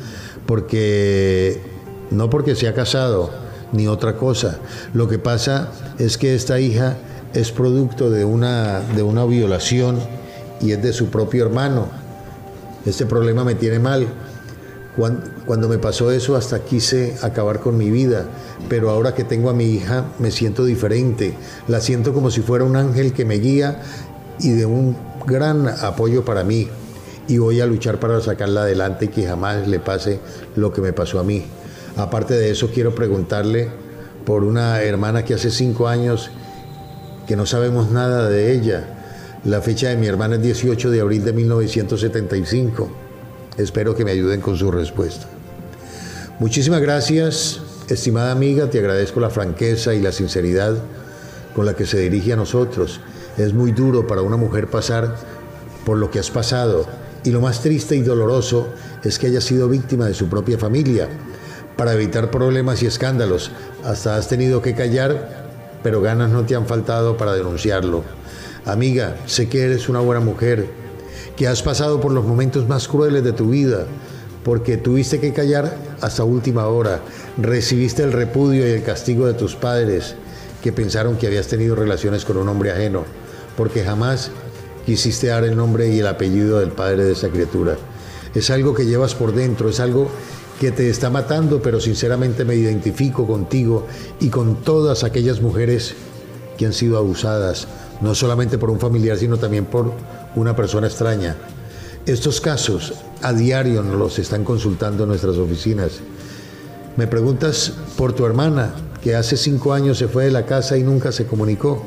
porque 0.46 1.62
no 2.12 2.30
porque 2.30 2.56
se 2.56 2.68
ha 2.68 2.74
casado 2.74 3.32
ni 3.74 3.88
otra 3.88 4.16
cosa. 4.16 4.60
Lo 4.94 5.08
que 5.08 5.20
pasa 5.20 5.72
es 6.00 6.18
que 6.18 6.36
esta 6.36 6.60
hija 6.60 6.98
es 7.34 7.52
producto 7.52 8.10
de 8.10 8.26
una, 8.26 8.80
de 8.80 9.04
una 9.04 9.26
violación 9.26 10.00
y 10.62 10.72
es 10.72 10.82
de 10.82 10.94
su 10.94 11.08
propio 11.08 11.46
hermano. 11.46 11.88
Este 12.86 13.06
problema 13.06 13.44
me 13.44 13.56
tiene 13.56 13.80
mal. 13.80 14.08
Cuando, 15.46 15.70
me 15.70 15.78
pasó 15.78 16.12
eso 16.12 16.36
hasta 16.36 16.64
quise 16.64 17.16
acabar 17.22 17.60
con 17.60 17.78
mi 17.78 17.92
vida, 17.92 18.26
pero 18.68 18.90
ahora 18.90 19.14
que 19.14 19.24
tengo 19.24 19.52
a 19.52 19.54
mi 19.54 19.66
hija 19.66 20.06
me 20.18 20.32
siento 20.32 20.66
diferente. 20.66 21.36
La 21.68 21.82
siento 21.82 22.14
como 22.14 22.32
si 22.32 22.42
fuera 22.42 22.66
un 22.66 22.76
ángel 22.76 23.14
que 23.14 23.24
me 23.24 23.36
guía 23.36 23.80
y 24.40 24.50
de 24.52 24.66
un 24.66 24.98
gran 25.28 25.68
apoyo 25.68 26.26
para 26.26 26.44
mí. 26.44 26.68
Y 27.28 27.38
voy 27.38 27.60
a 27.60 27.66
luchar 27.66 28.00
para 28.00 28.22
sacarla 28.22 28.62
adelante 28.62 29.06
y 29.06 29.08
que 29.10 29.28
jamás 29.28 29.68
le 29.68 29.80
pase 29.80 30.20
lo 30.56 30.72
que 30.72 30.82
me 30.82 30.94
pasó 30.94 31.20
a 31.20 31.24
mí. 31.24 31.46
Aparte 31.98 32.34
de 32.36 32.50
eso, 32.50 32.72
quiero 32.74 32.96
preguntarle 32.96 33.70
por 34.26 34.44
una 34.44 34.82
hermana 34.82 35.26
que 35.26 35.34
hace 35.34 35.52
cinco 35.52 35.88
años 35.88 36.32
que 37.28 37.36
no 37.36 37.46
sabemos 37.46 37.92
nada 37.92 38.30
de 38.30 38.54
ella. 38.54 39.40
La 39.44 39.62
fecha 39.62 39.90
de 39.90 39.98
mi 39.98 40.08
hermana 40.08 40.36
es 40.36 40.42
18 40.42 40.90
de 40.90 41.02
abril 41.02 41.26
de 41.26 41.34
1975. 41.34 42.90
Espero 43.58 43.94
que 43.96 44.06
me 44.06 44.12
ayuden 44.12 44.40
con 44.40 44.56
su 44.56 44.72
respuesta. 44.72 45.28
Muchísimas 46.40 46.80
gracias, 46.80 47.60
estimada 47.90 48.32
amiga, 48.32 48.70
te 48.70 48.80
agradezco 48.80 49.20
la 49.20 49.30
franqueza 49.30 49.94
y 49.94 50.02
la 50.02 50.12
sinceridad 50.12 50.78
con 51.56 51.66
la 51.66 51.74
que 51.74 51.86
se 51.86 52.00
dirige 52.00 52.34
a 52.34 52.36
nosotros. 52.36 53.02
Es 53.38 53.54
muy 53.54 53.72
duro 53.72 54.08
para 54.08 54.24
una 54.24 54.36
mujer 54.36 54.68
pasar 54.68 55.16
por 55.86 55.98
lo 55.98 56.10
que 56.10 56.20
has 56.20 56.32
pasado 56.32 56.88
y 57.24 57.32
lo 57.32 57.40
más 57.40 57.62
triste 57.62 57.96
y 57.96 58.02
doloroso 58.02 58.70
es 59.04 59.20
que 59.20 59.28
haya 59.28 59.42
sido 59.42 59.70
víctima 59.70 60.06
de 60.06 60.14
su 60.14 60.28
propia 60.28 60.58
familia. 60.58 61.08
Para 61.76 61.94
evitar 61.94 62.32
problemas 62.32 62.82
y 62.82 62.88
escándalos, 62.88 63.52
hasta 63.84 64.16
has 64.16 64.28
tenido 64.28 64.62
que 64.62 64.74
callar, 64.74 65.46
pero 65.84 66.02
ganas 66.02 66.32
no 66.32 66.46
te 66.46 66.56
han 66.56 66.66
faltado 66.66 67.18
para 67.18 67.34
denunciarlo. 67.34 68.04
Amiga, 68.66 69.18
sé 69.28 69.48
que 69.48 69.64
eres 69.64 69.88
una 69.88 70.00
buena 70.00 70.22
mujer, 70.22 70.68
que 71.36 71.48
has 71.48 71.62
pasado 71.62 72.02
por 72.02 72.12
los 72.12 72.26
momentos 72.26 72.68
más 72.68 72.88
crueles 72.88 73.24
de 73.24 73.34
tu 73.34 73.50
vida, 73.50 73.86
porque 74.44 74.78
tuviste 74.78 75.20
que 75.20 75.34
callar 75.34 75.78
hasta 76.02 76.24
última 76.24 76.68
hora, 76.68 77.02
recibiste 77.38 78.02
el 78.02 78.14
repudio 78.14 78.68
y 78.68 78.72
el 78.72 78.84
castigo 78.84 79.28
de 79.28 79.34
tus 79.36 79.56
padres, 79.56 80.16
que 80.64 80.72
pensaron 80.72 81.18
que 81.18 81.28
habías 81.28 81.48
tenido 81.48 81.76
relaciones 81.76 82.26
con 82.26 82.38
un 82.38 82.50
hombre 82.50 82.72
ajeno, 82.72 83.04
porque 83.58 83.84
jamás 83.84 84.32
quisiste 84.86 85.28
dar 85.28 85.44
el 85.44 85.58
nombre 85.58 85.90
y 85.90 86.00
el 86.00 86.08
apellido 86.08 86.60
del 86.60 86.72
padre 86.72 87.04
de 87.04 87.12
esa 87.12 87.28
criatura. 87.28 87.76
Es 88.34 88.50
algo 88.52 88.74
que 88.74 88.86
llevas 88.86 89.16
por 89.16 89.34
dentro, 89.34 89.68
es 89.68 89.82
algo 89.82 90.10
que 90.62 90.72
te 90.72 90.90
está 90.90 91.10
matando, 91.10 91.62
pero 91.62 91.82
sinceramente 91.82 92.46
me 92.46 92.56
identifico 92.56 93.28
contigo 93.28 93.86
y 94.20 94.30
con 94.30 94.62
todas 94.62 95.04
aquellas 95.04 95.42
mujeres 95.42 95.96
que 96.58 96.66
han 96.66 96.74
sido 96.74 96.98
abusadas, 96.98 97.68
no 98.02 98.16
solamente 98.16 98.58
por 98.58 98.70
un 98.70 98.80
familiar, 98.80 99.18
sino 99.18 99.38
también 99.38 99.66
por 99.66 99.92
una 100.36 100.56
persona 100.56 100.88
extraña. 100.88 101.36
Estos 102.06 102.40
casos 102.40 102.94
a 103.22 103.34
diario 103.34 103.84
nos 103.84 104.18
están 104.20 104.44
consultando 104.44 105.04
en 105.04 105.10
nuestras 105.10 105.36
oficinas. 105.38 106.00
Me 106.96 107.06
preguntas 107.06 107.74
por 107.98 108.14
tu 108.14 108.26
hermana, 108.26 108.74
que 109.02 109.16
hace 109.16 109.36
cinco 109.38 109.74
años 109.74 109.98
se 109.98 110.08
fue 110.08 110.26
de 110.26 110.32
la 110.32 110.46
casa 110.46 110.78
y 110.78 110.84
nunca 110.84 111.12
se 111.12 111.28
comunicó. 111.28 111.84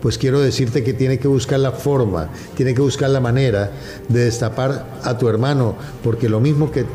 Pues 0.00 0.18
quiero 0.18 0.40
decirte 0.40 0.84
que 0.84 0.92
tiene 0.92 1.18
que 1.18 1.28
buscar 1.28 1.60
la 1.60 1.72
forma, 1.72 2.28
tiene 2.56 2.74
que 2.74 2.80
buscar 2.80 3.10
la 3.10 3.20
manera 3.20 3.72
de 4.08 4.24
destapar 4.24 5.00
a 5.02 5.18
tu 5.18 5.28
hermano, 5.28 5.76
porque 6.02 6.28
lo 6.28 6.40
mismo 6.40 6.70
que, 6.70 6.86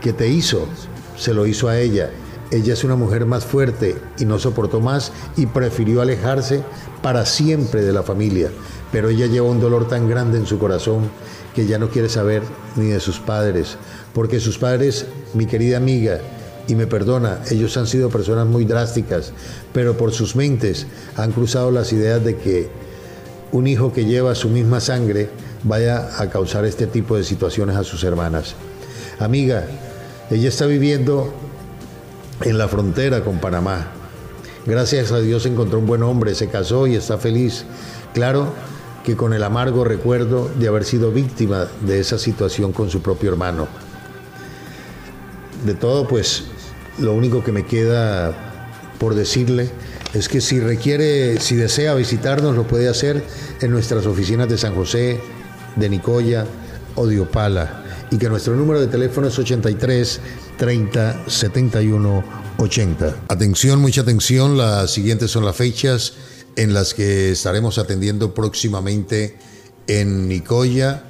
que 0.00 0.12
te 0.12 0.28
hizo, 0.28 0.66
se 1.16 1.34
lo 1.34 1.46
hizo 1.46 1.68
a 1.68 1.78
ella. 1.78 2.10
Ella 2.50 2.72
es 2.72 2.82
una 2.82 2.96
mujer 2.96 3.26
más 3.26 3.44
fuerte 3.44 3.96
y 4.18 4.24
no 4.24 4.40
soportó 4.40 4.80
más 4.80 5.12
y 5.36 5.46
prefirió 5.46 6.00
alejarse 6.00 6.62
para 7.02 7.24
siempre 7.24 7.82
de 7.82 7.92
la 7.92 8.02
familia 8.02 8.50
pero 8.92 9.08
ella 9.08 9.26
lleva 9.26 9.48
un 9.48 9.60
dolor 9.60 9.88
tan 9.88 10.08
grande 10.08 10.38
en 10.38 10.46
su 10.46 10.58
corazón 10.58 11.10
que 11.54 11.66
ya 11.66 11.78
no 11.78 11.88
quiere 11.88 12.08
saber 12.08 12.42
ni 12.76 12.86
de 12.86 13.00
sus 13.00 13.18
padres, 13.18 13.76
porque 14.12 14.40
sus 14.40 14.58
padres, 14.58 15.06
mi 15.34 15.46
querida 15.46 15.76
amiga, 15.76 16.20
y 16.68 16.74
me 16.74 16.86
perdona, 16.86 17.40
ellos 17.50 17.76
han 17.76 17.86
sido 17.86 18.10
personas 18.10 18.46
muy 18.46 18.64
drásticas, 18.64 19.32
pero 19.72 19.96
por 19.96 20.12
sus 20.12 20.36
mentes 20.36 20.86
han 21.16 21.32
cruzado 21.32 21.70
las 21.70 21.92
ideas 21.92 22.24
de 22.24 22.36
que 22.36 22.68
un 23.52 23.66
hijo 23.66 23.92
que 23.92 24.04
lleva 24.04 24.34
su 24.34 24.48
misma 24.48 24.80
sangre 24.80 25.28
vaya 25.64 26.10
a 26.18 26.30
causar 26.30 26.64
este 26.64 26.86
tipo 26.86 27.16
de 27.16 27.24
situaciones 27.24 27.76
a 27.76 27.84
sus 27.84 28.04
hermanas. 28.04 28.54
Amiga, 29.18 29.66
ella 30.30 30.48
está 30.48 30.66
viviendo 30.66 31.32
en 32.42 32.56
la 32.56 32.68
frontera 32.68 33.22
con 33.22 33.38
Panamá. 33.38 33.88
Gracias 34.66 35.10
a 35.12 35.18
Dios 35.18 35.46
encontró 35.46 35.78
un 35.78 35.86
buen 35.86 36.02
hombre, 36.02 36.34
se 36.34 36.48
casó 36.48 36.86
y 36.86 36.94
está 36.94 37.18
feliz. 37.18 37.64
Claro 38.14 38.52
que 39.04 39.16
con 39.16 39.32
el 39.32 39.42
amargo 39.42 39.84
recuerdo 39.84 40.50
de 40.58 40.68
haber 40.68 40.84
sido 40.84 41.10
víctima 41.10 41.66
de 41.80 42.00
esa 42.00 42.18
situación 42.18 42.72
con 42.72 42.90
su 42.90 43.02
propio 43.02 43.30
hermano. 43.30 43.89
De 45.64 45.74
todo, 45.74 46.08
pues, 46.08 46.44
lo 46.98 47.12
único 47.12 47.44
que 47.44 47.52
me 47.52 47.66
queda 47.66 48.34
por 48.98 49.14
decirle 49.14 49.70
es 50.14 50.28
que 50.28 50.40
si 50.40 50.60
requiere, 50.60 51.40
si 51.40 51.54
desea 51.54 51.94
visitarnos, 51.94 52.56
lo 52.56 52.66
puede 52.66 52.88
hacer 52.88 53.24
en 53.60 53.70
nuestras 53.70 54.06
oficinas 54.06 54.48
de 54.48 54.58
San 54.58 54.74
José, 54.74 55.20
de 55.76 55.88
Nicoya 55.88 56.46
o 56.96 57.06
de 57.06 57.20
Opala. 57.20 57.84
Y 58.10 58.18
que 58.18 58.28
nuestro 58.28 58.56
número 58.56 58.80
de 58.80 58.88
teléfono 58.88 59.28
es 59.28 59.38
83 59.38 60.20
30 60.58 61.24
71 61.28 62.24
80. 62.58 63.16
Atención, 63.28 63.80
mucha 63.80 64.02
atención, 64.02 64.58
las 64.58 64.90
siguientes 64.90 65.30
son 65.30 65.44
las 65.44 65.56
fechas 65.56 66.14
en 66.56 66.74
las 66.74 66.92
que 66.92 67.30
estaremos 67.30 67.78
atendiendo 67.78 68.34
próximamente 68.34 69.38
en 69.86 70.28
Nicoya, 70.28 71.04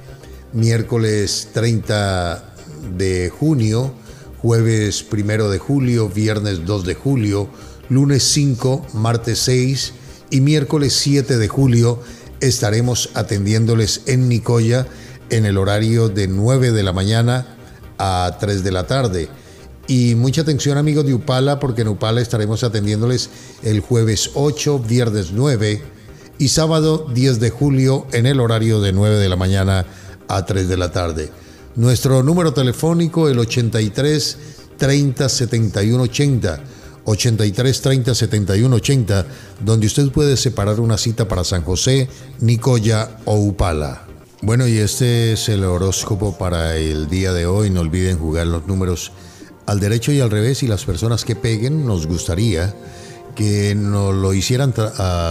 miércoles 0.53 1.49
30 1.53 2.53
de 2.97 3.29
junio, 3.29 3.93
jueves 4.41 5.05
1 5.11 5.49
de 5.49 5.59
julio, 5.59 6.09
viernes 6.09 6.65
2 6.65 6.85
de 6.85 6.95
julio, 6.95 7.47
lunes 7.89 8.23
5, 8.23 8.87
martes 8.93 9.39
6 9.39 9.93
y 10.31 10.41
miércoles 10.41 10.93
7 10.93 11.37
de 11.37 11.47
julio 11.47 11.99
estaremos 12.39 13.11
atendiéndoles 13.13 14.01
en 14.07 14.27
Nicoya 14.27 14.87
en 15.29 15.45
el 15.45 15.57
horario 15.57 16.09
de 16.09 16.27
9 16.27 16.71
de 16.71 16.83
la 16.83 16.91
mañana 16.91 17.55
a 17.97 18.37
3 18.39 18.63
de 18.63 18.71
la 18.71 18.87
tarde. 18.87 19.29
Y 19.87 20.15
mucha 20.15 20.41
atención 20.41 20.77
amigos 20.77 21.05
de 21.05 21.13
Upala, 21.13 21.59
porque 21.59 21.81
en 21.81 21.89
Upala 21.89 22.21
estaremos 22.21 22.63
atendiéndoles 22.63 23.29
el 23.61 23.81
jueves 23.81 24.31
8, 24.33 24.79
viernes 24.79 25.31
9 25.33 25.83
y 26.39 26.47
sábado 26.47 27.07
10 27.13 27.39
de 27.39 27.49
julio 27.51 28.07
en 28.11 28.25
el 28.25 28.39
horario 28.39 28.81
de 28.81 28.91
9 28.91 29.17
de 29.17 29.29
la 29.29 29.35
mañana 29.35 29.85
a 30.27 30.45
3 30.45 30.67
de 30.67 30.77
la 30.77 30.91
tarde. 30.91 31.29
Nuestro 31.75 32.21
número 32.21 32.53
telefónico 32.53 33.29
el 33.29 33.39
83 33.39 34.37
30 34.77 35.29
71 35.29 36.03
80. 36.03 36.59
83 37.03 37.81
30 37.81 38.15
71 38.15 38.75
80, 38.75 39.25
donde 39.61 39.87
usted 39.87 40.11
puede 40.11 40.37
separar 40.37 40.79
una 40.79 40.97
cita 40.97 41.27
para 41.27 41.43
San 41.43 41.63
José, 41.63 42.09
Nicoya 42.39 43.17
o 43.25 43.37
Upala. 43.37 44.03
Bueno, 44.41 44.67
y 44.67 44.77
este 44.77 45.33
es 45.33 45.49
el 45.49 45.63
horóscopo 45.63 46.37
para 46.37 46.77
el 46.77 47.07
día 47.07 47.31
de 47.31 47.45
hoy. 47.45 47.69
No 47.69 47.81
olviden 47.81 48.17
jugar 48.17 48.47
los 48.47 48.67
números 48.67 49.11
al 49.65 49.79
derecho 49.79 50.11
y 50.11 50.19
al 50.19 50.31
revés 50.31 50.63
y 50.63 50.67
las 50.67 50.85
personas 50.85 51.25
que 51.25 51.35
peguen 51.35 51.85
nos 51.85 52.07
gustaría 52.07 52.73
que 53.35 53.75
nos 53.75 54.13
lo 54.13 54.33
hicieran 54.33 54.73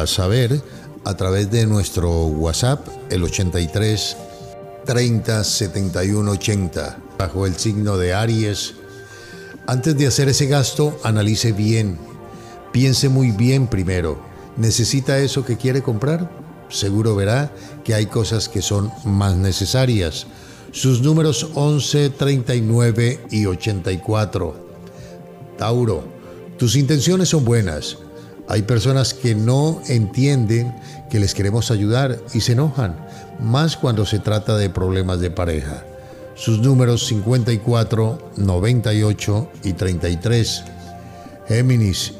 saber 0.07 0.63
a 1.05 1.17
través 1.17 1.51
de 1.51 1.67
nuestro 1.67 2.25
WhatsApp 2.27 2.87
el 3.11 3.23
83 3.25 4.17
30 4.85 5.45
71 5.45 6.31
80 6.31 6.99
bajo 7.19 7.47
el 7.47 7.57
signo 7.57 7.97
de 7.97 8.15
Aries. 8.15 8.75
Antes 9.67 9.97
de 9.97 10.07
hacer 10.07 10.29
ese 10.29 10.47
gasto, 10.47 10.99
analice 11.05 11.53
bien, 11.53 11.99
piense 12.73 13.09
muy 13.09 13.31
bien 13.31 13.67
primero. 13.67 14.21
¿Necesita 14.57 15.19
eso 15.19 15.45
que 15.45 15.57
quiere 15.57 15.83
comprar? 15.83 16.31
Seguro 16.69 17.15
verá 17.17 17.53
que 17.85 17.95
hay 17.95 18.07
cosas 18.07 18.49
que 18.49 18.63
son 18.63 18.93
más 19.05 19.37
necesarias 19.37 20.27
sus 20.73 21.03
números 21.03 21.49
11, 21.55 22.11
39 22.11 23.27
y 23.31 23.47
84. 23.47 24.55
Tauro, 25.59 26.05
tus 26.59 26.77
intenciones 26.77 27.29
son 27.29 27.45
buenas. 27.45 27.99
Hay 28.49 28.63
personas 28.63 29.15
que 29.15 29.35
no 29.35 29.83
entienden 29.89 30.75
que 31.11 31.21
les 31.21 31.35
queremos 31.35 31.71
ayudar 31.71 32.21
y 32.33 32.41
se 32.41 32.53
enojan, 32.53 32.97
más 33.41 33.77
cuando 33.77 34.07
se 34.07 34.19
trata 34.19 34.57
de 34.57 34.71
problemas 34.71 35.21
de 35.21 35.31
pareja. 35.31 35.85
Sus 36.35 36.61
números 36.61 37.07
54, 37.07 38.33
98 38.37 39.51
y 39.65 39.73
33. 39.73 40.65
Géminis, 41.49 42.15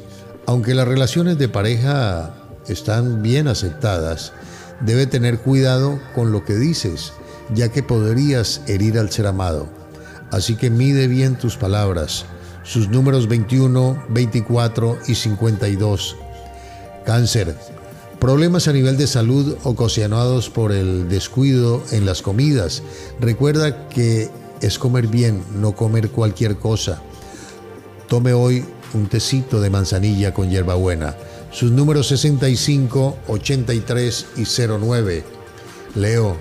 aunque 0.45 0.73
las 0.73 0.87
relaciones 0.87 1.37
de 1.37 1.49
pareja 1.49 2.35
están 2.67 3.21
bien 3.21 3.47
aceptadas, 3.47 4.33
debe 4.81 5.07
tener 5.07 5.39
cuidado 5.39 5.99
con 6.13 6.31
lo 6.31 6.43
que 6.43 6.55
dices, 6.55 7.13
ya 7.53 7.69
que 7.69 7.83
podrías 7.83 8.61
herir 8.67 8.99
al 8.99 9.11
ser 9.11 9.27
amado. 9.27 9.67
Así 10.31 10.55
que 10.55 10.69
mide 10.69 11.07
bien 11.07 11.37
tus 11.37 11.57
palabras. 11.57 12.25
Sus 12.63 12.89
números 12.89 13.27
21, 13.27 14.05
24 14.09 14.97
y 15.07 15.15
52. 15.15 16.15
Cáncer. 17.05 17.55
Problemas 18.21 18.67
a 18.67 18.71
nivel 18.71 18.97
de 18.97 19.07
salud 19.07 19.57
ocasionados 19.63 20.51
por 20.51 20.71
el 20.71 21.09
descuido 21.09 21.81
en 21.89 22.05
las 22.05 22.21
comidas. 22.21 22.83
Recuerda 23.19 23.89
que 23.89 24.29
es 24.61 24.77
comer 24.77 25.07
bien, 25.07 25.43
no 25.55 25.71
comer 25.71 26.11
cualquier 26.11 26.57
cosa. 26.57 27.01
Tome 28.07 28.33
hoy 28.33 28.63
un 28.93 29.07
tecito 29.07 29.59
de 29.59 29.71
manzanilla 29.71 30.35
con 30.35 30.51
hierbabuena. 30.51 31.17
Sus 31.49 31.71
números 31.71 32.09
65, 32.09 33.17
83 33.27 34.25
y 34.37 34.43
09. 34.45 35.23
Leo, 35.95 36.37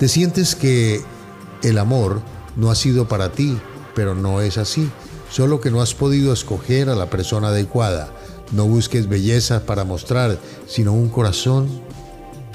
te 0.00 0.08
sientes 0.08 0.56
que 0.56 1.00
el 1.62 1.78
amor 1.78 2.22
no 2.56 2.72
ha 2.72 2.74
sido 2.74 3.06
para 3.06 3.30
ti, 3.30 3.56
pero 3.94 4.16
no 4.16 4.40
es 4.40 4.58
así. 4.58 4.90
Solo 5.30 5.60
que 5.60 5.70
no 5.70 5.80
has 5.80 5.94
podido 5.94 6.32
escoger 6.32 6.88
a 6.88 6.96
la 6.96 7.08
persona 7.08 7.48
adecuada. 7.48 8.12
No 8.52 8.66
busques 8.66 9.08
belleza 9.08 9.64
para 9.64 9.84
mostrar, 9.84 10.38
sino 10.66 10.92
un 10.92 11.08
corazón 11.08 11.68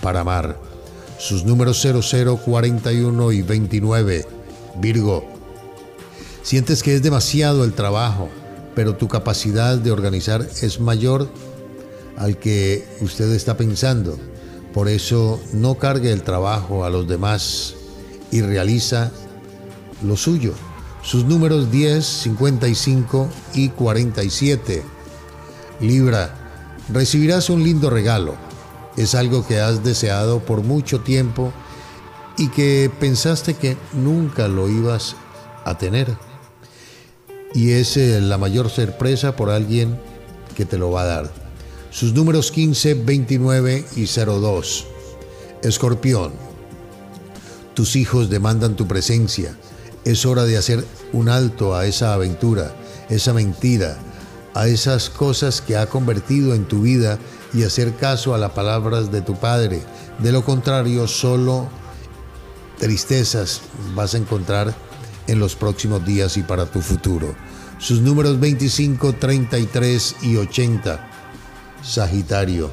para 0.01 0.21
amar. 0.21 0.59
Sus 1.17 1.45
números 1.45 1.81
00, 1.81 2.37
41 2.37 3.31
y 3.31 3.41
29. 3.41 4.25
Virgo, 4.81 5.25
sientes 6.43 6.83
que 6.83 6.95
es 6.95 7.01
demasiado 7.01 7.63
el 7.63 7.73
trabajo, 7.73 8.29
pero 8.75 8.95
tu 8.95 9.07
capacidad 9.07 9.77
de 9.77 9.91
organizar 9.91 10.45
es 10.61 10.79
mayor 10.79 11.29
al 12.17 12.37
que 12.37 12.85
usted 13.01 13.31
está 13.31 13.55
pensando. 13.55 14.17
Por 14.73 14.89
eso 14.89 15.39
no 15.53 15.75
cargue 15.75 16.11
el 16.11 16.23
trabajo 16.23 16.83
a 16.83 16.89
los 16.89 17.07
demás 17.07 17.75
y 18.31 18.41
realiza 18.41 19.11
lo 20.03 20.17
suyo. 20.17 20.53
Sus 21.01 21.23
números 21.23 21.71
10, 21.71 22.05
55 22.05 23.29
y 23.53 23.69
47. 23.69 24.94
Libra, 25.79 26.33
recibirás 26.91 27.49
un 27.49 27.63
lindo 27.63 27.89
regalo. 27.89 28.35
Es 28.97 29.15
algo 29.15 29.45
que 29.45 29.59
has 29.59 29.83
deseado 29.83 30.39
por 30.39 30.63
mucho 30.63 31.01
tiempo 31.01 31.51
y 32.37 32.49
que 32.49 32.91
pensaste 32.99 33.55
que 33.55 33.77
nunca 33.93 34.47
lo 34.47 34.69
ibas 34.69 35.15
a 35.65 35.77
tener. 35.77 36.15
Y 37.53 37.71
es 37.71 37.97
eh, 37.97 38.21
la 38.21 38.37
mayor 38.37 38.69
sorpresa 38.69 39.35
por 39.35 39.49
alguien 39.49 39.99
que 40.55 40.65
te 40.65 40.77
lo 40.77 40.91
va 40.91 41.03
a 41.03 41.05
dar. 41.05 41.31
Sus 41.91 42.13
números 42.13 42.51
15, 42.51 42.93
29 42.93 43.85
y 43.95 44.05
02. 44.05 44.85
Escorpión, 45.61 46.33
tus 47.73 47.95
hijos 47.95 48.29
demandan 48.29 48.75
tu 48.75 48.87
presencia. 48.87 49.57
Es 50.03 50.25
hora 50.25 50.43
de 50.43 50.57
hacer 50.57 50.85
un 51.13 51.29
alto 51.29 51.75
a 51.75 51.85
esa 51.85 52.13
aventura, 52.13 52.75
esa 53.09 53.33
mentira, 53.33 53.97
a 54.55 54.67
esas 54.67 55.09
cosas 55.09 55.61
que 55.61 55.77
ha 55.77 55.85
convertido 55.85 56.55
en 56.55 56.65
tu 56.65 56.81
vida 56.81 57.19
y 57.53 57.63
hacer 57.63 57.95
caso 57.95 58.33
a 58.33 58.37
las 58.37 58.51
palabras 58.51 59.11
de 59.11 59.21
tu 59.21 59.35
padre. 59.35 59.83
De 60.19 60.31
lo 60.31 60.43
contrario, 60.43 61.07
solo 61.07 61.69
tristezas 62.79 63.61
vas 63.93 64.15
a 64.15 64.17
encontrar 64.17 64.73
en 65.27 65.39
los 65.39 65.55
próximos 65.55 66.05
días 66.05 66.37
y 66.37 66.43
para 66.43 66.65
tu 66.65 66.81
futuro. 66.81 67.35
Sus 67.79 67.99
números 67.99 68.39
25, 68.39 69.13
33 69.13 70.15
y 70.21 70.37
80. 70.37 71.09
Sagitario. 71.83 72.71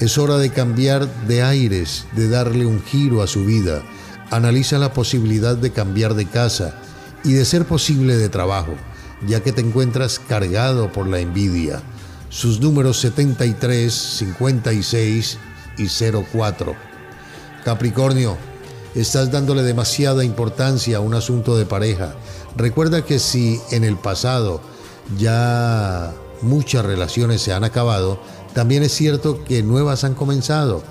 Es 0.00 0.18
hora 0.18 0.36
de 0.36 0.50
cambiar 0.50 1.08
de 1.26 1.42
aires, 1.42 2.06
de 2.14 2.28
darle 2.28 2.66
un 2.66 2.82
giro 2.82 3.22
a 3.22 3.26
su 3.26 3.46
vida. 3.46 3.82
Analiza 4.30 4.78
la 4.78 4.92
posibilidad 4.92 5.56
de 5.56 5.72
cambiar 5.72 6.14
de 6.14 6.26
casa 6.26 6.74
y 7.24 7.32
de 7.32 7.44
ser 7.46 7.64
posible 7.64 8.16
de 8.16 8.28
trabajo, 8.28 8.74
ya 9.26 9.40
que 9.40 9.52
te 9.52 9.60
encuentras 9.60 10.18
cargado 10.18 10.92
por 10.92 11.06
la 11.08 11.20
envidia. 11.20 11.82
Sus 12.28 12.60
números 12.60 12.98
73, 13.00 13.92
56 13.92 15.38
y 15.78 15.86
04. 15.86 16.74
Capricornio, 17.64 18.36
estás 18.94 19.30
dándole 19.30 19.62
demasiada 19.62 20.24
importancia 20.24 20.98
a 20.98 21.00
un 21.00 21.14
asunto 21.14 21.56
de 21.56 21.66
pareja. 21.66 22.14
Recuerda 22.56 23.04
que 23.04 23.18
si 23.18 23.60
en 23.70 23.84
el 23.84 23.96
pasado 23.96 24.60
ya 25.18 26.12
muchas 26.42 26.84
relaciones 26.84 27.40
se 27.40 27.52
han 27.52 27.64
acabado, 27.64 28.20
también 28.52 28.82
es 28.82 28.92
cierto 28.92 29.42
que 29.44 29.62
nuevas 29.62 30.04
han 30.04 30.14
comenzado. 30.14 30.82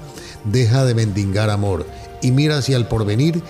Deja 0.46 0.84
de 0.84 0.96
mendigar 0.96 1.50
amor 1.50 1.86
y 2.22 2.32
mira 2.32 2.58
hacia 2.58 2.78
el 2.78 2.88
porvenir 2.88 3.42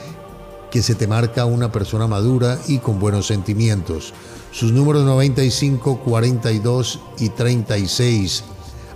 que 0.69 0.82
se 0.82 0.96
te 0.96 1.08
marca 1.08 1.46
una 1.46 1.72
persona 1.72 2.08
madura 2.08 2.58
y 2.67 2.80
con 2.80 3.00
buenos 3.00 3.28
sentimientos. 3.28 4.13
Sus 4.54 4.72
números 4.72 5.04
95, 5.04 6.00
42 6.00 7.00
y 7.20 7.30
36. 7.30 8.46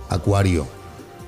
Acuario. 0.08 0.66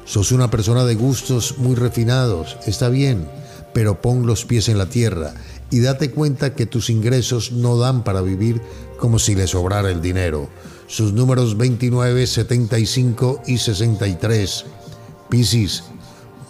Sos 0.07 0.33
una 0.33 0.51
persona 0.51 0.85
de 0.85 0.95
gustos 0.95 1.59
muy 1.59 1.75
refinados, 1.75 2.57
está 2.66 2.88
bien 2.88 3.29
pero 3.73 4.01
pon 4.01 4.27
los 4.27 4.45
pies 4.45 4.69
en 4.69 4.79
la 4.79 4.87
tierra 4.87 5.35
y 5.71 5.81
date 5.81 6.11
cuenta 6.11 6.55
que 6.55 6.66
tus 6.66 6.90
ingresos 6.90 7.53
no 7.53 7.77
dan 7.77 8.03
para 8.03 8.23
vivir 8.23 8.61
como 8.99 9.19
si 9.19 9.35
le 9.35 9.47
sobrara 9.47 9.90
el 9.90 10.03
dinero. 10.03 10.49
Sus 10.88 11.12
números 11.12 11.57
29, 11.57 12.27
75 12.27 13.43
y 13.47 13.59
63. 13.59 14.64
Piscis, 15.29 15.85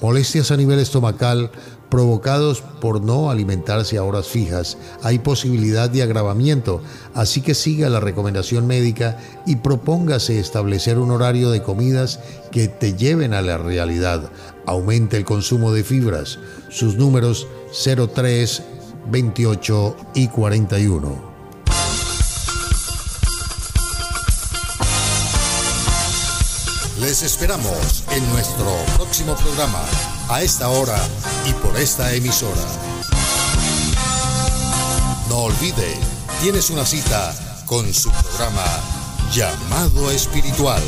molestias 0.00 0.50
a 0.50 0.56
nivel 0.56 0.78
estomacal 0.78 1.50
provocados 1.90 2.62
por 2.80 3.02
no 3.02 3.30
alimentarse 3.30 3.98
a 3.98 4.04
horas 4.04 4.28
fijas. 4.28 4.78
Hay 5.02 5.18
posibilidad 5.18 5.90
de 5.90 6.02
agravamiento, 6.02 6.80
así 7.14 7.40
que 7.42 7.54
siga 7.54 7.88
la 7.88 8.00
recomendación 8.00 8.66
médica 8.66 9.18
y 9.46 9.56
propóngase 9.56 10.38
establecer 10.38 10.98
un 10.98 11.10
horario 11.10 11.50
de 11.50 11.62
comidas 11.62 12.20
que 12.50 12.68
te 12.68 12.94
lleven 12.94 13.34
a 13.34 13.42
la 13.42 13.58
realidad. 13.58 14.30
Aumente 14.66 15.16
el 15.16 15.24
consumo 15.24 15.72
de 15.72 15.84
fibras. 15.84 16.38
Sus 16.68 16.96
números 16.96 17.46
03, 17.72 18.62
28 19.10 19.96
y 20.14 20.28
41. 20.28 21.30
Les 27.00 27.22
esperamos 27.22 28.04
en 28.12 28.30
nuestro 28.30 28.66
próximo 28.96 29.34
programa, 29.34 29.82
a 30.30 30.42
esta 30.42 30.68
hora 30.68 30.96
y 31.44 31.52
por 31.54 31.76
esta 31.76 32.12
emisora. 32.14 32.62
No 35.28 35.38
olvide, 35.38 35.98
tienes 36.40 36.70
una 36.70 36.86
cita 36.86 37.34
con 37.66 37.92
su 37.92 38.10
programa 38.10 38.64
Llamado 39.32 40.08
Espiritual. 40.12 40.82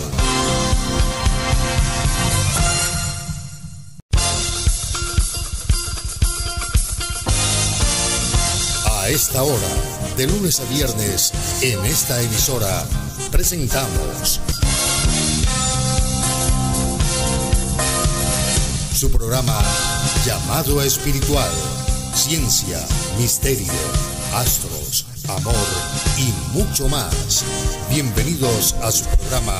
A 8.92 9.08
esta 9.08 9.42
hora, 9.42 9.58
de 10.16 10.28
lunes 10.28 10.60
a 10.60 10.64
viernes, 10.66 11.32
en 11.62 11.84
esta 11.84 12.22
emisora, 12.22 12.84
presentamos 13.32 14.40
su 19.02 19.10
programa 19.10 19.58
llamado 20.24 20.80
espiritual, 20.80 21.50
ciencia, 22.14 22.78
misterio, 23.18 23.72
astros, 24.32 25.06
amor 25.28 25.56
y 26.18 26.56
mucho 26.56 26.88
más. 26.88 27.44
Bienvenidos 27.90 28.76
a 28.80 28.92
su 28.92 29.04
programa 29.06 29.58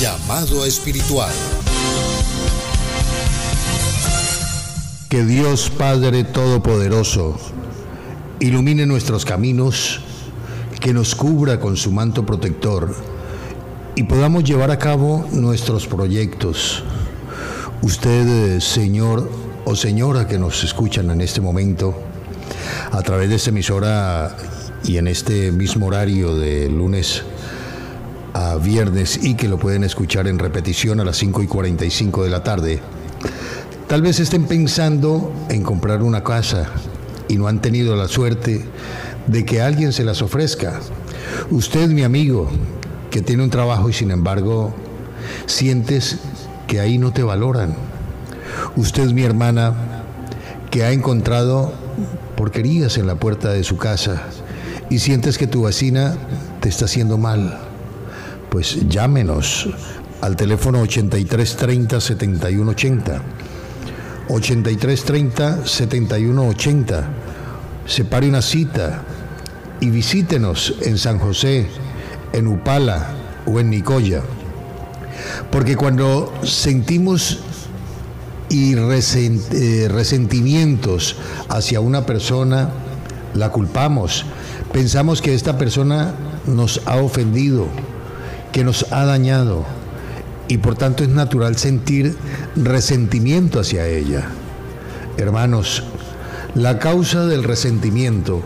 llamado 0.00 0.64
espiritual. 0.64 1.32
Que 5.08 5.24
Dios 5.24 5.68
Padre 5.76 6.22
Todopoderoso 6.22 7.36
ilumine 8.38 8.86
nuestros 8.86 9.24
caminos, 9.24 9.98
que 10.78 10.92
nos 10.92 11.16
cubra 11.16 11.58
con 11.58 11.76
su 11.76 11.90
manto 11.90 12.24
protector 12.24 12.94
y 13.96 14.04
podamos 14.04 14.44
llevar 14.44 14.70
a 14.70 14.78
cabo 14.78 15.26
nuestros 15.32 15.88
proyectos 15.88 16.84
Usted, 17.82 18.56
eh, 18.56 18.60
señor 18.60 19.30
o 19.64 19.74
señora 19.74 20.26
que 20.26 20.38
nos 20.38 20.62
escuchan 20.64 21.10
en 21.10 21.22
este 21.22 21.40
momento, 21.40 21.94
a 22.92 23.00
través 23.00 23.30
de 23.30 23.36
esta 23.36 23.48
emisora 23.48 24.36
y 24.84 24.98
en 24.98 25.08
este 25.08 25.50
mismo 25.50 25.86
horario 25.86 26.36
de 26.36 26.68
lunes 26.68 27.22
a 28.34 28.56
viernes 28.56 29.20
y 29.22 29.34
que 29.34 29.48
lo 29.48 29.58
pueden 29.58 29.82
escuchar 29.82 30.28
en 30.28 30.38
repetición 30.38 31.00
a 31.00 31.04
las 31.04 31.16
5 31.16 31.42
y 31.42 31.46
45 31.46 32.24
de 32.24 32.28
la 32.28 32.42
tarde, 32.42 32.80
tal 33.88 34.02
vez 34.02 34.20
estén 34.20 34.44
pensando 34.44 35.32
en 35.48 35.62
comprar 35.62 36.02
una 36.02 36.22
casa 36.22 36.66
y 37.28 37.36
no 37.36 37.46
han 37.46 37.62
tenido 37.62 37.96
la 37.96 38.08
suerte 38.08 38.62
de 39.26 39.44
que 39.46 39.62
alguien 39.62 39.94
se 39.94 40.04
las 40.04 40.20
ofrezca. 40.20 40.80
Usted, 41.50 41.88
mi 41.88 42.02
amigo, 42.02 42.50
que 43.10 43.22
tiene 43.22 43.42
un 43.42 43.50
trabajo 43.50 43.88
y 43.88 43.94
sin 43.94 44.10
embargo 44.10 44.74
sientes 45.46 46.18
que 46.70 46.78
ahí 46.78 46.98
no 46.98 47.12
te 47.12 47.24
valoran. 47.24 47.74
Usted, 48.76 49.10
mi 49.10 49.24
hermana, 49.24 49.74
que 50.70 50.84
ha 50.84 50.92
encontrado 50.92 51.72
porquerías 52.36 52.96
en 52.96 53.08
la 53.08 53.16
puerta 53.16 53.50
de 53.50 53.64
su 53.64 53.76
casa 53.76 54.22
y 54.88 55.00
sientes 55.00 55.36
que 55.36 55.48
tu 55.48 55.64
vecina 55.64 56.14
te 56.60 56.68
está 56.68 56.84
haciendo 56.84 57.18
mal, 57.18 57.58
pues 58.50 58.88
llámenos 58.88 59.68
al 60.20 60.36
teléfono 60.36 60.80
8330 60.82 62.00
7180. 62.00 63.22
8330 64.28 65.66
7180. 65.66 67.08
Separe 67.84 68.28
una 68.28 68.42
cita 68.42 69.02
y 69.80 69.90
visítenos 69.90 70.76
en 70.82 70.98
San 70.98 71.18
José, 71.18 71.66
en 72.32 72.46
Upala 72.46 73.08
o 73.44 73.58
en 73.58 73.70
Nicoya. 73.70 74.22
Porque 75.50 75.76
cuando 75.76 76.32
sentimos 76.42 77.40
y 78.48 78.74
eh, 78.74 79.88
resentimientos 79.88 81.16
hacia 81.48 81.80
una 81.80 82.04
persona, 82.04 82.70
la 83.34 83.50
culpamos. 83.50 84.26
Pensamos 84.72 85.22
que 85.22 85.34
esta 85.34 85.56
persona 85.56 86.14
nos 86.46 86.82
ha 86.86 86.96
ofendido, 86.96 87.66
que 88.52 88.64
nos 88.64 88.92
ha 88.92 89.04
dañado 89.04 89.64
y 90.48 90.58
por 90.58 90.74
tanto 90.74 91.04
es 91.04 91.10
natural 91.10 91.56
sentir 91.56 92.16
resentimiento 92.56 93.60
hacia 93.60 93.86
ella. 93.86 94.28
Hermanos, 95.16 95.84
la 96.56 96.80
causa 96.80 97.26
del 97.26 97.44
resentimiento 97.44 98.42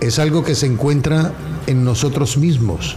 es 0.00 0.18
algo 0.18 0.42
que 0.42 0.56
se 0.56 0.66
encuentra 0.66 1.32
en 1.68 1.84
nosotros 1.84 2.36
mismos. 2.36 2.96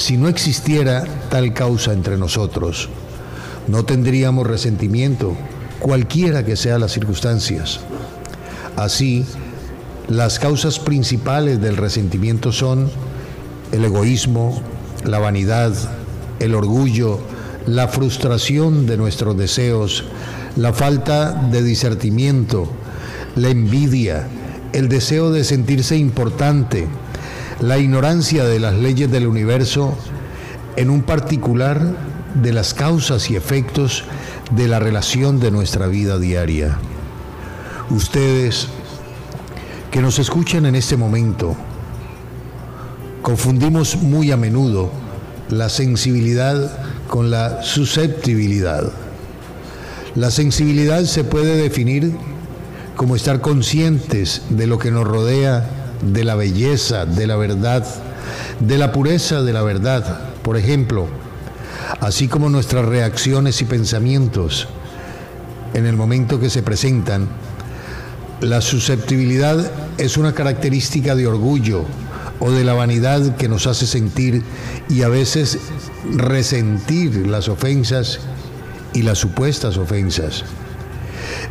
Si 0.00 0.16
no 0.16 0.28
existiera 0.28 1.04
tal 1.28 1.52
causa 1.52 1.92
entre 1.92 2.16
nosotros, 2.16 2.88
no 3.68 3.84
tendríamos 3.84 4.46
resentimiento, 4.46 5.36
cualquiera 5.78 6.42
que 6.42 6.56
sean 6.56 6.80
las 6.80 6.92
circunstancias. 6.92 7.80
Así, 8.76 9.26
las 10.08 10.38
causas 10.38 10.78
principales 10.78 11.60
del 11.60 11.76
resentimiento 11.76 12.50
son 12.50 12.90
el 13.72 13.84
egoísmo, 13.84 14.62
la 15.04 15.18
vanidad, 15.18 15.74
el 16.38 16.54
orgullo, 16.54 17.20
la 17.66 17.86
frustración 17.86 18.86
de 18.86 18.96
nuestros 18.96 19.36
deseos, 19.36 20.04
la 20.56 20.72
falta 20.72 21.32
de 21.34 21.62
discernimiento, 21.62 22.72
la 23.36 23.50
envidia, 23.50 24.26
el 24.72 24.88
deseo 24.88 25.30
de 25.30 25.44
sentirse 25.44 25.98
importante, 25.98 26.88
la 27.60 27.78
ignorancia 27.78 28.44
de 28.44 28.58
las 28.58 28.74
leyes 28.74 29.10
del 29.10 29.26
universo, 29.26 29.94
en 30.76 30.88
un 30.90 31.02
particular 31.02 31.80
de 32.34 32.52
las 32.52 32.74
causas 32.74 33.30
y 33.30 33.36
efectos 33.36 34.04
de 34.52 34.68
la 34.68 34.78
relación 34.78 35.40
de 35.40 35.50
nuestra 35.50 35.86
vida 35.86 36.18
diaria. 36.18 36.78
Ustedes 37.90 38.68
que 39.90 40.00
nos 40.00 40.18
escuchan 40.18 40.66
en 40.66 40.74
este 40.74 40.96
momento, 40.96 41.56
confundimos 43.22 43.96
muy 43.96 44.30
a 44.30 44.36
menudo 44.36 44.90
la 45.50 45.68
sensibilidad 45.68 46.78
con 47.08 47.30
la 47.30 47.62
susceptibilidad. 47.62 48.90
La 50.14 50.30
sensibilidad 50.30 51.04
se 51.04 51.24
puede 51.24 51.56
definir 51.56 52.14
como 52.96 53.16
estar 53.16 53.40
conscientes 53.40 54.42
de 54.50 54.66
lo 54.66 54.78
que 54.78 54.90
nos 54.90 55.06
rodea, 55.06 55.79
de 56.02 56.24
la 56.24 56.34
belleza, 56.34 57.06
de 57.06 57.26
la 57.26 57.36
verdad, 57.36 57.86
de 58.60 58.78
la 58.78 58.92
pureza 58.92 59.42
de 59.42 59.52
la 59.52 59.62
verdad. 59.62 60.20
Por 60.42 60.56
ejemplo, 60.56 61.08
así 62.00 62.28
como 62.28 62.48
nuestras 62.48 62.84
reacciones 62.84 63.60
y 63.62 63.64
pensamientos 63.64 64.68
en 65.74 65.86
el 65.86 65.96
momento 65.96 66.40
que 66.40 66.50
se 66.50 66.62
presentan, 66.62 67.28
la 68.40 68.60
susceptibilidad 68.60 69.70
es 69.98 70.16
una 70.16 70.32
característica 70.32 71.14
de 71.14 71.26
orgullo 71.26 71.84
o 72.38 72.50
de 72.50 72.64
la 72.64 72.72
vanidad 72.72 73.36
que 73.36 73.48
nos 73.48 73.66
hace 73.66 73.86
sentir 73.86 74.42
y 74.88 75.02
a 75.02 75.08
veces 75.08 75.58
resentir 76.16 77.26
las 77.26 77.48
ofensas 77.48 78.20
y 78.94 79.02
las 79.02 79.18
supuestas 79.18 79.76
ofensas. 79.76 80.44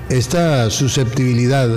Esta 0.10 0.70
susceptibilidad 0.72 1.70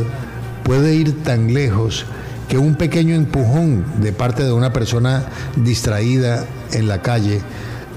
puede 0.64 0.94
ir 0.94 1.22
tan 1.22 1.52
lejos 1.52 2.06
que 2.48 2.58
un 2.58 2.74
pequeño 2.74 3.14
empujón 3.14 3.84
de 4.00 4.12
parte 4.12 4.44
de 4.44 4.52
una 4.52 4.72
persona 4.72 5.24
distraída 5.56 6.44
en 6.72 6.88
la 6.88 7.02
calle 7.02 7.40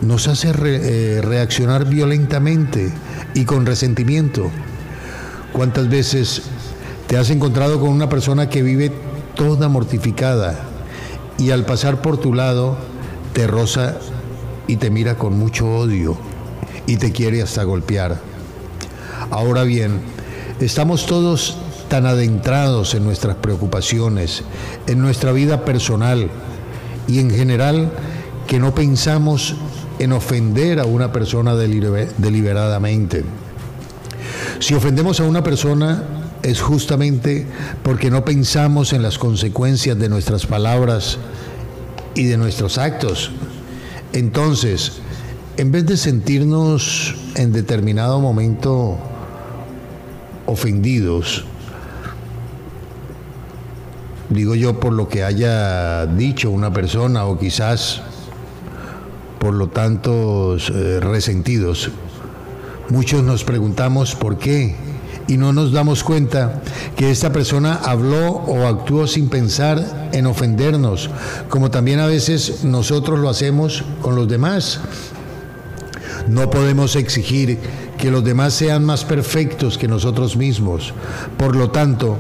nos 0.02 0.28
hace 0.28 0.52
eh, 0.56 1.22
reaccionar 1.24 1.86
violentamente 1.86 2.92
y 3.34 3.46
con 3.46 3.66
resentimiento. 3.66 4.50
¿Cuántas 5.52 5.90
veces 5.90 6.44
te 7.08 7.18
has 7.18 7.30
encontrado 7.30 7.80
con 7.80 7.90
una 7.90 8.10
persona 8.10 8.50
que 8.50 8.64
vive 8.64 8.92
toda 9.36 9.70
mortificada 9.70 10.56
y 11.38 11.52
al 11.52 11.66
pasar 11.66 12.02
por 12.02 12.18
tu 12.18 12.34
lado 12.34 12.78
te 13.34 13.48
roza 13.48 13.98
y 14.68 14.78
te 14.78 14.90
mira 14.90 15.16
con 15.16 15.38
mucho 15.38 15.68
odio 15.68 16.18
y 16.88 16.98
te 16.98 17.12
quiere 17.12 17.42
hasta 17.42 17.64
golpear. 17.64 18.20
Ahora 19.32 19.64
bien, 19.64 20.02
estamos 20.60 21.06
todos 21.06 21.58
tan 21.88 22.06
adentrados 22.06 22.94
en 22.96 23.04
nuestras 23.04 23.36
preocupaciones, 23.38 24.44
en 24.88 25.02
nuestra 25.02 25.32
vida 25.32 25.66
personal 25.66 26.30
y 27.08 27.20
en 27.20 27.30
general 27.30 27.92
que 28.48 28.60
no 28.60 28.74
pensamos 28.74 29.56
en 30.00 30.12
ofender 30.12 30.80
a 30.80 30.86
una 30.86 31.12
persona 31.12 31.56
deliberadamente. 31.56 33.24
Si 34.60 34.74
ofendemos 34.74 35.20
a 35.20 35.24
una 35.24 35.44
persona 35.44 36.04
es 36.44 36.62
justamente 36.62 37.48
porque 37.84 38.12
no 38.12 38.24
pensamos 38.24 38.94
en 38.94 39.02
las 39.02 39.18
consecuencias 39.18 39.98
de 39.98 40.10
nuestras 40.10 40.46
palabras 40.46 41.18
y 42.14 42.26
de 42.26 42.38
nuestros 42.38 42.78
actos. 42.78 43.32
Entonces, 44.14 44.94
en 45.58 45.72
vez 45.72 45.86
de 45.86 45.98
sentirnos 45.98 47.16
en 47.36 47.52
determinado 47.52 48.20
momento 48.20 48.98
ofendidos, 50.46 51.46
digo 54.30 54.56
yo 54.56 54.80
por 54.80 54.94
lo 54.94 55.08
que 55.08 55.24
haya 55.24 56.06
dicho 56.06 56.50
una 56.50 56.74
persona 56.74 57.26
o 57.26 57.38
quizás 57.38 58.02
por 59.40 59.54
lo 59.54 59.68
tanto 59.68 60.58
eh, 60.58 61.00
resentidos, 61.02 61.92
muchos 62.90 63.24
nos 63.24 63.44
preguntamos 63.44 64.16
por 64.16 64.38
qué 64.38 64.76
y 65.28 65.38
no 65.38 65.54
nos 65.54 65.72
damos 65.72 66.04
cuenta 66.04 66.62
que 66.96 67.12
esta 67.12 67.32
persona 67.32 67.76
habló 67.76 68.28
o 68.28 68.68
actuó 68.68 69.08
sin 69.08 69.30
pensar 69.30 70.10
en 70.14 70.28
ofendernos, 70.28 71.10
como 71.50 71.72
también 71.72 72.00
a 72.00 72.08
veces 72.08 72.64
nosotros 72.64 73.20
lo 73.20 73.30
hacemos 73.30 73.84
con 74.02 74.16
los 74.16 74.28
demás. 74.28 74.80
No 76.28 76.50
podemos 76.50 76.96
exigir 76.96 77.60
que 77.98 78.12
los 78.12 78.24
demás 78.24 78.54
sean 78.54 78.84
más 78.84 79.04
perfectos 79.06 79.78
que 79.78 79.88
nosotros 79.88 80.38
mismos. 80.38 80.94
Por 81.38 81.56
lo 81.56 81.70
tanto, 81.70 82.18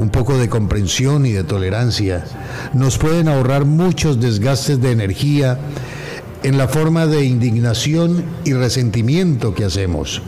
un 0.00 0.08
poco 0.08 0.38
de 0.38 0.48
comprensión 0.48 1.26
y 1.26 1.32
de 1.32 1.44
tolerancia 1.44 2.24
nos 2.72 2.96
pueden 2.96 3.28
ahorrar 3.28 3.66
muchos 3.66 4.18
desgastes 4.18 4.80
de 4.80 4.92
energía 4.92 5.58
en 6.42 6.56
la 6.56 6.68
forma 6.68 7.06
de 7.06 7.26
indignación 7.26 8.24
y 8.44 8.54
resentimiento 8.54 9.54
que 9.54 9.66
hacemos. 9.66 10.22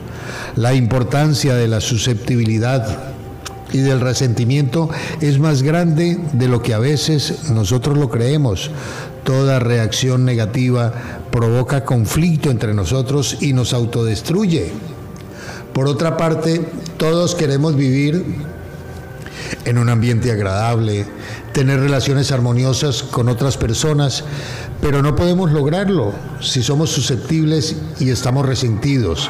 La 0.55 0.75
importancia 0.75 1.55
de 1.55 1.67
la 1.67 1.81
susceptibilidad 1.81 3.13
y 3.71 3.79
del 3.79 3.99
resentimiento 3.99 4.89
es 5.21 5.39
más 5.39 5.63
grande 5.63 6.19
de 6.33 6.47
lo 6.47 6.61
que 6.61 6.75
a 6.75 6.79
veces 6.79 7.49
nosotros 7.49 7.97
lo 7.97 8.11
creemos. 8.11 8.69
Toda 9.23 9.57
reacción 9.57 10.23
negativa 10.23 10.93
provoca 11.31 11.83
conflicto 11.83 12.51
entre 12.51 12.75
nosotros 12.75 13.37
y 13.41 13.53
nos 13.53 13.73
autodestruye. 13.73 14.71
Por 15.73 15.87
otra 15.87 16.15
parte, 16.15 16.61
todos 16.97 17.33
queremos 17.33 17.75
vivir 17.75 18.23
en 19.65 19.77
un 19.77 19.89
ambiente 19.89 20.31
agradable, 20.31 21.05
tener 21.53 21.79
relaciones 21.79 22.31
armoniosas 22.31 23.03
con 23.03 23.29
otras 23.29 23.57
personas, 23.57 24.23
pero 24.81 25.01
no 25.01 25.15
podemos 25.15 25.51
lograrlo 25.51 26.13
si 26.41 26.63
somos 26.63 26.89
susceptibles 26.89 27.77
y 27.99 28.09
estamos 28.09 28.45
resentidos. 28.45 29.29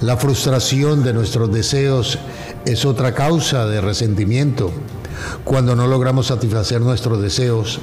La 0.00 0.16
frustración 0.16 1.04
de 1.04 1.12
nuestros 1.12 1.52
deseos 1.52 2.18
es 2.64 2.84
otra 2.84 3.14
causa 3.14 3.66
de 3.66 3.80
resentimiento. 3.80 4.72
Cuando 5.44 5.76
no 5.76 5.86
logramos 5.86 6.26
satisfacer 6.26 6.80
nuestros 6.80 7.22
deseos, 7.22 7.80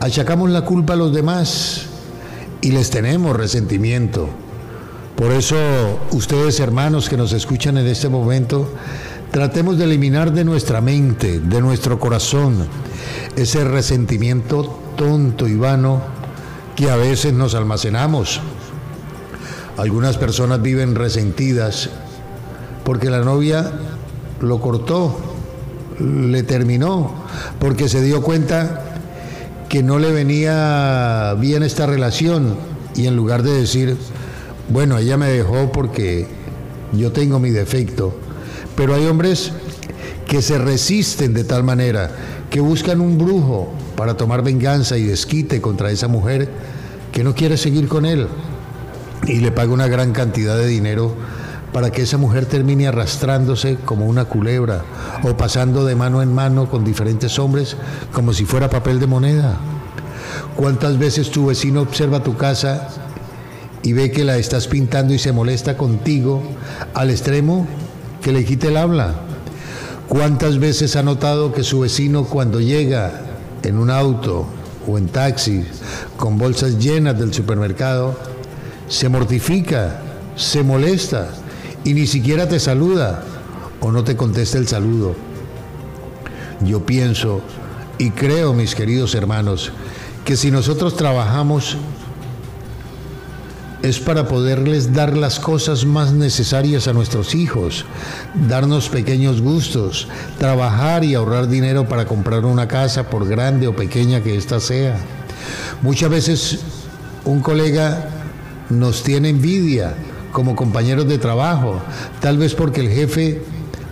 achacamos 0.00 0.50
la 0.50 0.62
culpa 0.62 0.92
a 0.92 0.96
los 0.96 1.12
demás 1.12 1.86
y 2.60 2.70
les 2.70 2.90
tenemos 2.90 3.36
resentimiento. 3.36 4.28
Por 5.16 5.32
eso, 5.32 5.56
ustedes 6.12 6.60
hermanos 6.60 7.08
que 7.08 7.16
nos 7.16 7.32
escuchan 7.32 7.76
en 7.76 7.88
este 7.88 8.08
momento, 8.08 8.68
tratemos 9.30 9.78
de 9.78 9.84
eliminar 9.84 10.32
de 10.32 10.44
nuestra 10.44 10.80
mente, 10.80 11.40
de 11.40 11.60
nuestro 11.60 11.98
corazón, 11.98 12.66
ese 13.36 13.64
resentimiento 13.64 14.78
tonto 14.96 15.46
y 15.46 15.56
vano 15.56 16.02
que 16.76 16.90
a 16.90 16.96
veces 16.96 17.32
nos 17.32 17.54
almacenamos. 17.54 18.40
Algunas 19.76 20.16
personas 20.16 20.60
viven 20.60 20.94
resentidas 20.94 21.90
porque 22.84 23.10
la 23.10 23.20
novia 23.20 23.70
lo 24.40 24.60
cortó, 24.60 25.16
le 26.00 26.42
terminó, 26.42 27.12
porque 27.58 27.88
se 27.88 28.02
dio 28.02 28.22
cuenta 28.22 28.84
que 29.68 29.82
no 29.82 29.98
le 29.98 30.10
venía 30.10 31.34
bien 31.38 31.62
esta 31.62 31.86
relación 31.86 32.56
y 32.96 33.06
en 33.06 33.16
lugar 33.16 33.42
de 33.42 33.52
decir, 33.52 33.96
bueno, 34.68 34.98
ella 34.98 35.16
me 35.16 35.28
dejó 35.28 35.70
porque 35.70 36.26
yo 36.92 37.12
tengo 37.12 37.38
mi 37.38 37.50
defecto, 37.50 38.14
pero 38.78 38.94
hay 38.94 39.06
hombres 39.06 39.50
que 40.28 40.40
se 40.40 40.56
resisten 40.56 41.34
de 41.34 41.42
tal 41.42 41.64
manera 41.64 42.12
que 42.48 42.60
buscan 42.60 43.00
un 43.00 43.18
brujo 43.18 43.72
para 43.96 44.16
tomar 44.16 44.44
venganza 44.44 44.96
y 44.96 45.02
desquite 45.02 45.60
contra 45.60 45.90
esa 45.90 46.06
mujer 46.06 46.48
que 47.10 47.24
no 47.24 47.34
quiere 47.34 47.56
seguir 47.56 47.88
con 47.88 48.06
él 48.06 48.28
y 49.26 49.40
le 49.40 49.50
paga 49.50 49.72
una 49.72 49.88
gran 49.88 50.12
cantidad 50.12 50.56
de 50.56 50.68
dinero 50.68 51.12
para 51.72 51.90
que 51.90 52.02
esa 52.02 52.18
mujer 52.18 52.46
termine 52.46 52.86
arrastrándose 52.86 53.78
como 53.84 54.06
una 54.06 54.26
culebra 54.26 54.84
o 55.24 55.36
pasando 55.36 55.84
de 55.84 55.96
mano 55.96 56.22
en 56.22 56.32
mano 56.32 56.70
con 56.70 56.84
diferentes 56.84 57.36
hombres 57.40 57.76
como 58.12 58.32
si 58.32 58.44
fuera 58.44 58.70
papel 58.70 59.00
de 59.00 59.08
moneda. 59.08 59.56
¿Cuántas 60.54 61.00
veces 61.00 61.32
tu 61.32 61.46
vecino 61.46 61.80
observa 61.80 62.22
tu 62.22 62.36
casa 62.36 62.86
y 63.82 63.92
ve 63.92 64.12
que 64.12 64.22
la 64.22 64.36
estás 64.36 64.68
pintando 64.68 65.14
y 65.14 65.18
se 65.18 65.32
molesta 65.32 65.76
contigo 65.76 66.40
al 66.94 67.10
extremo 67.10 67.66
que 68.28 68.34
le 68.34 68.44
quite 68.44 68.68
el 68.68 68.76
habla? 68.76 69.14
¿Cuántas 70.06 70.58
veces 70.58 70.96
ha 70.96 71.02
notado 71.02 71.54
que 71.54 71.64
su 71.64 71.80
vecino 71.80 72.24
cuando 72.24 72.60
llega 72.60 73.22
en 73.62 73.78
un 73.78 73.88
auto 73.88 74.44
o 74.86 74.98
en 74.98 75.08
taxi 75.08 75.64
con 76.18 76.36
bolsas 76.36 76.78
llenas 76.78 77.18
del 77.18 77.32
supermercado 77.32 78.14
se 78.86 79.08
mortifica, 79.08 80.02
se 80.36 80.62
molesta 80.62 81.30
y 81.84 81.94
ni 81.94 82.06
siquiera 82.06 82.46
te 82.46 82.60
saluda 82.60 83.22
o 83.80 83.90
no 83.92 84.04
te 84.04 84.14
contesta 84.14 84.58
el 84.58 84.68
saludo. 84.68 85.14
Yo 86.60 86.84
pienso 86.84 87.40
y 87.96 88.10
creo, 88.10 88.52
mis 88.52 88.74
queridos 88.74 89.14
hermanos, 89.14 89.72
que 90.26 90.36
si 90.36 90.50
nosotros 90.50 90.98
trabajamos 90.98 91.78
es 93.88 94.00
para 94.00 94.28
poderles 94.28 94.92
dar 94.92 95.16
las 95.16 95.40
cosas 95.40 95.84
más 95.84 96.12
necesarias 96.12 96.88
a 96.88 96.92
nuestros 96.92 97.34
hijos, 97.34 97.84
darnos 98.48 98.88
pequeños 98.88 99.40
gustos, 99.40 100.08
trabajar 100.38 101.04
y 101.04 101.14
ahorrar 101.14 101.48
dinero 101.48 101.88
para 101.88 102.06
comprar 102.06 102.44
una 102.44 102.68
casa, 102.68 103.08
por 103.08 103.26
grande 103.26 103.66
o 103.66 103.74
pequeña 103.74 104.22
que 104.22 104.36
ésta 104.36 104.60
sea. 104.60 104.98
Muchas 105.82 106.10
veces 106.10 106.58
un 107.24 107.40
colega 107.40 108.08
nos 108.68 109.02
tiene 109.02 109.30
envidia 109.30 109.94
como 110.32 110.54
compañeros 110.54 111.08
de 111.08 111.18
trabajo, 111.18 111.80
tal 112.20 112.38
vez 112.38 112.54
porque 112.54 112.80
el 112.80 112.90
jefe 112.90 113.42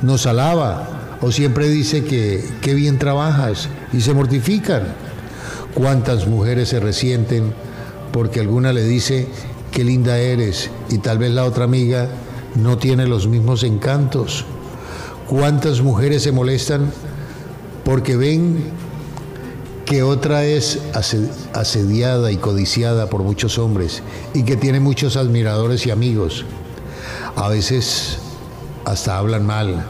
nos 0.03 0.27
alaba 0.27 1.19
o 1.21 1.33
siempre 1.33 1.69
dice 1.69 2.05
que 2.05 2.45
qué 2.61 2.75
bien 2.75 2.99
trabajas 2.99 3.69
y 3.93 4.01
se 4.01 4.15
mortifican. 4.15 4.83
¿Cuántas 5.75 6.27
mujeres 6.27 6.71
se 6.71 6.81
resienten 6.81 7.53
porque 8.13 8.41
alguna 8.41 8.73
le 8.73 8.83
dice 8.85 9.29
qué 9.73 9.85
linda 9.85 10.19
eres 10.19 10.71
y 10.91 10.99
tal 10.99 11.19
vez 11.19 11.31
la 11.33 11.45
otra 11.45 11.65
amiga 11.65 12.09
no 12.55 12.79
tiene 12.79 13.07
los 13.07 13.27
mismos 13.27 13.63
encantos? 13.63 14.45
¿Cuántas 15.29 15.81
mujeres 15.83 16.23
se 16.23 16.33
molestan 16.33 16.93
porque 17.85 18.17
ven 18.17 18.73
que 19.87 20.03
otra 20.03 20.45
es 20.45 20.81
asediada 21.55 22.33
y 22.33 22.37
codiciada 22.37 23.09
por 23.09 23.23
muchos 23.23 23.57
hombres 23.57 24.03
y 24.35 24.43
que 24.43 24.57
tiene 24.57 24.81
muchos 24.81 25.17
admiradores 25.17 25.87
y 25.87 25.93
amigos. 25.93 26.45
A 27.37 27.49
veces 27.49 28.19
hasta 28.85 29.17
hablan 29.17 29.47
mal 29.47 29.87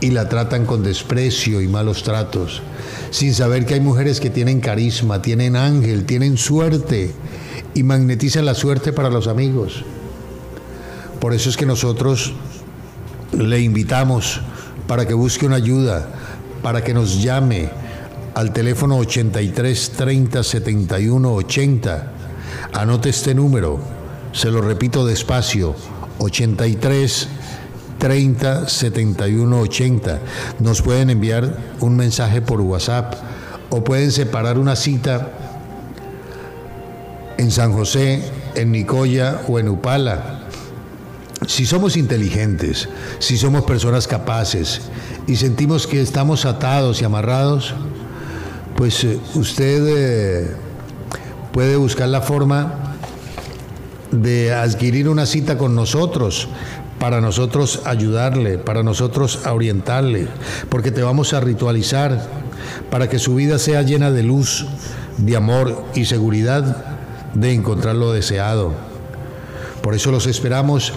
y 0.00 0.10
la 0.10 0.28
tratan 0.28 0.66
con 0.66 0.82
desprecio 0.82 1.60
y 1.60 1.68
malos 1.68 2.02
tratos, 2.02 2.62
sin 3.10 3.34
saber 3.34 3.66
que 3.66 3.74
hay 3.74 3.80
mujeres 3.80 4.20
que 4.20 4.30
tienen 4.30 4.60
carisma, 4.60 5.22
tienen 5.22 5.56
ángel, 5.56 6.06
tienen 6.06 6.36
suerte 6.38 7.12
y 7.74 7.82
magnetizan 7.82 8.44
la 8.44 8.54
suerte 8.54 8.92
para 8.92 9.10
los 9.10 9.26
amigos. 9.26 9.84
Por 11.20 11.34
eso 11.34 11.50
es 11.50 11.56
que 11.56 11.66
nosotros 11.66 12.32
le 13.32 13.60
invitamos 13.60 14.40
para 14.86 15.06
que 15.06 15.14
busque 15.14 15.46
una 15.46 15.56
ayuda, 15.56 16.08
para 16.62 16.82
que 16.82 16.94
nos 16.94 17.22
llame, 17.22 17.70
al 18.34 18.52
teléfono 18.52 18.96
83 18.96 19.92
30 19.96 20.42
71 20.42 21.34
80. 21.34 22.12
Anote 22.72 23.10
este 23.10 23.34
número, 23.34 23.80
se 24.32 24.50
lo 24.50 24.62
repito 24.62 25.04
despacio, 25.04 25.74
83 26.18 27.28
30 28.00 28.68
71 28.68 29.60
80. 29.60 30.18
Nos 30.58 30.82
pueden 30.82 31.10
enviar 31.10 31.56
un 31.80 31.94
mensaje 31.94 32.40
por 32.40 32.60
WhatsApp 32.62 33.14
o 33.68 33.84
pueden 33.84 34.10
separar 34.10 34.58
una 34.58 34.74
cita 34.74 35.28
en 37.36 37.50
San 37.50 37.72
José, 37.72 38.22
en 38.56 38.72
Nicoya 38.72 39.42
o 39.46 39.58
en 39.60 39.68
Upala. 39.68 40.40
Si 41.46 41.66
somos 41.66 41.96
inteligentes, 41.96 42.88
si 43.18 43.36
somos 43.36 43.64
personas 43.64 44.08
capaces 44.08 44.80
y 45.26 45.36
sentimos 45.36 45.86
que 45.86 46.00
estamos 46.00 46.44
atados 46.44 47.00
y 47.00 47.04
amarrados, 47.04 47.74
pues 48.76 49.04
eh, 49.04 49.18
usted 49.34 49.84
eh, 49.88 50.54
puede 51.52 51.76
buscar 51.76 52.08
la 52.08 52.22
forma 52.22 52.96
de 54.10 54.52
adquirir 54.52 55.08
una 55.08 55.26
cita 55.26 55.56
con 55.56 55.74
nosotros 55.74 56.48
para 57.00 57.20
nosotros 57.20 57.82
ayudarle, 57.84 58.58
para 58.58 58.84
nosotros 58.84 59.44
orientarle, 59.46 60.28
porque 60.68 60.92
te 60.92 61.02
vamos 61.02 61.32
a 61.32 61.40
ritualizar 61.40 62.28
para 62.90 63.08
que 63.08 63.18
su 63.18 63.34
vida 63.34 63.58
sea 63.58 63.82
llena 63.82 64.12
de 64.12 64.22
luz, 64.22 64.66
de 65.16 65.36
amor 65.36 65.84
y 65.96 66.04
seguridad 66.04 66.84
de 67.34 67.52
encontrar 67.52 67.96
lo 67.96 68.12
deseado. 68.12 68.74
Por 69.82 69.96
eso 69.96 70.12
los 70.12 70.28
esperamos 70.28 70.92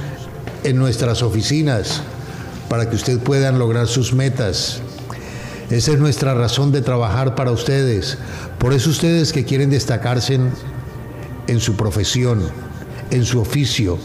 en 0.64 0.78
nuestras 0.78 1.24
oficinas 1.24 2.04
para 2.70 2.88
que 2.88 2.96
usted 2.96 3.20
puedan 3.20 3.58
lograr 3.58 3.88
sus 3.88 4.14
metas 4.14 4.84
esa 5.70 5.92
es 5.92 6.00
nuestra 6.00 6.36
razón 6.36 6.72
de 6.72 6.82
trabajar 6.82 7.34
para 7.34 7.52
ustedes. 7.52 8.20
Por 8.60 8.74
eso 8.74 8.92
ustedes 8.92 9.34
que 9.34 9.44
quieren 9.44 9.72
destacarse 9.72 10.40
en, 11.48 11.60
su 11.60 11.76
profesión, 11.76 12.44
en 13.10 13.26
su 13.26 13.40
oficio, 13.40 13.98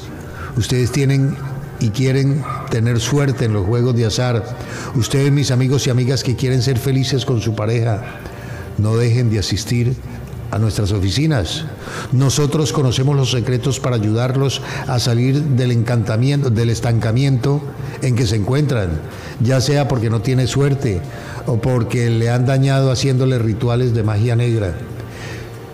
ustedes 0.57 0.93
tienen 0.93 1.37
y 1.81 1.91
quieren 1.91 2.43
tener 2.71 3.01
suerte 3.01 3.45
en 3.45 3.53
los 3.53 3.67
juegos 3.67 3.95
de 3.95 4.07
azar. 4.07 4.57
Ustedes, 4.95 5.33
mis 5.33 5.51
amigos 5.51 5.87
y 5.87 5.91
amigas 5.91 6.23
que 6.23 6.37
quieren 6.37 6.63
ser 6.63 6.79
felices 6.79 7.25
con 7.25 7.41
su 7.41 7.55
pareja, 7.55 8.03
no 8.79 8.97
dejen 8.97 9.31
de 9.31 9.39
asistir 9.39 9.95
a 10.51 10.59
nuestras 10.59 10.93
oficinas. 10.93 11.65
Nosotros 12.13 12.73
conocemos 12.73 13.17
los 13.17 13.31
secretos 13.31 13.81
para 13.81 13.97
ayudarlos 13.97 14.63
a 14.87 14.99
salir 14.99 15.43
del 15.43 15.73
encantamiento, 15.73 16.51
del 16.51 16.71
estancamiento 16.71 17.61
en 18.03 18.17
que 18.17 18.27
se 18.27 18.37
encuentran, 18.37 19.01
ya 19.41 19.61
sea 19.61 19.89
porque 19.89 20.11
no 20.11 20.23
tiene 20.23 20.47
suerte 20.47 21.01
o 21.47 21.61
porque 21.61 22.11
le 22.11 22.31
han 22.31 22.47
dañado 22.47 22.91
haciéndole 22.91 23.39
rituales 23.39 23.95
de 23.95 24.03
magia 24.03 24.37
negra. 24.37 24.75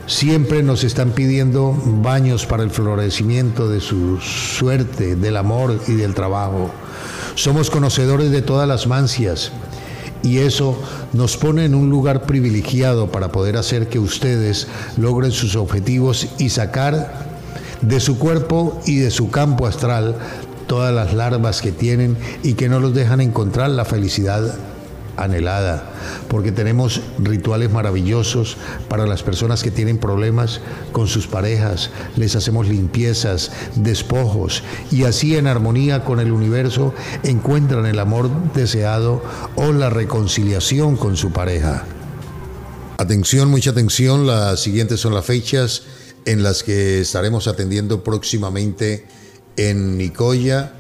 Siempre 0.07 0.63
nos 0.63 0.85
están 0.85 1.13
pidiendo 1.13 1.75
baños 2.03 2.45
para 2.45 2.63
el 2.63 2.71
florecimiento 2.71 3.71
de 3.71 3.81
su 3.81 4.19
suerte, 4.21 5.17
del 5.17 5.37
amor 5.39 5.81
y 5.89 5.93
del 5.93 6.15
trabajo. 6.15 6.71
Somos 7.37 7.71
conocedores 7.71 8.31
de 8.31 8.43
todas 8.43 8.69
las 8.69 8.87
mancias 8.87 9.51
y 10.23 10.39
eso 10.39 10.79
nos 11.15 11.39
pone 11.39 11.65
en 11.65 11.75
un 11.75 11.89
lugar 11.89 12.27
privilegiado 12.27 13.11
para 13.11 13.33
poder 13.33 13.57
hacer 13.57 13.89
que 13.89 13.99
ustedes 13.99 14.69
logren 14.99 15.33
sus 15.33 15.57
objetivos 15.57 16.29
y 16.39 16.51
sacar 16.51 17.27
de 17.81 17.99
su 17.99 18.19
cuerpo 18.19 18.81
y 18.85 18.97
de 18.97 19.11
su 19.11 19.31
campo 19.31 19.67
astral 19.67 20.17
todas 20.67 20.95
las 20.95 21.15
larvas 21.15 21.63
que 21.63 21.73
tienen 21.73 22.17
y 22.43 22.55
que 22.55 22.69
no 22.69 22.79
los 22.79 22.95
dejan 22.95 23.23
encontrar 23.23 23.71
la 23.71 23.87
felicidad 23.87 24.55
anhelada, 25.17 25.93
porque 26.29 26.53
tenemos 26.53 27.01
rituales 27.19 27.71
maravillosos 27.71 28.57
para 28.89 29.07
las 29.07 29.23
personas 29.23 29.63
que 29.63 29.71
tienen 29.71 29.99
problemas 29.99 30.61
con 30.93 31.07
sus 31.07 31.27
parejas, 31.27 31.91
les 32.17 32.37
hacemos 32.37 32.69
limpiezas, 32.69 33.53
despojos 33.77 34.63
y 34.91 35.05
así 35.05 35.37
en 35.37 35.47
armonía 35.47 36.05
con 36.05 36.21
el 36.21 36.33
universo 36.33 36.95
encuentran 37.23 37.87
el 37.87 37.99
amor 37.99 38.31
deseado 38.55 39.23
o 39.57 39.73
la 39.73 39.91
reconciliación 39.91 40.97
con 40.97 41.17
su 41.17 41.33
pareja. 41.33 41.85
Atención, 42.99 43.51
mucha 43.51 43.71
atención, 43.71 44.27
las 44.27 44.61
siguientes 44.61 45.01
son 45.01 45.15
las 45.15 45.25
fechas 45.25 45.83
en 46.25 46.43
las 46.43 46.63
que 46.63 47.01
estaremos 47.01 47.49
atendiendo 47.49 48.03
próximamente 48.03 49.07
en 49.57 49.99
Nicoya, 49.99 50.75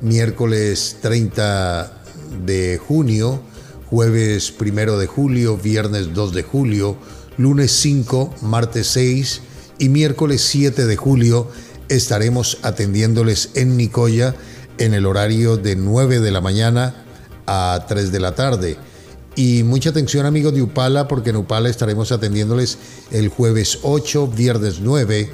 miércoles 0.00 0.98
30 1.00 2.02
de 2.44 2.78
junio, 2.78 3.40
jueves 3.94 4.50
primero 4.50 4.98
de 4.98 5.06
julio, 5.06 5.56
viernes 5.56 6.14
2 6.14 6.34
de 6.34 6.42
julio, 6.42 6.96
lunes 7.36 7.70
5, 7.70 8.34
martes 8.42 8.88
6 8.88 9.40
y 9.78 9.88
miércoles 9.88 10.40
7 10.40 10.86
de 10.86 10.96
julio 10.96 11.46
estaremos 11.88 12.58
atendiéndoles 12.62 13.50
en 13.54 13.76
Nicoya 13.76 14.34
en 14.78 14.94
el 14.94 15.06
horario 15.06 15.58
de 15.58 15.76
9 15.76 16.18
de 16.18 16.32
la 16.32 16.40
mañana 16.40 17.04
a 17.46 17.84
3 17.86 18.10
de 18.10 18.18
la 18.18 18.34
tarde. 18.34 18.76
Y 19.36 19.62
mucha 19.62 19.90
atención 19.90 20.26
amigos 20.26 20.54
de 20.54 20.62
Upala 20.62 21.06
porque 21.06 21.30
en 21.30 21.36
Upala 21.36 21.68
estaremos 21.68 22.10
atendiéndoles 22.10 22.78
el 23.12 23.28
jueves 23.28 23.78
8, 23.84 24.26
viernes 24.26 24.80
9 24.80 25.30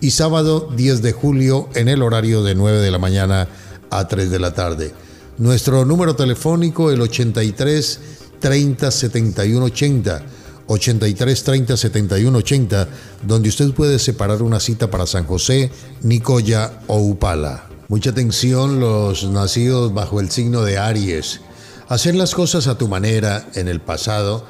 y 0.00 0.12
sábado 0.12 0.70
10 0.74 1.02
de 1.02 1.12
julio 1.12 1.68
en 1.74 1.88
el 1.88 2.02
horario 2.02 2.42
de 2.42 2.54
9 2.54 2.78
de 2.78 2.90
la 2.90 2.98
mañana 2.98 3.48
a 3.90 4.08
3 4.08 4.30
de 4.30 4.38
la 4.38 4.54
tarde. 4.54 4.94
Nuestro 5.38 5.84
número 5.84 6.16
telefónico 6.16 6.90
el 6.90 7.00
83 7.00 8.00
30 8.40 8.90
71 8.90 9.64
80. 9.66 10.22
83 10.66 11.44
30 11.44 11.76
71 11.76 12.38
80, 12.38 12.88
donde 13.22 13.48
usted 13.48 13.72
puede 13.72 14.00
separar 14.00 14.42
una 14.42 14.58
cita 14.58 14.90
para 14.90 15.06
San 15.06 15.24
José, 15.26 15.70
Nicoya 16.02 16.80
o 16.88 16.98
Upala. 16.98 17.66
Mucha 17.86 18.10
atención 18.10 18.80
los 18.80 19.24
nacidos 19.30 19.94
bajo 19.94 20.18
el 20.18 20.30
signo 20.30 20.62
de 20.62 20.76
Aries. 20.76 21.40
Hacer 21.88 22.16
las 22.16 22.34
cosas 22.34 22.66
a 22.66 22.76
tu 22.76 22.88
manera 22.88 23.48
en 23.54 23.68
el 23.68 23.80
pasado 23.80 24.44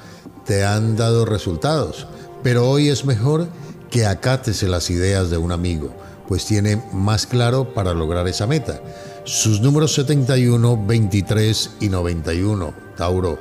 te 0.47 0.65
han 0.65 0.97
dado 0.97 1.27
resultados, 1.27 2.07
pero 2.43 2.69
hoy 2.69 2.89
es 2.89 3.05
mejor 3.05 3.47
que 3.91 4.07
acates 4.07 4.63
las 4.63 4.89
ideas 4.89 5.29
de 5.29 5.37
un 5.37 5.53
amigo, 5.53 5.95
pues 6.27 6.47
tiene 6.47 6.83
más 6.93 7.27
claro 7.27 7.75
para 7.75 7.93
lograr 7.93 8.27
esa 8.27 8.47
meta. 8.47 8.81
Sus 9.25 9.61
números 9.61 9.95
71, 9.95 10.87
23 10.87 11.71
y 11.81 11.89
91, 11.89 12.75
Tauro, 12.97 13.39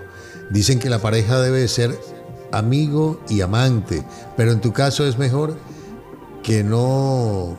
dicen 0.49 0.79
que 0.79 0.89
la 0.89 0.99
pareja 0.99 1.39
debe 1.39 1.67
ser 1.67 1.97
amigo 2.51 3.21
y 3.29 3.41
amante, 3.41 4.03
pero 4.35 4.51
en 4.51 4.61
tu 4.61 4.73
caso 4.73 5.05
es 5.05 5.17
mejor 5.17 5.57
que 6.43 6.63
no 6.63 7.57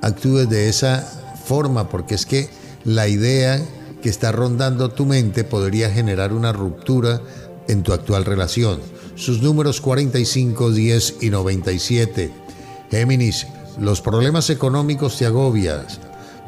actúes 0.00 0.48
de 0.48 0.68
esa 0.68 1.00
forma, 1.44 1.88
porque 1.88 2.14
es 2.14 2.26
que 2.26 2.48
la 2.84 3.08
idea 3.08 3.60
que 4.02 4.08
está 4.08 4.32
rondando 4.32 4.90
tu 4.90 5.06
mente 5.06 5.44
podría 5.44 5.90
generar 5.90 6.32
una 6.32 6.52
ruptura 6.52 7.20
en 7.68 7.82
tu 7.82 7.92
actual 7.92 8.24
relación. 8.24 8.80
Sus 9.14 9.42
números 9.42 9.80
45, 9.80 10.72
10 10.72 11.16
y 11.20 11.30
97. 11.30 12.32
Géminis, 12.90 13.46
los 13.78 14.00
problemas 14.00 14.50
económicos 14.50 15.16
te 15.18 15.26
agobian, 15.26 15.86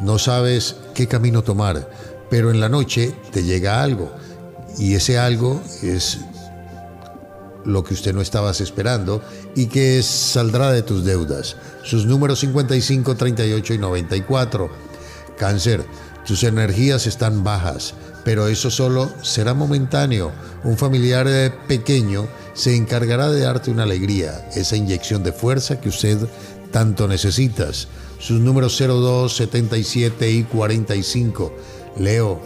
no 0.01 0.19
sabes 0.19 0.77
qué 0.95 1.07
camino 1.07 1.43
tomar, 1.43 1.89
pero 2.31 2.51
en 2.51 2.61
la 2.61 2.69
noche 2.69 3.15
te 3.33 3.45
llega 3.45 3.83
algo 3.83 4.13
y 4.79 4.95
ese 4.95 5.19
algo 5.19 5.63
es 5.83 6.19
lo 7.65 7.83
que 7.83 7.95
usted 7.95 8.15
no 8.15 8.21
estabas 8.21 8.61
esperando 8.61 9.23
y 9.55 9.67
que 9.67 10.03
saldrá 10.03 10.71
de 10.73 10.83
tus 10.83 11.05
deudas. 11.05 11.57
Sus 11.83 12.07
números 12.07 12.41
55, 12.41 13.17
38 13.17 13.75
y 13.75 13.79
94. 13.79 14.71
Cáncer, 15.39 15.85
tus 16.27 16.45
energías 16.45 17.07
están 17.07 17.43
bajas, 17.43 17.95
pero 18.25 18.49
eso 18.49 18.71
solo 18.71 19.13
será 19.23 19.55
momentáneo. 19.55 20.33
Un 20.63 20.77
familiar 20.77 21.27
eh, 21.29 21.53
pequeño 21.67 22.29
se 22.55 22.77
encargará 22.77 23.31
de 23.31 23.41
darte 23.41 23.71
una 23.71 23.83
alegría, 23.83 24.49
esa 24.55 24.77
inyección 24.77 25.23
de 25.23 25.33
fuerza 25.33 25.81
que 25.81 25.89
usted 25.89 26.19
tanto 26.71 27.09
necesitas. 27.09 27.89
Sus 28.25 28.41
números 28.41 28.79
02, 28.79 29.37
77 29.37 30.31
y 30.31 30.45
45. 30.45 31.53
Leo, 31.99 32.41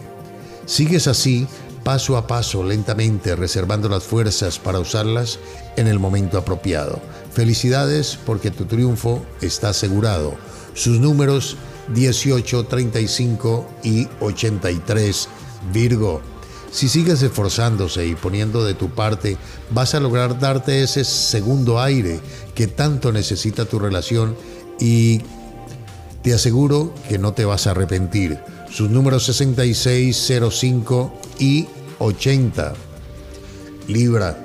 sigues 0.65 1.07
así 1.07 1.47
paso 1.85 2.17
a 2.17 2.27
paso, 2.27 2.65
lentamente, 2.65 3.33
reservando 3.37 3.87
las 3.87 4.03
fuerzas 4.03 4.59
para 4.59 4.81
usarlas 4.81 5.39
en 5.77 5.87
el 5.87 5.97
momento 5.97 6.37
apropiado. 6.37 6.99
Felicidades 7.31 8.19
porque 8.25 8.51
tu 8.51 8.65
triunfo 8.65 9.25
está 9.39 9.69
asegurado. 9.69 10.33
Sus 10.73 10.99
números 10.99 11.55
18, 11.95 12.65
35 12.65 13.65
y 13.81 14.09
83. 14.19 15.29
Virgo, 15.71 16.19
si 16.71 16.89
sigues 16.89 17.21
esforzándose 17.21 18.05
y 18.05 18.15
poniendo 18.15 18.65
de 18.65 18.73
tu 18.73 18.89
parte, 18.89 19.37
vas 19.69 19.95
a 19.95 20.01
lograr 20.01 20.41
darte 20.41 20.83
ese 20.83 21.05
segundo 21.05 21.79
aire 21.79 22.19
que 22.53 22.67
tanto 22.67 23.13
necesita 23.13 23.63
tu 23.63 23.79
relación 23.79 24.35
y 24.77 25.21
te 26.21 26.33
aseguro 26.33 26.93
que 27.07 27.17
no 27.17 27.33
te 27.33 27.45
vas 27.45 27.67
a 27.67 27.71
arrepentir. 27.71 28.39
Sus 28.69 28.89
números 28.89 29.25
66, 29.25 30.31
05 30.51 31.13
y 31.39 31.67
80. 31.99 32.73
Libra, 33.87 34.37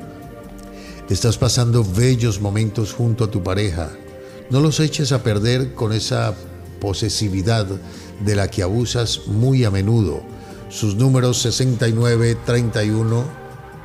estás 1.10 1.36
pasando 1.36 1.84
bellos 1.84 2.40
momentos 2.40 2.92
junto 2.92 3.24
a 3.24 3.30
tu 3.30 3.42
pareja. 3.42 3.90
No 4.50 4.60
los 4.60 4.80
eches 4.80 5.12
a 5.12 5.22
perder 5.22 5.74
con 5.74 5.92
esa 5.92 6.34
posesividad 6.80 7.66
de 8.24 8.36
la 8.36 8.48
que 8.48 8.62
abusas 8.62 9.22
muy 9.26 9.64
a 9.64 9.70
menudo. 9.70 10.22
Sus 10.68 10.96
números 10.96 11.42
69, 11.42 12.36
31 12.46 13.24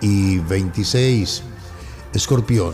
y 0.01 0.39
26. 0.39 1.43
Escorpión, 2.13 2.73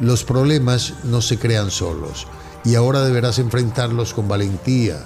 los 0.00 0.24
problemas 0.24 0.94
no 1.04 1.22
se 1.22 1.38
crean 1.38 1.70
solos 1.70 2.26
y 2.66 2.74
ahora 2.74 3.04
deberás 3.04 3.38
enfrentarlos 3.38 4.12
con 4.12 4.26
valentía 4.26 4.98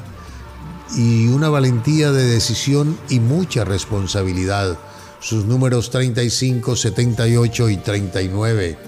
y 0.96 1.28
una 1.28 1.50
valentía 1.50 2.10
de 2.10 2.24
decisión 2.24 2.98
y 3.10 3.20
mucha 3.20 3.64
responsabilidad. 3.64 4.78
Sus 5.20 5.44
números 5.44 5.90
35, 5.90 6.74
78 6.74 7.68
y 7.68 7.76
39. 7.76 8.78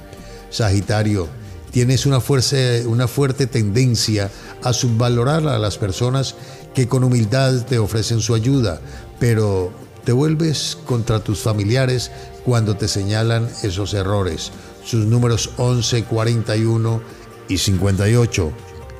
Sagitario, 0.48 1.28
tienes 1.70 2.06
una, 2.06 2.20
fuerza, 2.20 2.56
una 2.86 3.06
fuerte 3.08 3.46
tendencia 3.46 4.30
a 4.62 4.72
subvalorar 4.72 5.46
a 5.46 5.58
las 5.58 5.76
personas 5.76 6.34
que 6.74 6.88
con 6.88 7.04
humildad 7.04 7.66
te 7.66 7.78
ofrecen 7.78 8.20
su 8.20 8.34
ayuda, 8.34 8.80
pero 9.20 9.70
te 10.04 10.12
vuelves 10.12 10.78
contra 10.86 11.20
tus 11.20 11.40
familiares 11.40 12.10
cuando 12.44 12.74
te 12.74 12.88
señalan 12.88 13.48
esos 13.62 13.92
errores. 13.92 14.50
Sus 14.82 15.04
números 15.04 15.50
11, 15.58 16.04
41 16.04 17.21
y 17.48 17.58
58. 17.58 18.52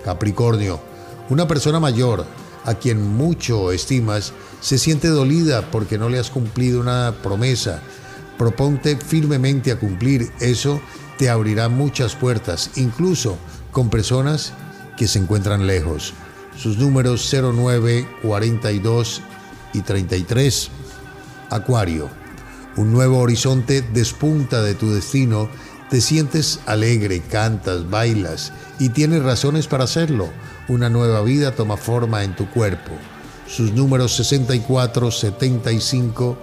Capricornio, 0.05 0.81
una 1.29 1.47
persona 1.47 1.81
mayor 1.81 2.27
a 2.65 2.75
quien 2.75 3.03
mucho 3.03 3.73
estimas 3.73 4.33
se 4.61 4.79
siente 4.79 5.09
dolida 5.09 5.71
porque 5.71 5.99
no 5.99 6.09
le 6.09 6.19
has 6.19 6.31
cumplido 6.31 6.81
una 6.81 7.15
promesa. 7.23 7.81
Proponte 8.39 8.97
firmemente 8.97 9.73
a 9.73 9.79
cumplir 9.79 10.31
eso 10.41 10.81
te 11.19 11.31
abrirá 11.31 11.69
muchas 11.69 12.15
puertas, 12.17 12.71
incluso 12.77 13.39
con 13.71 13.91
personas 13.91 14.53
que 14.97 15.07
se 15.07 15.19
encuentran 15.19 15.67
lejos. 15.67 16.15
Sus 16.57 16.79
números 16.79 17.29
09, 17.33 18.09
42 18.23 19.23
y 19.73 19.81
33. 19.81 20.71
Acuario. 21.51 22.09
Un 22.77 22.93
nuevo 22.93 23.19
horizonte 23.19 23.83
despunta 23.83 24.63
de 24.63 24.75
tu 24.75 24.91
destino. 24.91 25.49
Te 25.93 26.01
sientes 26.01 26.61
alegre, 26.65 27.21
cantas, 27.21 27.91
bailas 27.91 28.55
y 28.79 28.89
tienes 28.89 29.23
razones 29.23 29.67
para 29.67 29.85
hacerlo. 29.85 30.31
Una 30.69 30.89
nueva 30.89 31.21
vida 31.21 31.55
toma 31.55 31.77
forma 31.77 32.25
en 32.25 32.35
tu 32.35 32.49
cuerpo. 32.49 32.93
Sus 33.47 33.73
números 33.73 34.17
64, 34.17 35.11
75 35.11 36.39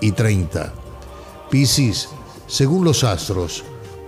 y 0.00 0.12
30. 0.12 0.72
Piscis, 1.50 2.08
según 2.46 2.86
los 2.86 3.04
astros, 3.04 3.62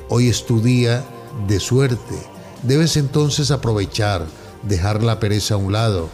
Hoy 0.08 0.30
es 0.30 0.46
tu 0.46 0.62
día 0.62 1.04
de 1.46 1.60
suerte. 1.60 2.14
Debes 2.62 2.96
entonces 2.96 3.50
aprovechar, 3.50 4.24
dejar 4.62 5.02
la 5.02 5.20
pereza 5.20 5.54
a 5.54 5.58
un 5.58 5.74
lado 5.74 6.08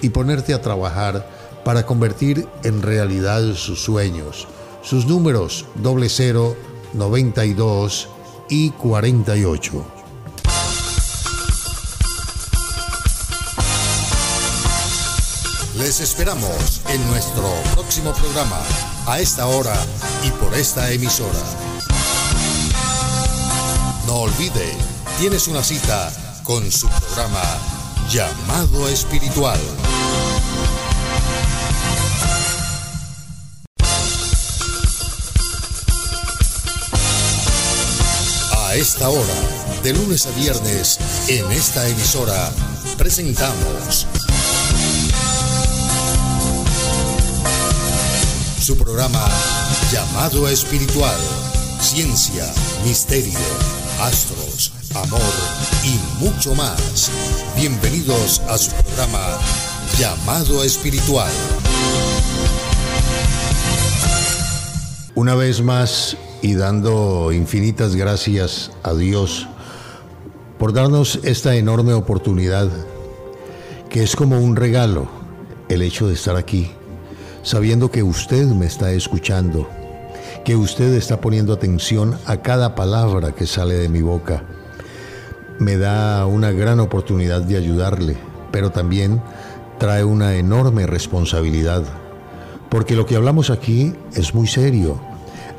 y 0.00 0.08
ponerte 0.08 0.54
a 0.54 0.62
trabajar 0.62 1.28
para 1.66 1.84
convertir 1.84 2.48
en 2.64 2.80
realidad 2.80 3.42
sus 3.56 3.82
sueños. 3.82 4.48
Sus 4.80 5.04
números 5.04 5.66
00, 5.82 6.56
92 6.94 8.08
y 8.48 8.70
48. 8.70 9.84
Les 15.78 16.00
esperamos 16.00 16.80
en 16.88 17.04
nuestro 17.08 17.42
próximo 17.72 18.12
programa, 18.12 18.60
a 19.06 19.18
esta 19.18 19.46
hora 19.46 19.74
y 20.24 20.30
por 20.30 20.54
esta 20.54 20.90
emisora. 20.92 21.42
No 24.06 24.20
olvide, 24.20 24.76
tienes 25.18 25.48
una 25.48 25.62
cita 25.62 26.12
con 26.44 26.70
su 26.70 26.88
programa 26.88 27.42
Llamado 28.08 28.88
Espiritual. 28.88 29.58
A 38.72 38.76
esta 38.76 39.10
hora, 39.10 39.34
de 39.82 39.92
lunes 39.92 40.24
a 40.24 40.30
viernes, 40.30 40.98
en 41.28 41.52
esta 41.52 41.86
emisora, 41.86 42.50
presentamos 42.96 44.06
su 48.58 48.74
programa 48.78 49.28
Llamado 49.92 50.48
Espiritual, 50.48 51.20
Ciencia, 51.82 52.50
Misterio 52.82 53.38
astros, 54.00 54.72
amor 54.94 55.20
y 55.84 56.24
mucho 56.24 56.54
más. 56.54 57.10
Bienvenidos 57.54 58.40
a 58.48 58.56
su 58.56 58.70
programa 58.70 59.38
Llamado 59.98 60.64
Espiritual. 60.64 61.30
Una 65.14 65.34
vez 65.34 65.60
más 65.60 66.16
y 66.42 66.54
dando 66.54 67.32
infinitas 67.32 67.96
gracias 67.96 68.72
a 68.82 68.92
Dios 68.92 69.48
por 70.58 70.72
darnos 70.72 71.20
esta 71.22 71.54
enorme 71.54 71.94
oportunidad, 71.94 72.68
que 73.88 74.02
es 74.02 74.14
como 74.14 74.38
un 74.38 74.56
regalo 74.56 75.08
el 75.68 75.82
hecho 75.82 76.08
de 76.08 76.14
estar 76.14 76.36
aquí, 76.36 76.70
sabiendo 77.42 77.90
que 77.90 78.02
usted 78.02 78.46
me 78.46 78.66
está 78.66 78.92
escuchando, 78.92 79.68
que 80.44 80.56
usted 80.56 80.92
está 80.94 81.20
poniendo 81.20 81.52
atención 81.52 82.18
a 82.26 82.42
cada 82.42 82.74
palabra 82.74 83.32
que 83.32 83.46
sale 83.46 83.74
de 83.74 83.88
mi 83.88 84.02
boca. 84.02 84.44
Me 85.58 85.76
da 85.76 86.26
una 86.26 86.50
gran 86.50 86.80
oportunidad 86.80 87.40
de 87.42 87.56
ayudarle, 87.56 88.16
pero 88.50 88.70
también 88.70 89.22
trae 89.78 90.04
una 90.04 90.34
enorme 90.34 90.86
responsabilidad 90.86 91.84
porque 92.72 92.96
lo 92.96 93.04
que 93.04 93.16
hablamos 93.16 93.50
aquí 93.50 93.92
es 94.14 94.34
muy 94.34 94.46
serio. 94.46 95.11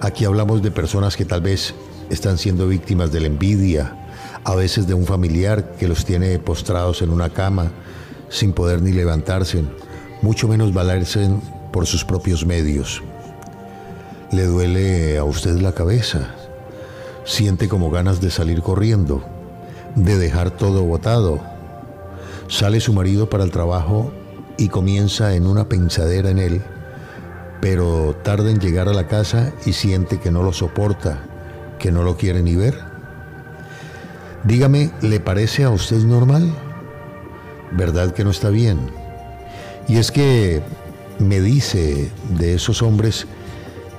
Aquí 0.03 0.25
hablamos 0.25 0.61
de 0.61 0.69
personas 0.69 1.15
que 1.15 1.23
tal 1.23 1.39
vez 1.39 1.73
están 2.09 2.37
siendo 2.37 2.67
víctimas 2.67 3.13
de 3.13 3.21
la 3.21 3.27
envidia, 3.27 3.95
a 4.43 4.53
veces 4.53 4.85
de 4.85 4.93
un 4.93 5.05
familiar 5.05 5.77
que 5.79 5.87
los 5.87 6.03
tiene 6.03 6.37
postrados 6.39 7.01
en 7.01 7.09
una 7.09 7.29
cama 7.29 7.71
sin 8.27 8.51
poder 8.51 8.81
ni 8.81 8.91
levantarse, 8.91 9.63
mucho 10.21 10.49
menos 10.49 10.73
valerse 10.73 11.29
por 11.71 11.85
sus 11.85 12.03
propios 12.03 12.45
medios. 12.45 13.01
Le 14.33 14.43
duele 14.43 15.17
a 15.17 15.23
usted 15.23 15.61
la 15.61 15.71
cabeza, 15.71 16.35
siente 17.23 17.69
como 17.69 17.89
ganas 17.89 18.19
de 18.19 18.29
salir 18.29 18.61
corriendo, 18.61 19.23
de 19.95 20.17
dejar 20.17 20.51
todo 20.51 20.83
botado. 20.83 21.39
Sale 22.49 22.81
su 22.81 22.91
marido 22.91 23.29
para 23.29 23.45
el 23.45 23.51
trabajo 23.51 24.11
y 24.57 24.67
comienza 24.67 25.33
en 25.33 25.47
una 25.47 25.69
pensadera 25.69 26.29
en 26.29 26.39
él 26.39 26.61
pero 27.63 28.13
tarda 28.23 28.51
en 28.51 28.59
llegar 28.59 28.89
a 28.89 28.93
la 28.93 29.07
casa 29.07 29.53
y 29.65 29.71
siente 29.71 30.19
que 30.19 30.31
no 30.31 30.43
lo 30.43 30.51
soporta, 30.51 31.23
que 31.79 31.93
no 31.93 32.03
lo 32.03 32.17
quiere 32.17 32.43
ni 32.43 32.57
ver. 32.57 32.77
Dígame, 34.43 34.91
¿le 35.01 35.21
parece 35.21 35.63
a 35.63 35.69
usted 35.69 35.99
normal? 35.99 36.53
¿Verdad 37.71 38.13
que 38.13 38.25
no 38.25 38.31
está 38.31 38.49
bien? 38.49 38.91
Y 39.87 39.95
es 39.95 40.11
que 40.11 40.61
me 41.19 41.39
dice 41.39 42.11
de 42.37 42.53
esos 42.53 42.81
hombres 42.81 43.27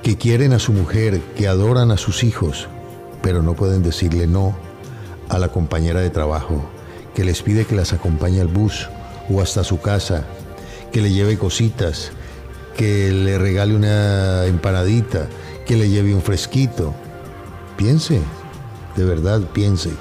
que 0.03 0.15
quieren 0.15 0.53
a 0.53 0.59
su 0.59 0.71
mujer, 0.71 1.19
que 1.35 1.47
adoran 1.47 1.89
a 1.89 1.97
sus 1.97 2.23
hijos, 2.23 2.67
pero 3.23 3.41
no 3.41 3.55
pueden 3.55 3.81
decirle 3.81 4.27
no 4.27 4.55
a 5.27 5.39
la 5.39 5.47
compañera 5.47 6.01
de 6.01 6.11
trabajo, 6.11 6.69
que 7.15 7.25
les 7.25 7.41
pide 7.41 7.65
que 7.65 7.75
las 7.75 7.93
acompañe 7.93 8.41
al 8.41 8.47
bus 8.47 8.89
o 9.27 9.41
hasta 9.41 9.63
su 9.63 9.81
casa, 9.81 10.23
que 10.91 11.01
le 11.01 11.11
lleve 11.11 11.39
cositas, 11.39 12.11
que 12.75 13.11
le 13.11 13.37
regale 13.37 13.75
una 13.75 14.45
empanadita, 14.45 15.27
que 15.65 15.75
le 15.75 15.89
lleve 15.89 16.13
un 16.13 16.21
fresquito. 16.21 16.93
Piense, 17.77 18.21
de 18.95 19.05
verdad 19.05 19.41
piense. 19.53 19.91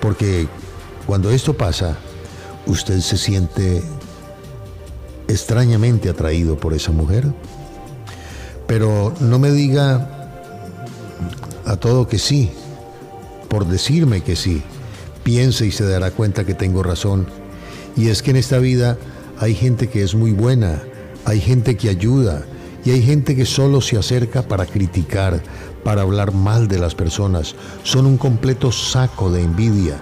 Porque 0.00 0.46
cuando 1.06 1.30
esto 1.30 1.54
pasa, 1.54 1.96
usted 2.66 3.00
se 3.00 3.16
siente 3.16 3.82
extrañamente 5.28 6.08
atraído 6.08 6.56
por 6.56 6.74
esa 6.74 6.92
mujer. 6.92 7.26
Pero 8.66 9.14
no 9.20 9.38
me 9.38 9.50
diga 9.50 10.30
a 11.64 11.76
todo 11.76 12.08
que 12.08 12.18
sí, 12.18 12.50
por 13.48 13.66
decirme 13.66 14.22
que 14.22 14.36
sí. 14.36 14.62
Piense 15.24 15.66
y 15.66 15.72
se 15.72 15.86
dará 15.86 16.10
cuenta 16.10 16.44
que 16.44 16.54
tengo 16.54 16.82
razón. 16.82 17.26
Y 17.96 18.08
es 18.08 18.22
que 18.22 18.30
en 18.30 18.36
esta 18.36 18.58
vida 18.58 18.96
hay 19.38 19.54
gente 19.54 19.88
que 19.88 20.02
es 20.02 20.14
muy 20.14 20.32
buena, 20.32 20.82
hay 21.24 21.40
gente 21.40 21.76
que 21.76 21.88
ayuda 21.88 22.44
y 22.84 22.90
hay 22.90 23.02
gente 23.02 23.36
que 23.36 23.44
solo 23.44 23.80
se 23.80 23.98
acerca 23.98 24.42
para 24.42 24.66
criticar, 24.66 25.42
para 25.84 26.02
hablar 26.02 26.32
mal 26.32 26.68
de 26.68 26.78
las 26.78 26.94
personas. 26.94 27.54
Son 27.82 28.06
un 28.06 28.16
completo 28.16 28.72
saco 28.72 29.30
de 29.30 29.42
envidia 29.42 29.98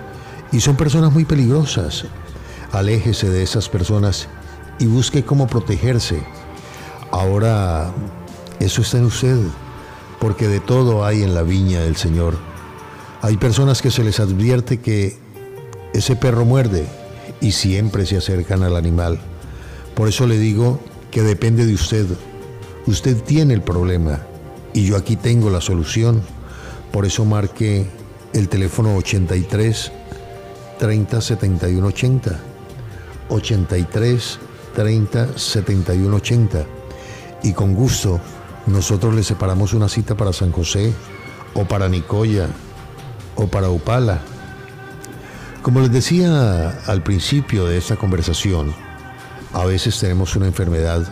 y 0.53 0.61
son 0.61 0.77
personas 0.77 1.13
muy 1.13 1.25
peligrosas. 1.25 2.05
Aléjese 2.73 3.31
de 3.31 3.43
esas 3.43 3.69
personas 3.69 4.29
y 4.79 4.87
busque 4.87 5.25
cómo 5.25 5.47
protegerse. 5.47 6.23
Ahora, 7.11 7.93
eso 8.61 8.83
está 8.83 8.99
en 8.99 9.07
usted, 9.07 9.39
porque 10.21 10.47
de 10.47 10.61
todo 10.61 11.05
hay 11.05 11.23
en 11.23 11.35
la 11.35 11.43
viña 11.43 11.81
del 11.81 11.97
Señor. 11.97 12.37
Hay 13.23 13.37
personas 13.37 13.83
que 13.83 13.91
se 13.91 14.05
les 14.05 14.21
advierte 14.21 14.79
que 14.79 15.17
ese 15.95 16.15
perro 16.17 16.45
muerde 16.45 16.87
y 17.41 17.53
siempre 17.53 18.07
se 18.07 18.19
acercan 18.19 18.63
al 18.63 18.77
animal. 18.77 19.19
Por 19.95 20.09
eso 20.09 20.27
le 20.27 20.39
digo 20.39 20.79
que 21.19 21.25
depende 21.25 21.67
de 21.67 21.75
usted. 21.75 22.07
Usted 22.87 23.21
tiene 23.25 23.53
el 23.53 23.61
problema 23.61 24.21
y 24.73 24.85
yo 24.87 24.97
aquí 24.97 25.17
tengo 25.17 25.51
la 25.51 25.61
solución. 25.61 26.23
Por 26.93 27.07
eso 27.07 27.25
marque 27.25 27.89
el 28.35 28.49
teléfono 28.49 28.95
83 28.95 29.91
30 30.79 31.21
71 31.21 31.87
80. 31.89 32.39
83 33.31 34.39
30 34.77 35.37
71 35.37 36.17
80. 36.17 36.67
Y 37.43 37.53
con 37.53 37.75
gusto 37.75 38.21
nosotros 38.69 39.13
le 39.13 39.25
separamos 39.25 39.73
una 39.73 39.89
cita 39.89 40.17
para 40.17 40.33
San 40.33 40.53
José 40.53 40.93
o 41.55 41.65
para 41.65 41.89
Nicoya 41.89 42.47
o 43.35 43.49
para 43.49 43.71
Upala. 43.71 44.21
Como 45.63 45.81
les 45.81 45.91
decía 45.91 46.79
al 46.87 47.03
principio 47.03 47.65
de 47.67 47.77
esta 47.77 47.97
conversación, 47.97 48.73
a 49.53 49.65
veces 49.65 49.99
tenemos 49.99 50.37
una 50.37 50.47
enfermedad 50.47 51.07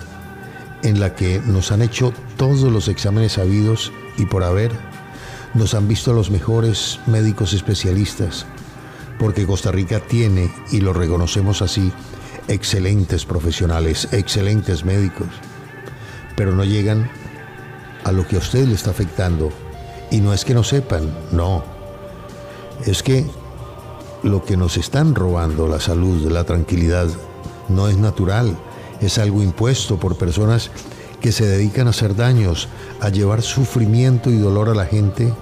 en 0.82 1.00
la 1.00 1.14
que 1.14 1.40
nos 1.44 1.72
han 1.72 1.82
hecho 1.82 2.12
todos 2.36 2.72
los 2.72 2.88
exámenes 2.88 3.32
sabidos 3.32 3.92
y 4.18 4.26
por 4.26 4.44
haber, 4.44 4.70
nos 5.54 5.74
han 5.74 5.88
visto 5.88 6.12
los 6.12 6.30
mejores 6.30 7.00
médicos 7.06 7.52
especialistas, 7.52 8.46
porque 9.18 9.46
Costa 9.46 9.72
Rica 9.72 10.00
tiene, 10.00 10.52
y 10.70 10.80
lo 10.80 10.92
reconocemos 10.92 11.62
así, 11.62 11.92
excelentes 12.48 13.24
profesionales, 13.24 14.08
excelentes 14.12 14.84
médicos, 14.84 15.28
pero 16.36 16.52
no 16.52 16.64
llegan 16.64 17.10
a 18.04 18.12
lo 18.12 18.26
que 18.26 18.36
a 18.36 18.40
usted 18.40 18.66
le 18.66 18.74
está 18.74 18.90
afectando. 18.90 19.50
Y 20.10 20.20
no 20.20 20.32
es 20.32 20.44
que 20.44 20.54
no 20.54 20.62
sepan, 20.62 21.12
no. 21.32 21.64
Es 22.84 23.02
que 23.02 23.26
lo 24.22 24.44
que 24.44 24.56
nos 24.56 24.76
están 24.76 25.14
robando, 25.14 25.66
la 25.66 25.80
salud, 25.80 26.30
la 26.30 26.44
tranquilidad, 26.44 27.08
no 27.68 27.88
es 27.88 27.96
natural, 27.96 28.56
es 29.00 29.18
algo 29.18 29.42
impuesto 29.42 29.98
por 29.98 30.16
personas 30.16 30.70
que 31.20 31.32
se 31.32 31.46
dedican 31.46 31.86
a 31.86 31.90
hacer 31.90 32.14
daños, 32.14 32.68
a 33.00 33.08
llevar 33.08 33.42
sufrimiento 33.42 34.30
y 34.30 34.38
dolor 34.38 34.68
a 34.68 34.74
la 34.74 34.86
gente 34.86 35.32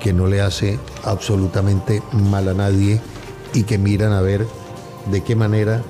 que 0.00 0.12
no 0.12 0.26
le 0.26 0.40
hace 0.40 0.78
absolutamente 1.04 2.02
mal 2.12 2.48
a 2.48 2.54
nadie 2.54 3.00
y 3.52 3.64
que 3.64 3.78
miran 3.78 4.12
a 4.12 4.20
ver 4.20 4.46
de 5.10 5.22
qué 5.22 5.34
manera 5.34 5.82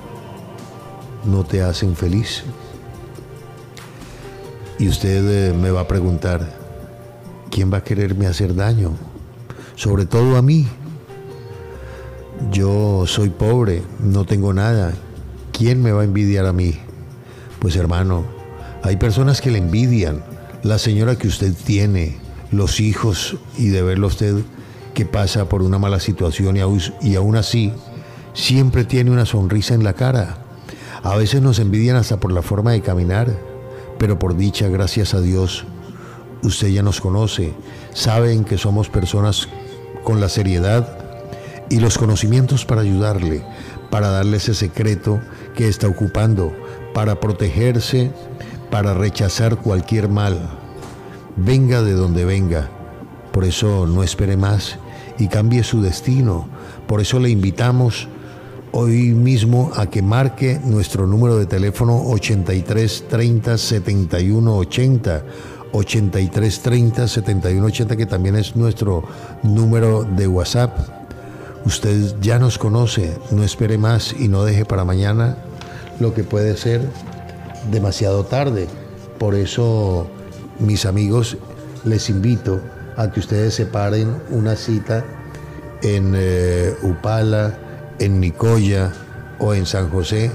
no 1.25 1.43
te 1.43 1.61
hacen 1.61 1.95
feliz. 1.95 2.43
Y 4.79 4.87
usted 4.87 5.49
eh, 5.49 5.53
me 5.53 5.71
va 5.71 5.81
a 5.81 5.87
preguntar, 5.87 6.57
¿quién 7.51 7.71
va 7.71 7.77
a 7.77 7.83
quererme 7.83 8.27
hacer 8.27 8.55
daño? 8.55 8.93
Sobre 9.75 10.05
todo 10.05 10.37
a 10.37 10.41
mí. 10.41 10.67
Yo 12.51 13.03
soy 13.05 13.29
pobre, 13.29 13.83
no 13.99 14.23
tengo 14.23 14.53
nada 14.53 14.93
¿quién 15.59 15.83
me 15.83 15.91
va 15.91 16.03
a 16.03 16.05
envidiar 16.05 16.45
a 16.45 16.53
mí? 16.53 16.75
Pues 17.59 17.75
hermano, 17.75 18.23
hay 18.81 18.95
personas 18.95 19.41
que 19.41 19.51
le 19.51 19.57
envidian, 19.57 20.23
la 20.63 20.79
señora 20.79 21.17
que 21.17 21.27
usted 21.27 21.53
tiene, 21.53 22.17
los 22.49 22.79
hijos 22.79 23.35
y 23.57 23.67
de 23.67 23.81
verlo 23.81 24.07
usted 24.07 24.37
que 24.93 25.05
pasa 25.05 25.49
por 25.49 25.61
una 25.61 25.77
mala 25.77 25.99
situación 25.99 26.55
y 27.01 27.15
aún 27.15 27.35
así 27.35 27.73
siempre 28.33 28.85
tiene 28.85 29.11
una 29.11 29.25
sonrisa 29.25 29.73
en 29.73 29.83
la 29.83 29.91
cara. 29.91 30.37
A 31.03 31.17
veces 31.17 31.41
nos 31.41 31.59
envidian 31.59 31.97
hasta 31.97 32.21
por 32.21 32.31
la 32.31 32.41
forma 32.41 32.71
de 32.71 32.79
caminar, 32.79 33.27
pero 33.97 34.17
por 34.17 34.37
dicha, 34.37 34.69
gracias 34.69 35.13
a 35.13 35.19
Dios, 35.19 35.65
usted 36.41 36.69
ya 36.69 36.83
nos 36.83 37.01
conoce, 37.01 37.53
saben 37.93 38.45
que 38.45 38.57
somos 38.57 38.87
personas 38.87 39.49
con 40.05 40.21
la 40.21 40.29
seriedad 40.29 40.87
y 41.69 41.79
los 41.79 41.97
conocimientos 41.97 42.65
para 42.65 42.81
ayudarle, 42.81 43.43
para 43.89 44.09
darle 44.09 44.37
ese 44.37 44.53
secreto 44.53 45.19
que 45.55 45.67
está 45.67 45.87
ocupando, 45.87 46.53
para 46.93 47.19
protegerse, 47.19 48.11
para 48.69 48.93
rechazar 48.93 49.57
cualquier 49.57 50.09
mal, 50.09 50.49
venga 51.35 51.81
de 51.81 51.93
donde 51.93 52.25
venga. 52.25 52.69
Por 53.31 53.45
eso 53.45 53.87
no 53.87 54.03
espere 54.03 54.37
más 54.37 54.77
y 55.17 55.27
cambie 55.27 55.63
su 55.63 55.81
destino. 55.81 56.47
Por 56.87 57.01
eso 57.01 57.19
le 57.19 57.29
invitamos 57.29 58.07
hoy 58.71 59.13
mismo 59.13 59.71
a 59.75 59.87
que 59.87 60.01
marque 60.01 60.59
nuestro 60.63 61.07
número 61.07 61.37
de 61.37 61.45
teléfono 61.45 62.01
83 62.07 63.05
30 63.07 63.57
71 63.57 64.57
80. 64.57 65.23
83 65.71 66.61
30 66.61 67.07
71 67.07 67.63
80 67.63 67.95
que 67.95 68.07
también 68.07 68.35
es 68.35 68.55
nuestro 68.55 69.03
número 69.43 70.03
de 70.03 70.27
WhatsApp 70.27 70.98
Usted 71.65 72.15
ya 72.21 72.39
nos 72.39 72.57
conoce, 72.57 73.17
no 73.31 73.43
espere 73.43 73.77
más 73.77 74.13
y 74.17 74.27
no 74.27 74.45
deje 74.45 74.65
para 74.65 74.85
mañana 74.85 75.37
lo 75.99 76.13
que 76.13 76.23
puede 76.23 76.55
ser 76.57 76.81
demasiado 77.71 78.23
tarde. 78.23 78.67
Por 79.17 79.35
eso, 79.35 80.07
mis 80.59 80.85
amigos, 80.85 81.37
les 81.83 82.09
invito 82.09 82.61
a 82.95 83.11
que 83.11 83.19
ustedes 83.19 83.55
separen 83.55 84.21
una 84.29 84.55
cita 84.55 85.05
en 85.81 86.13
eh, 86.15 86.73
Upala, 86.81 87.57
en 87.99 88.19
Nicoya 88.19 88.93
o 89.39 89.53
en 89.53 89.65
San 89.65 89.89
José, 89.89 90.31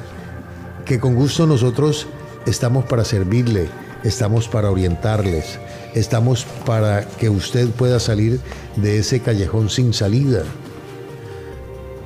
que 0.85 1.01
con 1.01 1.15
gusto 1.15 1.47
nosotros 1.47 2.07
estamos 2.47 2.85
para 2.85 3.05
servirle, 3.05 3.69
estamos 4.03 4.49
para 4.49 4.71
orientarles, 4.71 5.59
estamos 5.95 6.47
para 6.67 7.07
que 7.07 7.31
usted 7.31 7.69
pueda 7.71 8.01
salir 8.01 8.41
de 8.77 8.99
ese 8.99 9.21
callejón 9.21 9.71
sin 9.71 9.93
salida. 9.93 10.43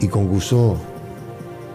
Y 0.01 0.09
con 0.09 0.28
gusto 0.28 0.76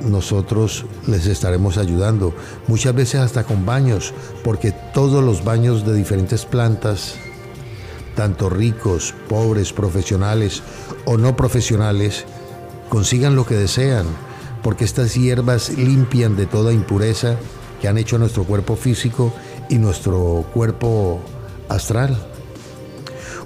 nosotros 0.01 0.85
les 1.07 1.25
estaremos 1.27 1.77
ayudando, 1.77 2.33
muchas 2.67 2.93
veces 2.93 3.21
hasta 3.21 3.43
con 3.43 3.65
baños, 3.65 4.13
porque 4.43 4.71
todos 4.93 5.23
los 5.23 5.43
baños 5.43 5.85
de 5.85 5.93
diferentes 5.93 6.45
plantas, 6.45 7.15
tanto 8.15 8.49
ricos, 8.49 9.13
pobres, 9.27 9.73
profesionales 9.73 10.61
o 11.05 11.17
no 11.17 11.35
profesionales, 11.35 12.25
consigan 12.89 13.35
lo 13.35 13.45
que 13.45 13.55
desean, 13.55 14.05
porque 14.61 14.85
estas 14.85 15.15
hierbas 15.15 15.69
limpian 15.77 16.35
de 16.35 16.45
toda 16.45 16.73
impureza 16.73 17.37
que 17.81 17.87
han 17.87 17.97
hecho 17.97 18.17
nuestro 18.17 18.43
cuerpo 18.45 18.75
físico 18.75 19.33
y 19.69 19.77
nuestro 19.77 20.45
cuerpo 20.53 21.19
astral. 21.69 22.17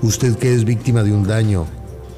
Usted 0.02 0.38
que 0.38 0.54
es 0.54 0.64
víctima 0.64 1.02
de 1.02 1.12
un 1.12 1.24
daño, 1.24 1.66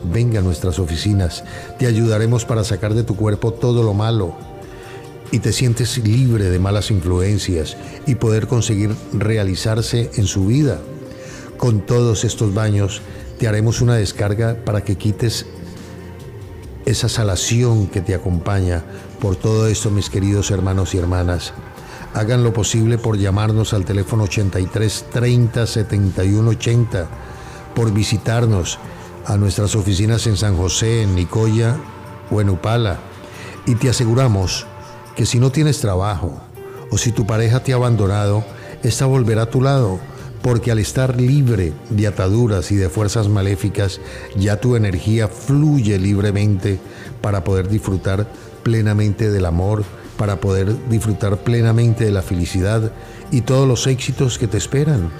venga 0.04 0.40
a 0.40 0.44
nuestras 0.44 0.80
oficinas, 0.80 1.44
te 1.78 1.88
ayudaremos 1.88 2.46
para 2.46 2.64
sacar 2.64 2.94
de 2.94 3.04
tu 3.04 3.16
cuerpo 3.16 3.54
todo 3.54 3.84
lo 3.84 3.94
malo 3.94 4.36
y 5.32 5.40
te 5.40 5.54
sientes 5.54 5.98
libre 5.98 6.50
de 6.50 6.60
malas 6.60 6.92
influencias 6.92 7.78
y 8.08 8.16
poder 8.16 8.48
conseguir 8.48 8.96
realizarse 9.14 10.10
en 10.16 10.26
su 10.26 10.48
vida. 10.48 10.80
Con 11.58 11.82
todos 11.82 12.24
estos 12.24 12.54
baños 12.54 13.02
te 13.38 13.48
haremos 13.48 13.82
una 13.82 13.96
descarga 13.96 14.58
para 14.66 14.84
que 14.84 14.98
quites 14.98 15.46
esa 16.86 17.10
salación 17.10 17.88
que 17.88 18.02
te 18.02 18.16
acompaña. 18.16 18.84
Por 19.20 19.36
todo 19.36 19.68
esto, 19.68 19.92
mis 19.92 20.10
queridos 20.10 20.50
hermanos 20.52 20.96
y 20.96 20.98
hermanas, 20.98 21.54
hagan 22.14 22.44
lo 22.44 22.54
posible 22.54 22.98
por 22.98 23.18
llamarnos 23.18 23.74
al 23.74 23.86
teléfono 23.86 24.24
83 24.24 25.06
30 25.12 25.68
71 25.68 26.50
80, 26.50 27.08
por 27.76 27.94
visitarnos 27.94 28.80
a 29.26 29.38
nuestras 29.38 29.76
oficinas 29.76 30.28
en 30.28 30.38
San 30.38 30.56
José, 30.56 31.04
en 31.04 31.16
Nicoya 31.16 31.78
o 32.32 32.42
en 32.42 32.50
Upala. 32.50 33.00
Y 33.66 33.76
te 33.76 33.90
aseguramos 33.90 34.66
que 35.16 35.26
si 35.26 35.40
no 35.40 35.52
tienes 35.52 35.80
trabajo 35.80 36.42
o 36.92 36.98
si 36.98 37.12
tu 37.12 37.26
pareja 37.26 37.62
te 37.62 37.74
ha 37.74 37.76
abandonado, 37.76 38.44
esta 38.84 39.06
volverá 39.06 39.44
a 39.44 39.50
tu 39.50 39.62
lado, 39.62 40.00
porque 40.42 40.72
al 40.72 40.80
estar 40.80 41.20
libre 41.20 41.74
de 41.90 42.08
ataduras 42.08 42.72
y 42.72 42.76
de 42.76 42.90
fuerzas 42.90 43.28
maléficas, 43.28 44.00
ya 44.38 44.60
tu 44.60 44.76
energía 44.76 45.28
fluye 45.28 46.00
libremente 46.00 46.80
para 47.22 47.44
poder 47.44 47.68
disfrutar 47.68 48.28
plenamente 48.64 49.30
del 49.30 49.46
amor, 49.46 49.84
para 50.18 50.40
poder 50.40 50.76
disfrutar 50.90 51.38
plenamente 51.38 52.06
de 52.06 52.12
la 52.12 52.22
felicidad 52.22 52.92
y 53.32 53.42
todos 53.42 53.68
los 53.68 53.88
éxitos 53.88 54.38
que 54.38 54.48
te 54.48 54.58
esperan. 54.58 55.12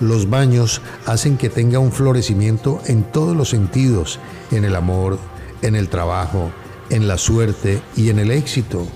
Los 0.00 0.28
baños 0.28 0.82
hacen 1.06 1.38
que 1.38 1.48
tenga 1.48 1.78
un 1.78 1.92
florecimiento 1.92 2.80
en 2.86 3.02
todos 3.02 3.36
los 3.36 3.48
sentidos, 3.48 4.18
en 4.50 4.64
el 4.64 4.76
amor, 4.76 5.18
en 5.62 5.74
el 5.74 5.88
trabajo, 5.88 6.50
en 6.90 7.08
la 7.08 7.16
suerte 7.16 7.80
y 7.96 8.10
en 8.10 8.18
el 8.18 8.30
éxito. 8.30 8.86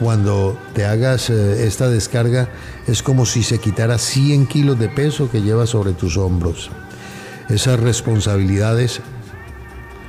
Cuando 0.00 0.58
te 0.74 0.84
hagas 0.84 1.30
eh, 1.30 1.66
esta 1.66 1.88
descarga 1.88 2.50
es 2.86 3.02
como 3.02 3.24
si 3.24 3.42
se 3.42 3.58
quitara 3.58 3.96
100 3.96 4.46
kilos 4.46 4.78
de 4.78 4.90
peso 4.90 5.30
que 5.30 5.40
llevas 5.40 5.70
sobre 5.70 5.92
tus 5.92 6.18
hombros. 6.18 6.70
Esas 7.48 7.80
responsabilidades 7.80 9.00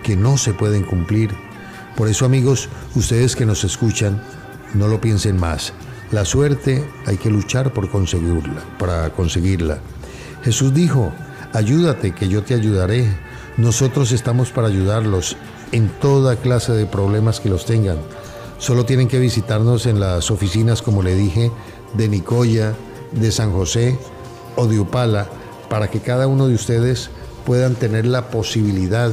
que 0.03 0.17
no 0.17 0.37
se 0.37 0.53
pueden 0.53 0.83
cumplir. 0.83 1.31
Por 1.95 2.09
eso 2.09 2.25
amigos, 2.25 2.67
ustedes 2.95 3.35
que 3.35 3.45
nos 3.45 3.63
escuchan, 3.63 4.21
no 4.73 4.87
lo 4.87 4.99
piensen 4.99 5.39
más. 5.39 5.73
La 6.11 6.25
suerte 6.25 6.85
hay 7.05 7.17
que 7.17 7.29
luchar 7.29 7.73
por 7.73 7.89
conseguirla, 7.89 8.63
para 8.77 9.09
conseguirla. 9.11 9.79
Jesús 10.47 10.73
dijo, 10.73 11.11
ayúdate 11.51 12.15
que 12.15 12.29
yo 12.29 12.41
te 12.41 12.53
ayudaré. 12.53 13.05
Nosotros 13.57 14.13
estamos 14.13 14.49
para 14.49 14.69
ayudarlos 14.69 15.35
en 15.73 15.89
toda 15.89 16.37
clase 16.37 16.71
de 16.71 16.85
problemas 16.85 17.41
que 17.41 17.49
los 17.49 17.65
tengan. 17.65 17.97
Solo 18.57 18.85
tienen 18.85 19.09
que 19.09 19.19
visitarnos 19.19 19.85
en 19.87 19.99
las 19.99 20.31
oficinas, 20.31 20.81
como 20.81 21.03
le 21.03 21.15
dije, 21.15 21.51
de 21.95 22.07
Nicoya, 22.07 22.73
de 23.11 23.29
San 23.33 23.51
José 23.51 23.99
o 24.55 24.67
de 24.67 24.79
Upala, 24.79 25.27
para 25.69 25.89
que 25.89 25.99
cada 25.99 26.27
uno 26.27 26.47
de 26.47 26.55
ustedes 26.55 27.09
puedan 27.45 27.75
tener 27.75 28.05
la 28.05 28.29
posibilidad 28.29 29.11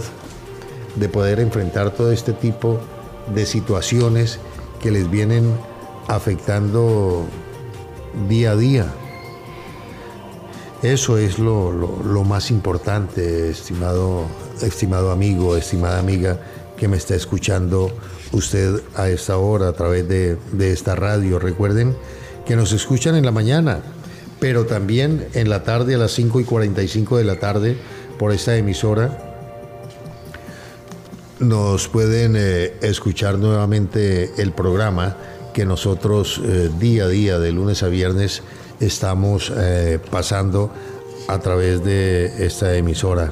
de 0.95 1.09
poder 1.09 1.41
enfrentar 1.41 1.91
todo 1.91 2.12
este 2.12 2.32
tipo 2.32 2.78
de 3.35 3.45
situaciones 3.45 4.39
que 4.80 4.93
les 4.93 5.11
vienen 5.11 5.53
afectando 6.07 7.26
día 8.28 8.53
a 8.53 8.57
día. 8.57 8.87
Eso 10.85 11.16
es 11.16 11.39
lo, 11.39 11.72
más 12.24 12.51
importante, 12.51 13.49
estimado, 13.49 14.26
estimado 14.61 15.12
amigo, 15.12 15.57
estimada 15.57 15.99
amiga 15.99 16.39
que 16.76 16.89
me 16.89 16.99
está 16.99 17.14
escuchando 17.14 17.91
usted 18.32 18.82
a 18.95 19.09
esta 19.09 19.39
hora 19.39 19.68
a 19.68 19.72
través 19.72 20.07
de, 20.07 20.37
esta 20.59 20.95
radio. 20.95 21.39
Recuerden 21.39 21.97
que 22.45 22.55
nos 22.55 22.72
escuchan 22.72 23.14
en 23.14 23.24
la 23.24 23.30
mañana, 23.30 23.80
pero 24.41 24.66
también 24.66 25.26
en 25.32 25.49
la 25.49 25.62
tarde 25.62 25.95
a 25.95 25.99
las 25.99 26.12
5 26.12 26.41
y 26.41 26.45
45 26.45 27.16
de 27.16 27.24
la 27.24 27.41
tarde 27.41 27.78
por 28.18 28.32
esta 28.32 28.55
emisora. 28.55 29.41
Nos 31.39 31.89
pueden 31.89 32.35
eh, 32.37 32.74
escuchar 32.82 33.39
nuevamente 33.39 34.35
el 34.37 34.53
programa 34.53 35.16
que 35.55 35.64
nosotros 35.64 36.43
eh, 36.45 36.68
día 36.78 37.05
a 37.05 37.09
día, 37.09 37.39
de 37.39 37.53
lunes 37.53 37.82
a 37.82 37.89
viernes, 37.89 38.43
estamos 38.87 39.53
eh, 39.57 39.99
pasando 40.11 40.70
a 41.28 41.39
través 41.39 41.85
de 41.85 42.47
esta 42.47 42.74
emisora. 42.74 43.30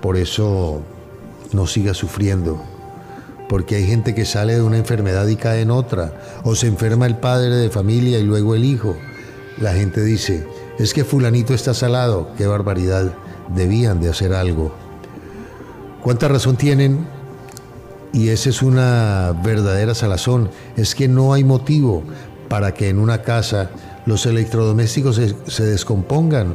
Por 0.00 0.16
eso 0.16 0.82
no 1.52 1.66
siga 1.66 1.94
sufriendo, 1.94 2.62
porque 3.48 3.76
hay 3.76 3.86
gente 3.86 4.14
que 4.14 4.24
sale 4.24 4.54
de 4.54 4.62
una 4.62 4.78
enfermedad 4.78 5.26
y 5.26 5.36
cae 5.36 5.62
en 5.62 5.70
otra, 5.70 6.12
o 6.44 6.54
se 6.54 6.66
enferma 6.66 7.06
el 7.06 7.16
padre 7.16 7.50
de 7.50 7.70
familia 7.70 8.18
y 8.18 8.24
luego 8.24 8.54
el 8.54 8.64
hijo. 8.64 8.96
La 9.58 9.74
gente 9.74 10.02
dice, 10.02 10.46
es 10.78 10.94
que 10.94 11.04
fulanito 11.04 11.54
está 11.54 11.74
salado, 11.74 12.30
qué 12.36 12.46
barbaridad, 12.46 13.12
debían 13.54 14.00
de 14.00 14.10
hacer 14.10 14.32
algo. 14.32 14.74
¿Cuánta 16.02 16.28
razón 16.28 16.56
tienen? 16.56 17.06
Y 18.12 18.28
esa 18.28 18.50
es 18.50 18.62
una 18.62 19.34
verdadera 19.42 19.94
salazón, 19.94 20.50
es 20.76 20.94
que 20.94 21.08
no 21.08 21.32
hay 21.32 21.44
motivo 21.44 22.02
para 22.48 22.74
que 22.74 22.88
en 22.88 22.98
una 22.98 23.22
casa 23.22 23.70
los 24.06 24.26
electrodomésticos 24.26 25.20
se, 25.46 25.64
descompongan. 25.64 26.54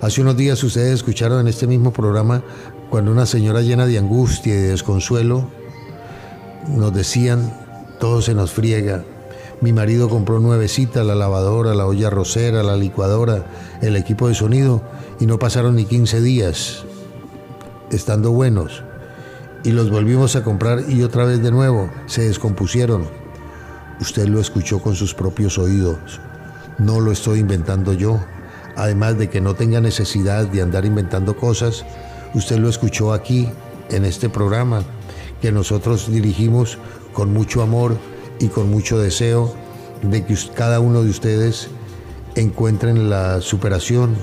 Hace 0.00 0.20
unos 0.20 0.36
días 0.36 0.62
ustedes 0.62 0.94
escucharon 0.94 1.40
en 1.40 1.48
este 1.48 1.66
mismo 1.66 1.92
programa 1.92 2.42
cuando 2.90 3.10
una 3.10 3.26
señora 3.26 3.62
llena 3.62 3.86
de 3.86 3.98
angustia 3.98 4.54
y 4.54 4.56
de 4.56 4.68
desconsuelo 4.68 5.48
nos 6.68 6.94
decían, 6.94 7.52
todo 7.98 8.22
se 8.22 8.34
nos 8.34 8.52
friega. 8.52 9.04
Mi 9.60 9.72
marido 9.72 10.08
compró 10.08 10.40
nuevecita 10.40 11.04
la 11.04 11.14
lavadora, 11.14 11.74
la 11.74 11.86
olla 11.86 12.10
rosera, 12.10 12.62
la 12.62 12.76
licuadora, 12.76 13.46
el 13.82 13.96
equipo 13.96 14.28
de 14.28 14.34
sonido 14.34 14.82
y 15.20 15.26
no 15.26 15.38
pasaron 15.38 15.76
ni 15.76 15.84
15 15.84 16.20
días 16.20 16.84
estando 17.90 18.30
buenos. 18.30 18.82
Y 19.64 19.72
los 19.72 19.90
volvimos 19.90 20.36
a 20.36 20.44
comprar 20.44 20.84
y 20.88 21.02
otra 21.02 21.24
vez 21.24 21.42
de 21.42 21.50
nuevo 21.50 21.90
se 22.06 22.22
descompusieron. 22.22 23.08
Usted 24.00 24.26
lo 24.28 24.40
escuchó 24.40 24.80
con 24.80 24.94
sus 24.94 25.14
propios 25.14 25.58
oídos. 25.58 26.20
No 26.78 27.00
lo 27.00 27.12
estoy 27.12 27.40
inventando 27.40 27.92
yo. 27.92 28.20
Además 28.76 29.18
de 29.18 29.30
que 29.30 29.40
no 29.40 29.54
tenga 29.54 29.80
necesidad 29.80 30.46
de 30.46 30.62
andar 30.62 30.84
inventando 30.84 31.36
cosas, 31.36 31.84
usted 32.34 32.58
lo 32.58 32.68
escuchó 32.68 33.12
aquí, 33.12 33.48
en 33.90 34.04
este 34.04 34.28
programa, 34.28 34.82
que 35.40 35.52
nosotros 35.52 36.10
dirigimos 36.10 36.78
con 37.12 37.32
mucho 37.32 37.62
amor 37.62 37.96
y 38.38 38.48
con 38.48 38.70
mucho 38.70 38.98
deseo 38.98 39.54
de 40.02 40.24
que 40.24 40.36
cada 40.54 40.80
uno 40.80 41.02
de 41.02 41.10
ustedes 41.10 41.68
encuentren 42.34 43.10
la 43.10 43.40
superación. 43.40 44.16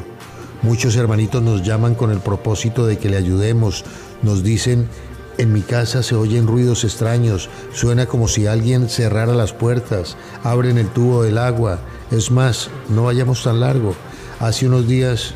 Muchos 0.61 0.95
hermanitos 0.95 1.41
nos 1.41 1.63
llaman 1.63 1.95
con 1.95 2.11
el 2.11 2.19
propósito 2.19 2.85
de 2.85 2.97
que 2.97 3.09
le 3.09 3.17
ayudemos. 3.17 3.85
Nos 4.21 4.43
dicen 4.43 4.89
en 5.37 5.53
mi 5.53 5.61
casa 5.61 6.03
se 6.03 6.15
oyen 6.15 6.45
ruidos 6.45 6.83
extraños, 6.83 7.49
suena 7.73 8.05
como 8.05 8.27
si 8.27 8.45
alguien 8.45 8.89
cerrara 8.89 9.33
las 9.33 9.53
puertas, 9.53 10.17
abren 10.43 10.77
el 10.77 10.89
tubo 10.89 11.23
del 11.23 11.37
agua. 11.37 11.79
Es 12.11 12.29
más, 12.29 12.69
no 12.89 13.05
vayamos 13.05 13.41
tan 13.43 13.61
largo. 13.61 13.95
Hace 14.39 14.67
unos 14.67 14.85
días, 14.85 15.33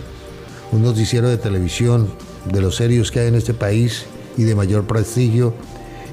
un 0.74 0.84
noticiero 0.84 1.30
de 1.30 1.38
televisión 1.38 2.10
de 2.52 2.62
los 2.62 2.76
serios 2.76 3.12
que 3.12 3.22
hay 3.22 3.28
en 3.30 3.36
este 3.36 3.54
país 3.54 4.06
y 4.38 4.44
de 4.44 4.56
mayor 4.56 4.86
prestigio, 4.86 5.54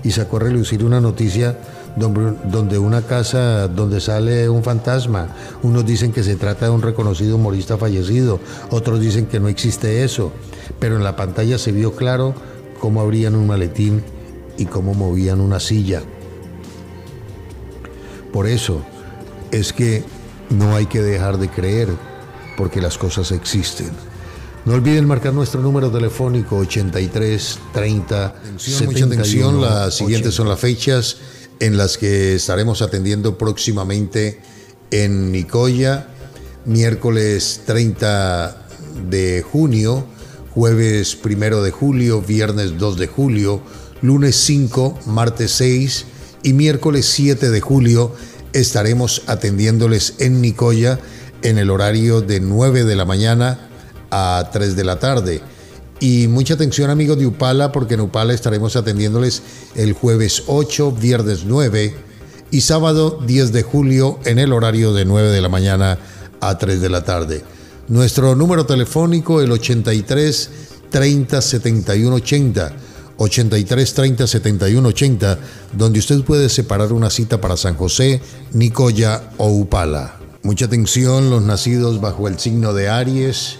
y 0.04 0.12
sacó 0.12 0.36
a 0.36 0.40
relucir 0.40 0.84
una 0.84 1.00
noticia 1.00 1.58
donde 1.96 2.78
una 2.78 3.02
casa 3.02 3.66
donde 3.68 4.00
sale 4.00 4.48
un 4.48 4.62
fantasma. 4.62 5.34
Unos 5.62 5.84
dicen 5.84 6.12
que 6.12 6.22
se 6.22 6.36
trata 6.36 6.66
de 6.66 6.70
un 6.70 6.82
reconocido 6.82 7.36
humorista 7.36 7.76
fallecido, 7.76 8.38
otros 8.70 9.00
dicen 9.00 9.26
que 9.26 9.40
no 9.40 9.48
existe 9.48 10.04
eso, 10.04 10.32
pero 10.78 10.96
en 10.96 11.02
la 11.02 11.16
pantalla 11.16 11.58
se 11.58 11.72
vio 11.72 11.94
claro 11.94 12.34
cómo 12.80 13.00
abrían 13.00 13.34
un 13.34 13.48
maletín 13.48 14.02
y 14.56 14.66
cómo 14.66 14.94
movían 14.94 15.40
una 15.40 15.58
silla. 15.58 16.02
Por 18.32 18.46
eso 18.46 18.80
es 19.50 19.72
que 19.72 20.04
no 20.52 20.74
hay 20.76 20.86
que 20.86 21.02
dejar 21.02 21.38
de 21.38 21.48
creer, 21.48 21.88
porque 22.56 22.80
las 22.80 22.98
cosas 22.98 23.32
existen. 23.32 23.90
No 24.64 24.74
olviden 24.74 25.06
marcar 25.06 25.32
nuestro 25.32 25.60
número 25.60 25.90
telefónico 25.90 26.58
83 26.58 27.58
30 27.72 28.26
atención, 28.26 28.84
Mucha 28.86 29.04
atención, 29.06 29.60
las 29.60 29.94
siguientes 29.96 30.34
son 30.34 30.48
las 30.48 30.60
fechas 30.60 31.16
en 31.58 31.76
las 31.76 31.98
que 31.98 32.36
estaremos 32.36 32.80
atendiendo 32.80 33.36
próximamente 33.36 34.40
en 34.92 35.32
Nicoya, 35.32 36.08
miércoles 36.64 37.62
30 37.66 38.66
de 39.08 39.42
junio, 39.42 40.06
jueves 40.54 41.18
1 41.24 41.62
de 41.62 41.70
julio, 41.70 42.20
viernes 42.20 42.78
2 42.78 42.98
de 42.98 43.06
julio, 43.08 43.62
lunes 44.00 44.36
5, 44.36 45.00
martes 45.06 45.52
6 45.52 46.04
y 46.44 46.52
miércoles 46.52 47.06
7 47.06 47.50
de 47.50 47.60
julio 47.60 48.12
estaremos 48.52 49.22
atendiéndoles 49.26 50.14
en 50.18 50.40
Nicoya 50.40 50.98
en 51.42 51.58
el 51.58 51.70
horario 51.70 52.20
de 52.20 52.40
9 52.40 52.84
de 52.84 52.96
la 52.96 53.04
mañana 53.04 53.68
a 54.10 54.50
3 54.52 54.76
de 54.76 54.84
la 54.84 54.98
tarde. 54.98 55.40
Y 56.00 56.26
mucha 56.28 56.54
atención 56.54 56.90
amigos 56.90 57.18
de 57.18 57.26
Upala 57.26 57.72
porque 57.72 57.94
en 57.94 58.00
Upala 58.00 58.34
estaremos 58.34 58.76
atendiéndoles 58.76 59.42
el 59.74 59.92
jueves 59.92 60.44
8, 60.46 60.92
viernes 60.92 61.44
9 61.44 61.94
y 62.50 62.60
sábado 62.60 63.18
10 63.24 63.52
de 63.52 63.62
julio 63.62 64.18
en 64.24 64.38
el 64.38 64.52
horario 64.52 64.92
de 64.92 65.04
9 65.04 65.30
de 65.30 65.40
la 65.40 65.48
mañana 65.48 65.98
a 66.40 66.58
3 66.58 66.80
de 66.80 66.88
la 66.88 67.04
tarde. 67.04 67.44
Nuestro 67.88 68.34
número 68.34 68.66
telefónico 68.66 69.40
el 69.40 69.52
83 69.52 70.50
30 70.90 71.40
71 71.40 72.14
80. 72.16 72.72
83 73.18 73.94
30 73.94 74.26
71 74.26 74.88
80, 74.88 75.38
donde 75.72 75.98
usted 75.98 76.22
puede 76.22 76.48
separar 76.48 76.92
una 76.92 77.10
cita 77.10 77.40
para 77.40 77.56
San 77.56 77.76
José, 77.76 78.20
Nicoya 78.52 79.30
o 79.38 79.48
Upala. 79.48 80.16
Mucha 80.42 80.66
atención, 80.66 81.30
los 81.30 81.42
nacidos 81.42 82.00
bajo 82.00 82.28
el 82.28 82.38
signo 82.38 82.72
de 82.74 82.88
Aries 82.88 83.58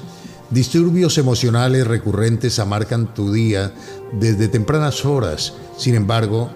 Disturbios 0.53 1.16
emocionales 1.16 1.86
recurrentes 1.86 2.59
amarcan 2.59 3.14
tu 3.14 3.32
día 3.32 3.72
desde 4.12 4.48
tempranas 4.48 5.07
horas. 5.07 5.55
Sin 5.78 5.94
embargo, 5.94 6.50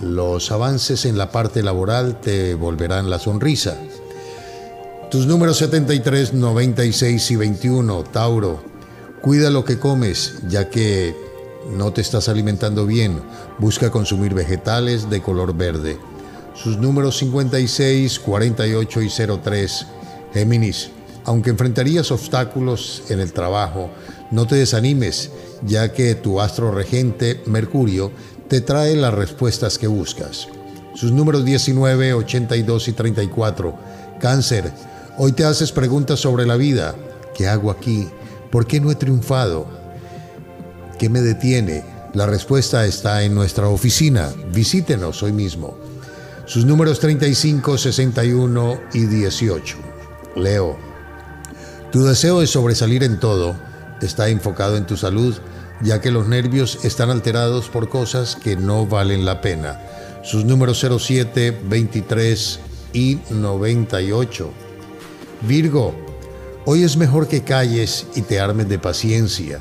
los 0.00 0.50
avances 0.50 1.04
en 1.04 1.18
la 1.18 1.30
parte 1.30 1.62
laboral 1.62 2.18
te 2.18 2.54
volverán 2.54 3.10
la 3.10 3.18
sonrisa. 3.18 3.76
Tus 5.10 5.26
números 5.26 5.58
73, 5.58 6.32
96 6.32 7.30
y 7.30 7.36
21, 7.36 8.04
Tauro. 8.04 8.64
Cuida 9.20 9.50
lo 9.50 9.66
que 9.66 9.78
comes, 9.78 10.36
ya 10.48 10.70
que 10.70 11.14
no 11.70 11.92
te 11.92 12.00
estás 12.00 12.28
alimentando 12.28 12.86
bien. 12.86 13.22
Busca 13.58 13.90
consumir 13.90 14.34
vegetales 14.34 15.08
de 15.10 15.22
color 15.22 15.54
verde. 15.56 15.98
Sus 16.54 16.76
números 16.78 17.18
56, 17.18 18.18
48 18.18 19.02
y 19.02 19.08
03, 19.08 19.86
Géminis. 20.34 20.90
Aunque 21.24 21.50
enfrentarías 21.50 22.10
obstáculos 22.10 23.04
en 23.08 23.20
el 23.20 23.32
trabajo, 23.32 23.90
no 24.30 24.46
te 24.46 24.56
desanimes, 24.56 25.30
ya 25.64 25.92
que 25.92 26.14
tu 26.14 26.40
astro 26.40 26.72
regente, 26.72 27.42
Mercurio, 27.46 28.10
te 28.48 28.60
trae 28.60 28.96
las 28.96 29.14
respuestas 29.14 29.78
que 29.78 29.86
buscas. 29.86 30.48
Sus 30.94 31.12
números 31.12 31.44
19, 31.44 32.12
82 32.14 32.88
y 32.88 32.92
34. 32.92 33.74
Cáncer, 34.20 34.72
hoy 35.16 35.32
te 35.32 35.44
haces 35.44 35.72
preguntas 35.72 36.20
sobre 36.20 36.44
la 36.44 36.56
vida. 36.56 36.94
¿Qué 37.34 37.48
hago 37.48 37.70
aquí? 37.70 38.08
¿Por 38.50 38.66
qué 38.66 38.80
no 38.80 38.90
he 38.90 38.94
triunfado? 38.94 39.81
¿Qué 41.02 41.08
me 41.08 41.20
detiene? 41.20 41.82
La 42.14 42.26
respuesta 42.26 42.86
está 42.86 43.24
en 43.24 43.34
nuestra 43.34 43.66
oficina. 43.66 44.32
Visítenos 44.52 45.24
hoy 45.24 45.32
mismo. 45.32 45.76
Sus 46.46 46.64
números 46.64 47.00
35, 47.00 47.76
61 47.76 48.80
y 48.94 49.06
18. 49.06 49.78
Leo. 50.36 50.78
Tu 51.90 52.04
deseo 52.04 52.38
de 52.38 52.46
sobresalir 52.46 53.02
en 53.02 53.18
todo 53.18 53.56
está 54.00 54.28
enfocado 54.28 54.76
en 54.76 54.86
tu 54.86 54.96
salud, 54.96 55.34
ya 55.82 56.00
que 56.00 56.12
los 56.12 56.28
nervios 56.28 56.84
están 56.84 57.10
alterados 57.10 57.68
por 57.68 57.88
cosas 57.88 58.36
que 58.36 58.54
no 58.54 58.86
valen 58.86 59.24
la 59.24 59.40
pena. 59.40 59.80
Sus 60.22 60.44
números 60.44 60.86
07, 61.00 61.62
23 61.64 62.60
y 62.92 63.18
98. 63.28 64.52
Virgo, 65.48 65.96
hoy 66.64 66.84
es 66.84 66.96
mejor 66.96 67.26
que 67.26 67.42
calles 67.42 68.06
y 68.14 68.22
te 68.22 68.38
armes 68.38 68.68
de 68.68 68.78
paciencia. 68.78 69.58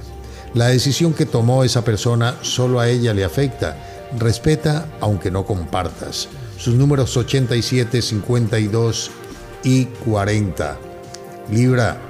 La 0.53 0.67
decisión 0.67 1.13
que 1.13 1.25
tomó 1.25 1.63
esa 1.63 1.83
persona 1.85 2.37
solo 2.41 2.79
a 2.79 2.89
ella 2.89 3.13
le 3.13 3.23
afecta. 3.23 3.77
Respeta 4.17 4.85
aunque 4.99 5.31
no 5.31 5.45
compartas. 5.45 6.27
Sus 6.57 6.75
números 6.75 7.15
87, 7.15 8.01
52 8.01 9.11
y 9.63 9.85
40. 9.85 10.77
Libra, 11.49 12.01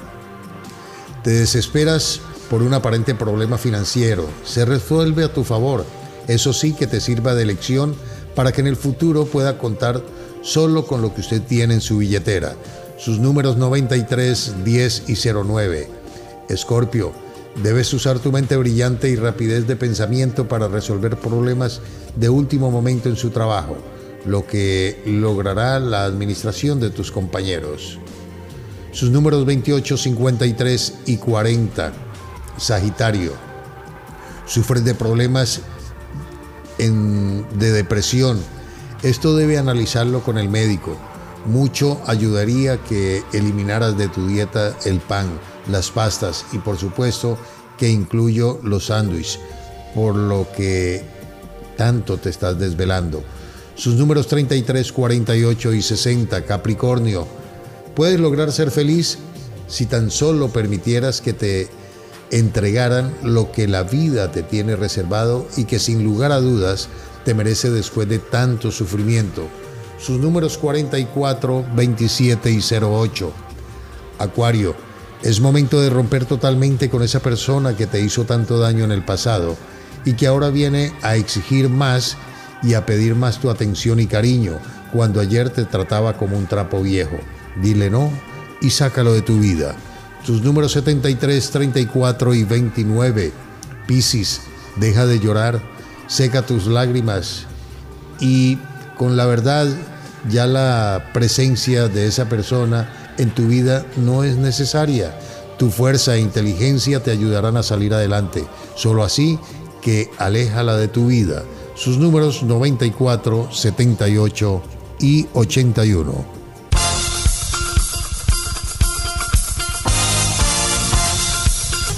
te 1.24 1.30
desesperas 1.30 2.20
por 2.50 2.64
un 2.64 2.74
aparente 2.74 3.14
problema 3.14 3.60
financiero. 3.60 4.28
Se 4.44 4.66
resuelve 4.66 5.24
a 5.24 5.34
tu 5.34 5.44
favor. 5.44 5.86
Eso 6.28 6.52
sí 6.52 6.74
que 6.74 6.88
te 6.88 7.00
sirva 7.00 7.36
de 7.36 7.46
lección 7.46 7.96
para 8.36 8.52
que 8.52 8.62
en 8.62 8.68
el 8.68 8.76
futuro 8.76 9.26
pueda 9.26 9.60
contar 9.60 10.02
solo 10.42 10.88
con 10.88 11.02
lo 11.04 11.14
que 11.14 11.22
usted 11.22 11.44
tiene 11.44 11.76
en 11.76 11.82
su 11.82 12.00
billetera. 12.00 12.56
Sus 12.98 13.20
números 13.20 13.58
93, 13.58 14.64
10 14.64 15.04
y 15.10 15.16
09. 15.16 15.90
Escorpio, 16.50 17.14
debes 17.64 17.94
usar 17.94 18.20
tu 18.20 18.32
mente 18.32 18.58
brillante 18.58 19.10
y 19.10 19.16
rapidez 19.16 19.68
de 19.68 19.76
pensamiento 19.76 20.48
para 20.48 20.68
resolver 20.68 21.18
problemas 21.18 21.82
de 22.16 22.30
último 22.30 22.72
momento 22.72 23.10
en 23.10 23.16
su 23.16 23.30
trabajo, 23.30 23.78
lo 24.26 24.46
que 24.48 25.02
logrará 25.06 25.80
la 25.80 26.06
administración 26.06 26.80
de 26.80 26.90
tus 26.90 27.12
compañeros 27.12 28.00
sus 28.92 29.10
números 29.10 29.46
28, 29.46 29.98
53 29.98 30.94
y 31.06 31.18
40. 31.18 31.94
Sagitario. 32.58 33.34
Sufres 34.46 34.84
de 34.84 34.94
problemas 34.94 35.62
de 36.78 37.72
depresión. 37.72 38.40
Esto 39.04 39.36
debe 39.36 39.58
analizarlo 39.58 40.22
con 40.22 40.38
el 40.38 40.50
médico. 40.50 40.98
Mucho 41.46 42.02
ayudaría 42.06 42.78
que 42.78 43.24
eliminaras 43.34 43.98
de 43.98 44.10
tu 44.10 44.28
dieta 44.28 44.76
el 44.86 45.00
pan, 45.00 45.28
las 45.70 45.92
pastas 45.92 46.46
y 46.52 46.58
por 46.58 46.78
supuesto 46.78 47.38
que 47.78 47.90
incluyo 47.90 48.60
los 48.64 48.88
sándwiches, 48.88 49.40
por 49.96 50.16
lo 50.16 50.48
que 50.56 51.04
tanto 51.78 52.18
te 52.18 52.30
estás 52.30 52.58
desvelando. 52.60 53.24
Sus 53.76 53.96
números 53.96 54.28
33, 54.28 54.92
48 54.92 55.74
y 55.74 55.82
60, 55.82 56.46
Capricornio 56.46 57.28
Puedes 57.96 58.20
lograr 58.20 58.52
ser 58.52 58.72
feliz 58.72 59.18
si 59.68 59.86
tan 59.86 60.12
solo 60.12 60.50
permitieras 60.50 61.22
que 61.22 61.34
te 61.34 61.68
entregaran 62.32 63.14
lo 63.22 63.52
que 63.52 63.68
la 63.68 63.84
vida 63.84 64.32
te 64.32 64.44
tiene 64.44 64.78
reservado 64.78 65.46
y 65.58 65.66
que 65.66 65.80
sin 65.80 66.04
lugar 66.04 66.32
a 66.32 66.40
dudas 66.40 66.88
te 67.26 67.34
merece 67.34 67.70
después 67.70 68.08
de 68.08 68.20
tanto 68.20 68.72
sufrimiento. 68.72 69.48
Sus 70.00 70.20
números 70.20 70.58
44, 70.58 71.66
27 71.76 72.52
y 72.52 72.62
08. 72.62 73.32
Acuario, 74.20 74.74
es 75.24 75.40
momento 75.40 75.82
de 75.82 75.90
romper 75.90 76.26
totalmente 76.26 76.90
con 76.90 77.04
esa 77.04 77.20
persona 77.20 77.76
que 77.76 77.88
te 77.88 78.02
hizo 78.02 78.26
tanto 78.26 78.60
daño 78.60 78.84
en 78.84 78.92
el 78.92 79.04
pasado 79.04 79.58
y 80.06 80.14
que 80.14 80.28
ahora 80.28 80.50
viene 80.50 80.94
a 81.02 81.16
exigir 81.16 81.70
más 81.70 82.18
y 82.64 82.74
a 82.74 82.86
pedir 82.86 83.16
más 83.16 83.40
tu 83.40 83.50
atención 83.50 84.00
y 84.00 84.08
cariño 84.08 84.58
cuando 84.92 85.20
ayer 85.20 85.50
te 85.50 85.66
trataba 85.66 86.18
como 86.18 86.38
un 86.38 86.48
trapo 86.48 86.82
viejo 86.82 87.18
dile 87.56 87.90
no 87.90 88.12
y 88.62 88.70
sácalo 88.70 89.14
de 89.14 89.22
tu 89.22 89.40
vida. 89.40 89.76
Tus 90.26 90.42
números 90.44 90.74
73, 90.74 91.50
34 91.50 92.34
y 92.36 92.44
29. 92.44 93.32
Piscis, 93.88 94.42
deja 94.76 95.06
de 95.06 95.20
llorar, 95.20 95.62
seca 96.08 96.44
tus 96.44 96.68
lágrimas 96.68 97.46
y 98.20 98.58
con 98.98 99.18
la 99.18 99.26
verdad 99.26 99.68
ya 100.30 100.46
la 100.46 101.10
presencia 101.14 101.88
de 101.88 102.06
esa 102.06 102.30
persona 102.30 102.88
en 103.18 103.34
tu 103.34 103.48
vida 103.48 103.86
no 103.98 104.24
es 104.24 104.38
necesaria. 104.38 105.18
Tu 105.58 105.70
fuerza 105.70 106.16
e 106.16 106.20
inteligencia 106.20 107.04
te 107.04 107.12
ayudarán 107.12 107.58
a 107.58 107.64
salir 107.64 107.94
adelante. 107.94 108.46
Solo 108.76 109.04
así 109.04 109.40
que 109.82 110.10
aléjala 110.18 110.76
de 110.78 110.88
tu 110.88 111.08
vida. 111.08 111.44
Sus 111.76 111.98
números 111.98 112.44
94, 112.44 113.52
78 113.52 114.62
y 115.00 115.28
81. 115.34 116.42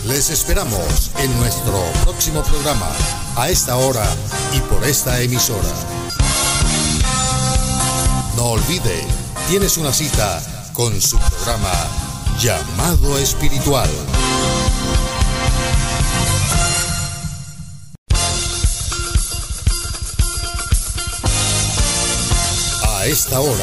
Les 0.07 0.29
esperamos 0.29 1.11
en 1.17 1.35
nuestro 1.39 1.81
próximo 2.03 2.43
programa, 2.43 2.89
a 3.35 3.49
esta 3.49 3.77
hora 3.77 4.05
y 4.53 4.59
por 4.59 4.83
esta 4.83 5.19
emisora. 5.21 5.73
No 8.35 8.51
olvide, 8.51 9.05
tienes 9.49 9.77
una 9.77 9.91
cita 9.91 10.52
con 10.73 10.99
su 10.99 11.17
programa 11.19 11.71
Llamado 12.39 13.17
Espiritual. 13.19 13.89
A 22.87 23.05
esta 23.05 23.39
hora, 23.39 23.53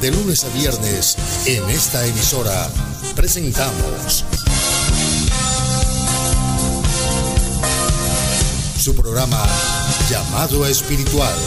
de 0.00 0.10
lunes 0.10 0.44
a 0.44 0.48
viernes, 0.50 1.16
en 1.46 1.68
esta 1.70 2.04
emisora, 2.06 2.70
presentamos 3.16 4.24
su 8.78 8.94
programa 8.94 9.46
Llamado 10.10 10.66
Espiritual, 10.66 11.38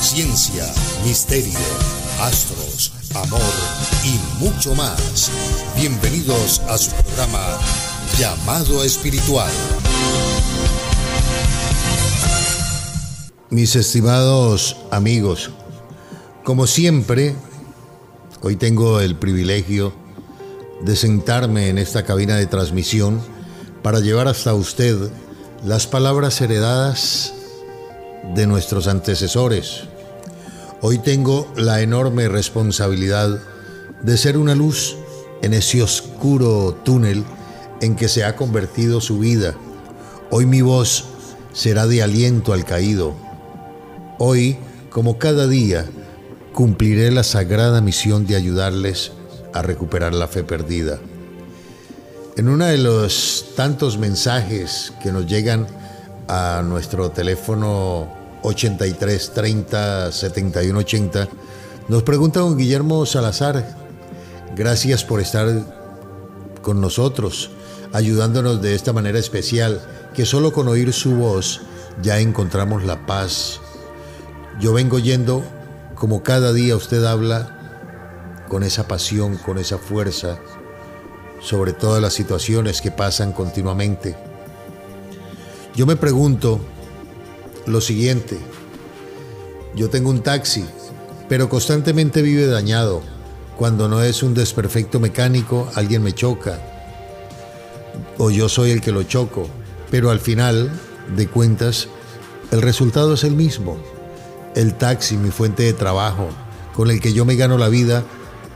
Ciencia, 0.00 0.72
Misterio, 1.04 1.58
Astros, 2.20 2.92
Amor 3.14 3.40
y 4.04 4.42
mucho 4.42 4.74
más. 4.74 5.30
Bienvenidos 5.76 6.60
a 6.60 6.78
su 6.78 6.90
programa 6.92 7.58
Llamado 8.18 8.82
Espiritual. 8.82 9.50
Mis 13.50 13.76
estimados 13.76 14.76
amigos, 14.90 15.50
como 16.42 16.66
siempre, 16.66 17.36
hoy 18.40 18.56
tengo 18.56 19.00
el 19.00 19.14
privilegio 19.16 19.92
de 20.82 20.96
sentarme 20.96 21.68
en 21.68 21.76
esta 21.76 22.04
cabina 22.04 22.36
de 22.36 22.46
transmisión 22.46 23.20
para 23.82 24.00
llevar 24.00 24.26
hasta 24.26 24.54
usted 24.54 25.10
las 25.64 25.86
palabras 25.86 26.40
heredadas 26.40 27.34
de 28.34 28.46
nuestros 28.46 28.88
antecesores. 28.88 29.91
Hoy 30.84 30.98
tengo 30.98 31.46
la 31.54 31.80
enorme 31.80 32.26
responsabilidad 32.26 33.38
de 34.02 34.16
ser 34.16 34.36
una 34.36 34.56
luz 34.56 34.96
en 35.40 35.54
ese 35.54 35.80
oscuro 35.80 36.74
túnel 36.84 37.22
en 37.80 37.94
que 37.94 38.08
se 38.08 38.24
ha 38.24 38.34
convertido 38.34 39.00
su 39.00 39.20
vida. 39.20 39.54
Hoy 40.30 40.44
mi 40.44 40.60
voz 40.60 41.04
será 41.52 41.86
de 41.86 42.02
aliento 42.02 42.52
al 42.52 42.64
caído. 42.64 43.14
Hoy, 44.18 44.58
como 44.90 45.18
cada 45.18 45.46
día, 45.46 45.86
cumpliré 46.52 47.12
la 47.12 47.22
sagrada 47.22 47.80
misión 47.80 48.26
de 48.26 48.34
ayudarles 48.34 49.12
a 49.54 49.62
recuperar 49.62 50.12
la 50.14 50.26
fe 50.26 50.42
perdida. 50.42 50.98
En 52.36 52.48
uno 52.48 52.64
de 52.64 52.78
los 52.78 53.52
tantos 53.54 53.98
mensajes 53.98 54.92
que 55.00 55.12
nos 55.12 55.26
llegan 55.26 55.68
a 56.26 56.60
nuestro 56.64 57.12
teléfono 57.12 58.21
83 58.42 59.32
30 59.32 60.12
71 60.12 60.78
80, 60.78 61.28
nos 61.88 62.02
pregunta 62.02 62.40
don 62.40 62.56
Guillermo 62.56 63.06
Salazar, 63.06 63.76
gracias 64.54 65.04
por 65.04 65.20
estar 65.20 65.48
con 66.62 66.80
nosotros, 66.80 67.50
ayudándonos 67.92 68.62
de 68.62 68.74
esta 68.74 68.92
manera 68.92 69.18
especial, 69.18 69.80
que 70.14 70.24
solo 70.24 70.52
con 70.52 70.68
oír 70.68 70.92
su 70.92 71.14
voz 71.14 71.62
ya 72.02 72.18
encontramos 72.20 72.84
la 72.84 73.06
paz. 73.06 73.60
Yo 74.60 74.72
vengo 74.72 74.98
yendo 74.98 75.42
como 75.94 76.22
cada 76.22 76.52
día 76.52 76.76
usted 76.76 77.04
habla 77.04 78.44
con 78.48 78.62
esa 78.62 78.86
pasión, 78.88 79.36
con 79.36 79.58
esa 79.58 79.78
fuerza, 79.78 80.38
sobre 81.40 81.72
todas 81.72 82.00
las 82.00 82.12
situaciones 82.12 82.80
que 82.80 82.90
pasan 82.90 83.32
continuamente. 83.32 84.16
Yo 85.74 85.86
me 85.86 85.96
pregunto 85.96 86.60
lo 87.66 87.80
siguiente, 87.80 88.38
yo 89.74 89.90
tengo 89.90 90.10
un 90.10 90.22
taxi, 90.22 90.64
pero 91.28 91.48
constantemente 91.48 92.22
vive 92.22 92.46
dañado. 92.46 93.02
Cuando 93.56 93.88
no 93.88 94.02
es 94.02 94.22
un 94.22 94.34
desperfecto 94.34 95.00
mecánico, 95.00 95.70
alguien 95.74 96.02
me 96.02 96.12
choca. 96.12 96.60
O 98.18 98.30
yo 98.30 98.48
soy 98.48 98.70
el 98.70 98.80
que 98.80 98.92
lo 98.92 99.02
choco. 99.02 99.48
Pero 99.90 100.10
al 100.10 100.20
final 100.20 100.70
de 101.16 101.28
cuentas, 101.28 101.88
el 102.50 102.62
resultado 102.62 103.14
es 103.14 103.24
el 103.24 103.34
mismo 103.34 103.78
el 104.54 104.74
taxi, 104.74 105.16
mi 105.16 105.30
fuente 105.30 105.62
de 105.62 105.72
trabajo, 105.72 106.28
con 106.74 106.90
el 106.90 107.00
que 107.00 107.12
yo 107.12 107.24
me 107.24 107.36
gano 107.36 107.58
la 107.58 107.68
vida, 107.68 108.04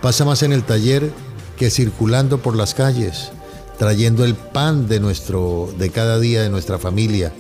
pasa 0.03 0.25
más 0.25 0.43
en 0.43 0.53
el 0.53 0.63
taller 0.63 1.11
que 1.57 1.71
circulando 1.71 2.39
por 2.39 2.57
las 2.57 2.75
calles, 2.75 3.31
trayendo 3.79 4.25
el 4.25 4.35
pan 4.35 4.89
de 4.89 5.01
nuestro 5.01 5.73
de 5.79 5.91
cada 5.91 6.19
día 6.19 6.43
de 6.43 6.51
nuestra 6.51 6.79
familia. 6.79 7.33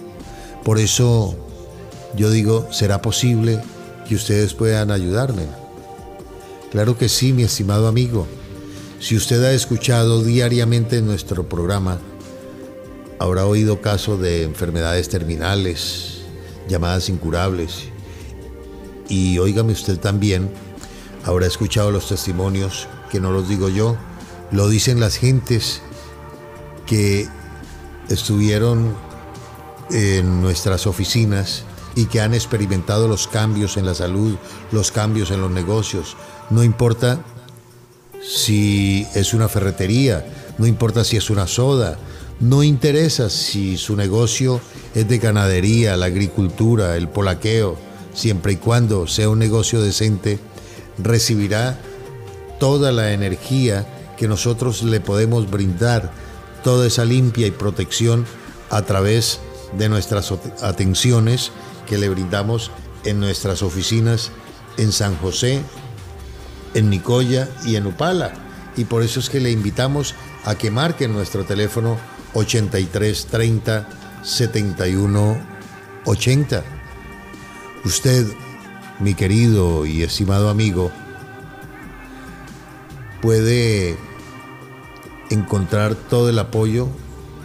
Por 0.64 0.78
eso 0.78 1.36
yo 2.16 2.30
digo, 2.30 2.68
¿será 2.72 3.02
posible 3.02 3.60
que 4.08 4.14
ustedes 4.14 4.54
puedan 4.54 4.90
ayudarme? 4.90 5.46
Claro 6.70 6.96
que 6.96 7.08
sí, 7.08 7.32
mi 7.32 7.42
estimado 7.42 7.88
amigo. 7.88 8.26
Si 8.98 9.16
usted 9.16 9.44
ha 9.44 9.52
escuchado 9.52 10.24
diariamente 10.24 11.02
nuestro 11.02 11.48
programa, 11.48 11.98
habrá 13.18 13.46
oído 13.46 13.82
caso 13.82 14.16
de 14.16 14.42
enfermedades 14.42 15.08
terminales, 15.10 16.22
llamadas 16.68 17.08
incurables, 17.08 17.84
y 19.08 19.38
óigame 19.38 19.72
usted 19.72 19.98
también, 19.98 20.50
habrá 21.24 21.46
escuchado 21.46 21.90
los 21.90 22.08
testimonios, 22.08 22.88
que 23.10 23.20
no 23.20 23.30
los 23.30 23.48
digo 23.48 23.68
yo, 23.68 23.96
lo 24.50 24.68
dicen 24.68 25.00
las 25.00 25.16
gentes 25.16 25.82
que 26.86 27.28
estuvieron 28.08 28.94
en 29.90 30.40
nuestras 30.40 30.86
oficinas 30.86 31.64
y 31.96 32.04
que 32.06 32.20
han 32.20 32.34
experimentado 32.34 33.08
los 33.08 33.26
cambios 33.26 33.76
en 33.76 33.86
la 33.86 33.94
salud, 33.94 34.36
los 34.70 34.92
cambios 34.92 35.32
en 35.32 35.40
los 35.40 35.50
negocios. 35.50 36.16
No 36.50 36.62
importa 36.62 37.24
si 38.22 39.06
es 39.14 39.34
una 39.34 39.48
ferretería, 39.48 40.24
no 40.58 40.66
importa 40.66 41.02
si 41.02 41.16
es 41.16 41.30
una 41.30 41.46
soda, 41.48 41.98
no 42.38 42.62
interesa 42.62 43.30
si 43.30 43.78
su 43.78 43.96
negocio 43.96 44.60
es 44.94 45.08
de 45.08 45.18
ganadería, 45.18 45.96
la 45.96 46.06
agricultura, 46.06 46.96
el 46.96 47.08
polaqueo, 47.08 47.76
siempre 48.12 48.52
y 48.52 48.56
cuando 48.56 49.06
sea 49.06 49.30
un 49.30 49.38
negocio 49.38 49.80
decente, 49.80 50.38
recibirá 50.98 51.78
toda 52.60 52.92
la 52.92 53.12
energía 53.12 53.86
que 54.18 54.28
nosotros 54.28 54.82
le 54.82 55.00
podemos 55.00 55.50
brindar, 55.50 56.12
toda 56.62 56.86
esa 56.86 57.04
limpia 57.04 57.46
y 57.46 57.52
protección 57.52 58.26
a 58.70 58.82
través 58.82 59.40
de 59.78 59.88
nuestras 59.88 60.32
atenciones 60.62 61.52
que 61.86 61.98
le 61.98 62.08
brindamos 62.08 62.70
en 63.04 63.20
nuestras 63.20 63.62
oficinas 63.62 64.32
en 64.76 64.90
San 64.92 65.16
José, 65.16 65.62
en 66.74 66.90
Nicoya 66.90 67.48
y 67.64 67.76
en 67.76 67.86
Upala. 67.86 68.32
Y 68.76 68.84
por 68.84 69.02
eso 69.02 69.20
es 69.20 69.30
que 69.30 69.40
le 69.40 69.50
invitamos 69.50 70.14
a 70.44 70.56
que 70.56 70.70
marque 70.70 71.08
nuestro 71.08 71.44
teléfono 71.44 71.96
8330 72.34 73.88
7180 74.22 76.76
Usted, 77.86 78.26
mi 78.98 79.14
querido 79.14 79.86
y 79.86 80.02
estimado 80.02 80.48
amigo, 80.48 80.90
puede 83.22 83.96
encontrar 85.30 85.94
todo 85.94 86.30
el 86.30 86.38
apoyo 86.40 86.88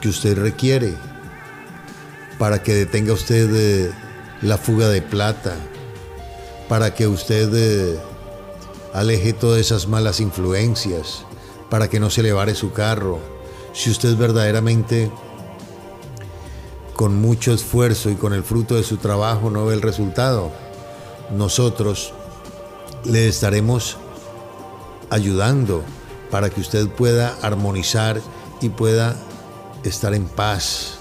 que 0.01 0.09
usted 0.09 0.35
requiere 0.35 0.95
para 2.39 2.63
que 2.63 2.73
detenga 2.73 3.13
usted 3.13 3.51
eh, 3.53 3.91
la 4.41 4.57
fuga 4.57 4.89
de 4.89 5.01
plata, 5.01 5.55
para 6.67 6.93
que 6.93 7.07
usted 7.07 7.49
eh, 7.53 7.99
aleje 8.93 9.33
todas 9.33 9.59
esas 9.59 9.87
malas 9.87 10.19
influencias, 10.19 11.23
para 11.69 11.89
que 11.89 11.99
no 11.99 12.09
se 12.09 12.23
le 12.23 12.33
vare 12.33 12.55
su 12.55 12.71
carro. 12.71 13.19
Si 13.73 13.89
usted 13.89 14.15
verdaderamente 14.17 15.11
con 16.93 17.15
mucho 17.15 17.53
esfuerzo 17.53 18.09
y 18.09 18.15
con 18.15 18.33
el 18.33 18.43
fruto 18.43 18.75
de 18.75 18.83
su 18.83 18.97
trabajo 18.97 19.49
no 19.49 19.65
ve 19.65 19.73
el 19.73 19.81
resultado, 19.81 20.51
nosotros 21.31 22.13
le 23.05 23.27
estaremos 23.27 23.97
ayudando 25.09 25.83
para 26.29 26.49
que 26.49 26.61
usted 26.61 26.87
pueda 26.87 27.37
armonizar 27.41 28.21
y 28.61 28.69
pueda 28.69 29.15
estar 29.83 30.13
en 30.13 30.25
paz, 30.25 30.99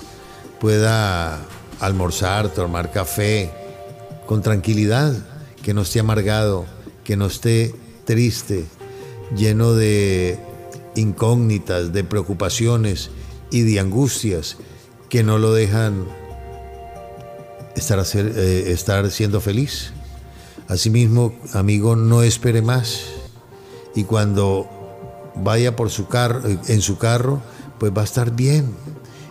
pueda 0.60 1.40
almorzar, 1.80 2.48
tomar 2.50 2.92
café 2.92 3.50
con 4.26 4.42
tranquilidad, 4.42 5.14
que 5.62 5.74
no 5.74 5.82
esté 5.82 6.00
amargado, 6.00 6.66
que 7.04 7.16
no 7.16 7.26
esté 7.26 7.74
triste, 8.04 8.64
lleno 9.36 9.72
de 9.74 10.38
incógnitas, 10.94 11.92
de 11.92 12.04
preocupaciones 12.04 13.10
y 13.50 13.62
de 13.62 13.80
angustias 13.80 14.56
que 15.08 15.22
no 15.22 15.38
lo 15.38 15.52
dejan 15.52 16.06
estar, 17.74 18.04
eh, 18.14 18.64
estar 18.68 19.10
siendo 19.10 19.40
feliz. 19.40 19.92
Asimismo, 20.68 21.34
amigo, 21.52 21.96
no 21.96 22.22
espere 22.22 22.62
más. 22.62 23.02
Y 23.96 24.04
cuando 24.04 24.68
vaya 25.34 25.74
por 25.74 25.90
su 25.90 26.06
carro, 26.06 26.42
en 26.46 26.80
su 26.80 26.96
carro, 26.96 27.42
pues 27.78 27.92
va 27.96 28.02
a 28.02 28.04
estar 28.04 28.36
bien. 28.36 28.72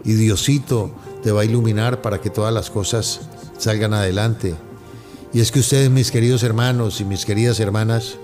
Y 0.04 0.14
Diosito 0.14 0.92
te 1.24 1.32
va 1.32 1.42
a 1.42 1.46
iluminar 1.46 2.02
para 2.02 2.22
que 2.22 2.30
todas 2.30 2.54
las 2.54 2.70
cosas 2.70 3.22
salgan 3.58 3.94
adelante. 3.94 4.56
Y 5.34 5.42
es 5.42 5.52
que 5.52 5.60
ustedes, 5.60 5.90
mis 5.90 6.12
queridos 6.12 6.44
hermanos 6.44 7.02
y 7.02 7.06
mis 7.06 7.26
queridas 7.26 7.60
hermanas, 7.60 8.18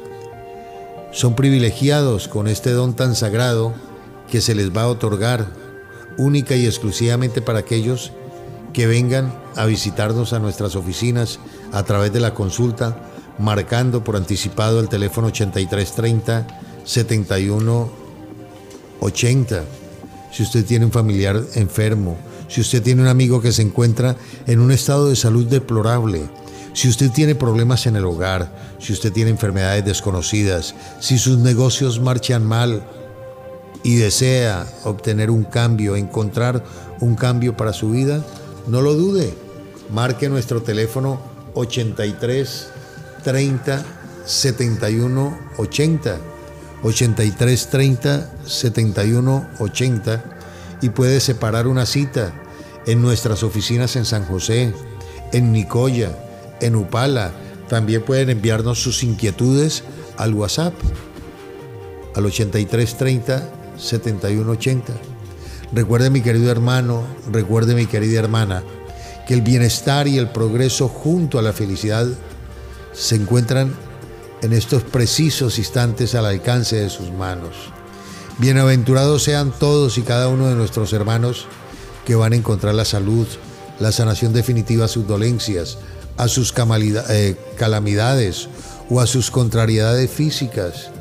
Son 1.11 1.33
privilegiados 1.33 2.27
con 2.27 2.47
este 2.49 2.71
don 2.71 2.93
tan 2.93 3.15
sagrado 3.15 3.73
que 4.29 4.41
se 4.41 4.53
les 4.53 4.75
va 4.75 4.81
a 4.81 4.89
otorgar 4.89 5.47
única 6.17 6.57
y 6.57 6.65
exclusivamente 6.65 7.41
para 7.41 7.59
aquellos 7.59 8.11
que 8.73 8.85
vengan 8.85 9.33
a 9.55 9.65
visitarnos 9.65 10.33
a 10.33 10.39
nuestras 10.39 10.75
oficinas 10.75 11.39
a 11.71 11.83
través 11.83 12.11
de 12.11 12.19
la 12.19 12.33
consulta, 12.33 12.97
marcando 13.39 14.03
por 14.03 14.17
anticipado 14.17 14.81
el 14.81 14.89
teléfono 14.89 15.27
8330 15.27 16.47
7180. 16.83 19.63
Si 20.33 20.43
usted 20.43 20.65
tiene 20.65 20.83
un 20.83 20.91
familiar 20.91 21.41
enfermo, 21.53 22.17
si 22.55 22.61
usted 22.61 22.81
tiene 22.81 23.01
un 23.01 23.09
amigo 23.09 23.41
que 23.41 23.51
se 23.51 23.63
encuentra 23.63 24.15
en 24.47 24.61
un 24.61 24.71
estado 24.71 25.09
de 25.09 25.17
salud 25.17 25.45
deplorable, 25.45 26.21
si 26.71 26.87
usted 26.87 27.11
tiene 27.11 27.35
problemas 27.35 27.85
en 27.85 27.97
el 27.97 28.05
hogar, 28.05 28.49
si 28.79 28.93
usted 28.93 29.11
tiene 29.11 29.31
enfermedades 29.31 29.83
desconocidas, 29.83 30.73
si 31.01 31.17
sus 31.17 31.37
negocios 31.39 31.99
marchan 31.99 32.45
mal 32.45 32.81
y 33.83 33.95
desea 33.95 34.65
obtener 34.85 35.31
un 35.31 35.43
cambio, 35.43 35.97
encontrar 35.97 36.63
un 37.01 37.15
cambio 37.15 37.57
para 37.57 37.73
su 37.73 37.89
vida, 37.89 38.25
no 38.67 38.81
lo 38.81 38.93
dude. 38.93 39.33
Marque 39.91 40.29
nuestro 40.29 40.61
teléfono 40.61 41.19
83 41.55 42.69
30 43.25 43.85
71 44.25 45.39
80. 45.57 46.17
83 46.83 47.67
30 47.69 48.31
71 48.45 49.47
80 49.59 50.23
y 50.81 50.89
puede 50.89 51.19
separar 51.19 51.67
una 51.67 51.85
cita 51.85 52.33
en 52.85 53.01
nuestras 53.01 53.43
oficinas 53.43 53.95
en 53.95 54.05
San 54.05 54.25
José, 54.25 54.73
en 55.31 55.51
Nicoya, 55.51 56.17
en 56.61 56.75
Upala. 56.75 57.31
También 57.69 58.03
pueden 58.03 58.29
enviarnos 58.29 58.81
sus 58.81 59.03
inquietudes 59.03 59.83
al 60.17 60.33
WhatsApp 60.33 60.73
al 62.15 62.25
83 62.25 62.97
30 62.97 63.49
71 63.77 64.51
80. 64.51 64.93
Recuerde 65.73 66.09
mi 66.09 66.21
querido 66.21 66.51
hermano, 66.51 67.03
recuerde 67.31 67.75
mi 67.75 67.85
querida 67.85 68.19
hermana, 68.19 68.63
que 69.27 69.33
el 69.33 69.41
bienestar 69.41 70.07
y 70.07 70.17
el 70.17 70.29
progreso 70.29 70.87
junto 70.87 71.39
a 71.39 71.41
la 71.41 71.53
felicidad 71.53 72.07
se 72.93 73.15
encuentran 73.15 73.75
en 74.41 74.53
estos 74.53 74.83
precisos 74.83 75.57
instantes 75.57 76.15
al 76.15 76.25
alcance 76.25 76.77
de 76.77 76.89
sus 76.89 77.11
manos. 77.11 77.55
Bienaventurados 78.37 79.23
sean 79.23 79.51
todos 79.51 79.97
y 79.97 80.03
cada 80.03 80.27
uno 80.27 80.47
de 80.47 80.55
nuestros 80.55 80.93
hermanos 80.93 81.47
que 82.05 82.15
van 82.15 82.33
a 82.33 82.35
encontrar 82.35 82.75
la 82.75 82.85
salud, 82.85 83.27
la 83.79 83.91
sanación 83.91 84.31
definitiva 84.33 84.85
a 84.85 84.89
sus 84.89 85.07
dolencias, 85.07 85.77
a 86.17 86.27
sus 86.27 86.53
eh, 87.09 87.35
calamidades 87.57 88.47
o 88.89 89.01
a 89.01 89.07
sus 89.07 89.31
contrariedades 89.31 90.09
físicas. 90.09 90.91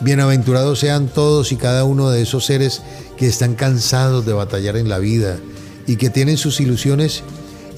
Bienaventurados 0.00 0.78
sean 0.78 1.08
todos 1.08 1.52
y 1.52 1.56
cada 1.56 1.84
uno 1.84 2.10
de 2.10 2.22
esos 2.22 2.46
seres 2.46 2.82
que 3.16 3.26
están 3.26 3.54
cansados 3.54 4.26
de 4.26 4.32
batallar 4.32 4.76
en 4.76 4.88
la 4.88 4.98
vida 4.98 5.38
y 5.86 5.96
que 5.96 6.10
tienen 6.10 6.36
sus 6.36 6.60
ilusiones 6.60 7.22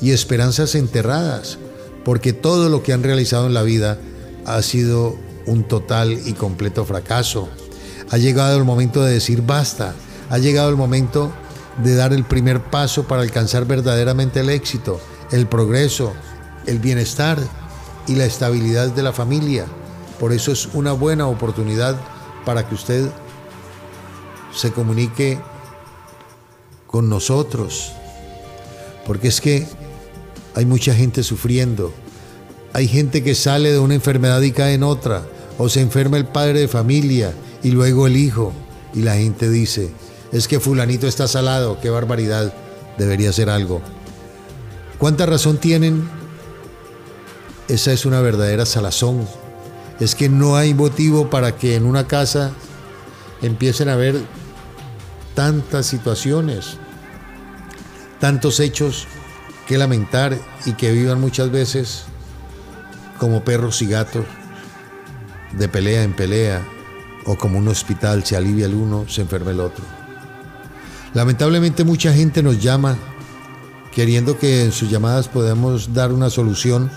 y 0.03 0.11
esperanzas 0.11 0.75
enterradas, 0.75 1.59
porque 2.05 2.33
todo 2.33 2.69
lo 2.69 2.83
que 2.83 2.93
han 2.93 3.03
realizado 3.03 3.47
en 3.47 3.55
la 3.55 3.63
vida 3.63 3.99
ha 4.47 4.61
sido 4.63 5.17
un 5.47 5.65
total 5.65 6.19
y 6.27 6.33
completo 6.33 6.85
fracaso. 6.85 7.49
Ha 8.11 8.19
llegado 8.19 8.57
el 8.57 8.65
momento 8.65 9.03
de 9.03 9.13
decir 9.13 9.43
basta, 9.43 9.95
ha 10.31 10.39
llegado 10.39 10.71
el 10.71 10.77
momento 10.77 11.33
de 11.83 11.95
dar 11.95 12.13
el 12.13 12.25
primer 12.25 12.61
paso 12.63 13.07
para 13.07 13.23
alcanzar 13.23 13.67
verdaderamente 13.67 14.41
el 14.41 14.51
éxito, 14.51 15.01
el 15.31 15.47
progreso, 15.47 16.13
el 16.67 16.79
bienestar 16.79 17.39
y 18.07 18.15
la 18.15 18.25
estabilidad 18.25 18.89
de 18.89 19.03
la 19.03 19.13
familia. 19.13 19.67
Por 20.19 20.33
eso 20.33 20.53
es 20.53 20.69
una 20.75 20.93
buena 20.93 21.29
oportunidad 21.29 21.97
para 22.45 22.69
que 22.69 22.75
usted 22.75 23.09
se 24.55 24.73
comunique 24.73 25.39
con 26.87 27.09
nosotros. 27.09 27.93
Porque 29.07 29.29
es 29.29 29.41
que 29.41 29.67
hay 30.55 30.67
mucha 30.67 30.95
gente 30.95 31.23
sufriendo. 31.23 31.93
Hay 32.73 32.89
gente 32.89 33.23
que 33.23 33.35
sale 33.35 33.71
de 33.73 33.79
una 33.79 33.95
enfermedad 33.95 34.41
y 34.43 34.53
cae 34.53 34.75
en 34.75 34.83
otra. 34.83 35.23
O 35.59 35.69
se 35.69 35.81
enferma 35.81 36.17
el 36.17 36.27
padre 36.27 36.61
de 36.61 36.69
familia 36.69 37.33
y 37.63 37.71
luego 37.71 38.07
el 38.07 38.17
hijo. 38.17 38.53
Y 38.95 39.03
la 39.03 39.15
gente 39.15 39.49
dice, 39.51 39.91
es 40.33 40.49
que 40.49 40.61
fulanito 40.61 41.07
está 41.07 41.29
salado, 41.29 41.79
qué 41.81 41.91
barbaridad, 41.91 42.53
debería 42.97 43.33
ser 43.33 43.51
algo. 43.51 43.81
¿Cuánta 44.99 45.27
razón 45.27 45.59
tienen? 45.59 46.09
Esa 47.69 47.93
es 47.93 48.07
una 48.07 48.21
verdadera 48.21 48.67
salazón 48.67 49.27
es 50.01 50.15
que 50.15 50.29
no 50.29 50.57
hay 50.57 50.75
motivo 50.75 51.29
para 51.29 51.57
que 51.57 51.75
en 51.75 51.85
una 51.85 52.07
casa 52.07 52.53
empiecen 53.43 53.89
a 53.89 53.95
haber 53.95 54.21
tantas 55.35 55.87
situaciones, 55.87 56.77
tantos 58.21 58.61
hechos 58.61 59.07
que 59.67 59.79
lamentar 59.79 60.39
y 60.65 60.73
que 60.75 60.93
vivan 60.93 61.21
muchas 61.21 61.51
veces 61.51 62.05
como 63.19 63.45
perros 63.45 63.83
y 63.83 63.87
gatos, 63.87 64.25
de 65.53 65.69
pelea 65.69 66.05
en 66.05 66.15
pelea, 66.15 66.63
o 67.27 67.37
como 67.37 67.59
un 67.59 67.69
hospital, 67.69 68.25
se 68.25 68.37
alivia 68.37 68.67
el 68.67 68.75
uno, 68.75 69.09
se 69.09 69.23
enferma 69.23 69.51
el 69.51 69.61
otro. 69.61 69.98
Lamentablemente 71.15 71.85
mucha 71.85 72.13
gente 72.13 72.43
nos 72.43 72.63
llama 72.63 72.99
queriendo 73.93 74.39
que 74.39 74.63
en 74.63 74.73
sus 74.73 74.91
llamadas 74.91 75.29
podamos 75.29 75.93
dar 75.93 76.13
una 76.13 76.31
solución 76.31 76.91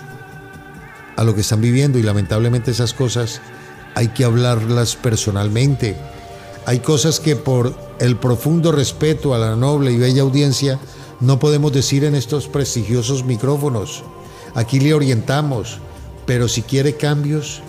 a 1.16 1.24
lo 1.24 1.34
que 1.34 1.40
están 1.40 1.60
viviendo 1.60 1.98
y 1.98 2.02
lamentablemente 2.02 2.70
esas 2.70 2.94
cosas 2.94 3.40
hay 3.94 4.08
que 4.08 4.24
hablarlas 4.24 4.96
personalmente. 4.96 5.96
Hay 6.64 6.80
cosas 6.80 7.18
que 7.18 7.34
por 7.36 7.74
el 7.98 8.16
profundo 8.16 8.70
respeto 8.70 9.34
a 9.34 9.38
la 9.38 9.56
noble 9.56 9.92
y 9.92 9.98
bella 9.98 10.22
audiencia 10.22 10.78
no 11.20 11.38
podemos 11.38 11.72
decir 11.72 12.04
en 12.04 12.14
estos 12.14 12.48
prestigiosos 12.48 13.24
micrófonos. 13.24 14.04
Aquí 14.54 14.78
le 14.78 14.94
orientamos, 14.94 15.78
pero 16.26 16.46
si 16.48 16.62
quiere 16.62 16.96
cambios, 16.96 17.62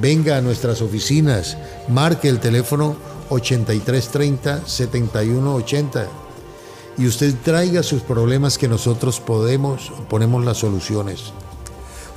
venga 0.00 0.36
a 0.36 0.42
nuestras 0.42 0.80
oficinas, 0.82 1.56
marque 1.88 2.28
el 2.28 2.40
teléfono 2.40 2.96
8330 3.30 4.66
7180 4.66 6.08
y 6.98 7.06
usted 7.06 7.34
traiga 7.44 7.82
sus 7.82 8.02
problemas 8.02 8.58
que 8.58 8.68
nosotros 8.68 9.20
podemos, 9.20 9.92
ponemos 10.08 10.44
las 10.44 10.58
soluciones. 10.58 11.32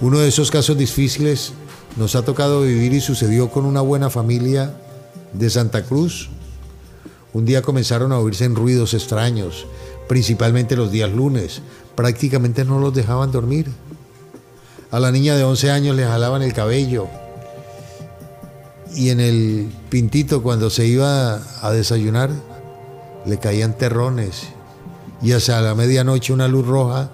Uno 0.01 0.19
de 0.19 0.29
esos 0.29 0.51
casos 0.51 0.77
difíciles 0.77 1.51
nos 1.97 2.15
ha 2.15 2.23
tocado 2.23 2.61
vivir 2.61 2.93
y 2.93 3.01
sucedió 3.01 3.49
con 3.49 3.65
una 3.65 3.81
buena 3.81 4.09
familia 4.09 4.73
de 5.33 5.49
Santa 5.49 5.83
Cruz. 5.83 6.29
Un 7.33 7.45
día 7.45 7.61
comenzaron 7.61 8.11
a 8.11 8.19
oírse 8.19 8.47
ruidos 8.47 8.93
extraños, 8.93 9.65
principalmente 10.07 10.77
los 10.77 10.91
días 10.91 11.11
lunes. 11.11 11.61
Prácticamente 11.95 12.63
no 12.63 12.79
los 12.79 12.93
dejaban 12.93 13.31
dormir. 13.31 13.69
A 14.91 14.99
la 14.99 15.11
niña 15.11 15.35
de 15.35 15.43
11 15.43 15.71
años 15.71 15.95
le 15.95 16.05
jalaban 16.05 16.41
el 16.41 16.53
cabello. 16.53 17.07
Y 18.95 19.09
en 19.09 19.19
el 19.19 19.71
pintito 19.89 20.41
cuando 20.41 20.69
se 20.69 20.85
iba 20.85 21.41
a 21.61 21.71
desayunar 21.71 22.29
le 23.25 23.37
caían 23.37 23.77
terrones. 23.77 24.47
Y 25.21 25.33
hacia 25.33 25.61
la 25.61 25.75
medianoche 25.75 26.33
una 26.33 26.47
luz 26.47 26.65
roja 26.65 27.11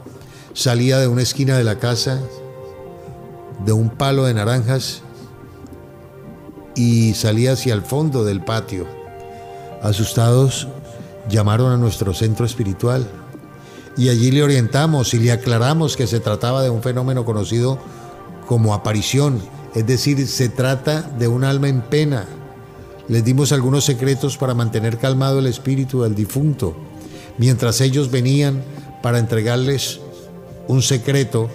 salía 0.53 0.99
de 0.99 1.07
una 1.07 1.21
esquina 1.21 1.57
de 1.57 1.63
la 1.63 1.79
casa 1.79 2.21
de 3.63 3.73
un 3.73 3.89
palo 3.89 4.25
de 4.25 4.33
naranjas 4.33 5.01
y 6.75 7.13
salía 7.13 7.53
hacia 7.53 7.73
el 7.73 7.81
fondo 7.81 8.25
del 8.25 8.43
patio. 8.43 8.85
Asustados, 9.81 10.67
llamaron 11.29 11.71
a 11.71 11.77
nuestro 11.77 12.13
centro 12.13 12.45
espiritual 12.45 13.07
y 13.97 14.09
allí 14.09 14.31
le 14.31 14.43
orientamos 14.43 15.13
y 15.13 15.19
le 15.19 15.31
aclaramos 15.31 15.95
que 15.95 16.07
se 16.07 16.19
trataba 16.19 16.63
de 16.63 16.69
un 16.69 16.81
fenómeno 16.81 17.23
conocido 17.23 17.79
como 18.47 18.73
aparición, 18.73 19.41
es 19.75 19.85
decir, 19.85 20.25
se 20.27 20.49
trata 20.49 21.01
de 21.01 21.27
un 21.27 21.43
alma 21.43 21.67
en 21.67 21.81
pena. 21.81 22.25
Les 23.07 23.23
dimos 23.23 23.51
algunos 23.51 23.85
secretos 23.85 24.37
para 24.37 24.53
mantener 24.53 24.97
calmado 24.97 25.39
el 25.39 25.47
espíritu 25.47 26.01
del 26.01 26.15
difunto, 26.15 26.75
mientras 27.37 27.81
ellos 27.81 28.09
venían 28.09 28.63
para 29.03 29.19
entregarles 29.19 29.99
un 30.67 30.81
secreto 30.81 31.49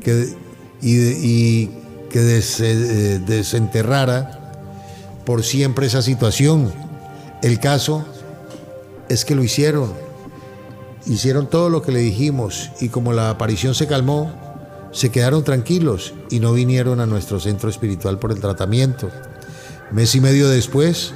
que 0.00 0.34
y, 0.82 1.66
que 2.10 2.42
eh, 2.60 3.20
desenterrara 3.24 4.40
por 5.24 5.44
siempre 5.44 5.86
esa 5.86 6.02
situación. 6.02 6.72
El 7.42 7.60
caso 7.60 8.04
es 9.08 9.24
que 9.24 9.34
lo 9.34 9.44
hicieron. 9.44 9.92
Hicieron 11.06 11.48
todo 11.48 11.68
lo 11.68 11.82
que 11.82 11.92
le 11.92 12.00
dijimos 12.00 12.70
y 12.80 12.88
como 12.88 13.12
la 13.12 13.30
aparición 13.30 13.74
se 13.74 13.86
calmó, 13.86 14.32
se 14.92 15.10
quedaron 15.10 15.42
tranquilos 15.42 16.14
y 16.30 16.40
no 16.40 16.52
vinieron 16.52 17.00
a 17.00 17.06
nuestro 17.06 17.40
centro 17.40 17.68
espiritual 17.68 18.18
por 18.18 18.30
el 18.32 18.40
tratamiento. 18.40 19.10
Mes 19.90 20.14
y 20.14 20.20
medio 20.20 20.48
después 20.48 21.12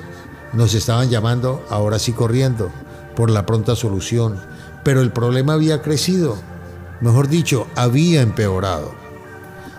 nos 0.52 0.74
estaban 0.74 1.10
llamando, 1.10 1.64
ahora 1.68 1.98
sí 1.98 2.12
corriendo, 2.12 2.70
por 3.14 3.30
la 3.30 3.46
pronta 3.46 3.76
solución. 3.76 4.40
Pero 4.82 5.02
el 5.02 5.12
problema 5.12 5.54
había 5.54 5.82
crecido, 5.82 6.36
mejor 7.00 7.28
dicho, 7.28 7.66
había 7.76 8.22
empeorado. 8.22 8.92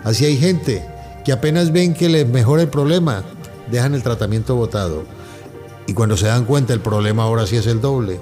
Así 0.04 0.24
hay 0.24 0.36
gente 0.36 0.86
que 1.24 1.32
apenas 1.32 1.72
ven 1.72 1.94
que 1.94 2.08
les 2.08 2.26
mejora 2.26 2.62
el 2.62 2.68
problema, 2.68 3.24
dejan 3.70 3.94
el 3.94 4.02
tratamiento 4.02 4.54
botado 4.54 5.04
y 5.88 5.94
cuando 5.94 6.18
se 6.18 6.26
dan 6.26 6.44
cuenta 6.44 6.74
el 6.74 6.80
problema 6.80 7.24
ahora 7.24 7.46
sí 7.46 7.56
es 7.56 7.66
el 7.66 7.80
doble. 7.80 8.20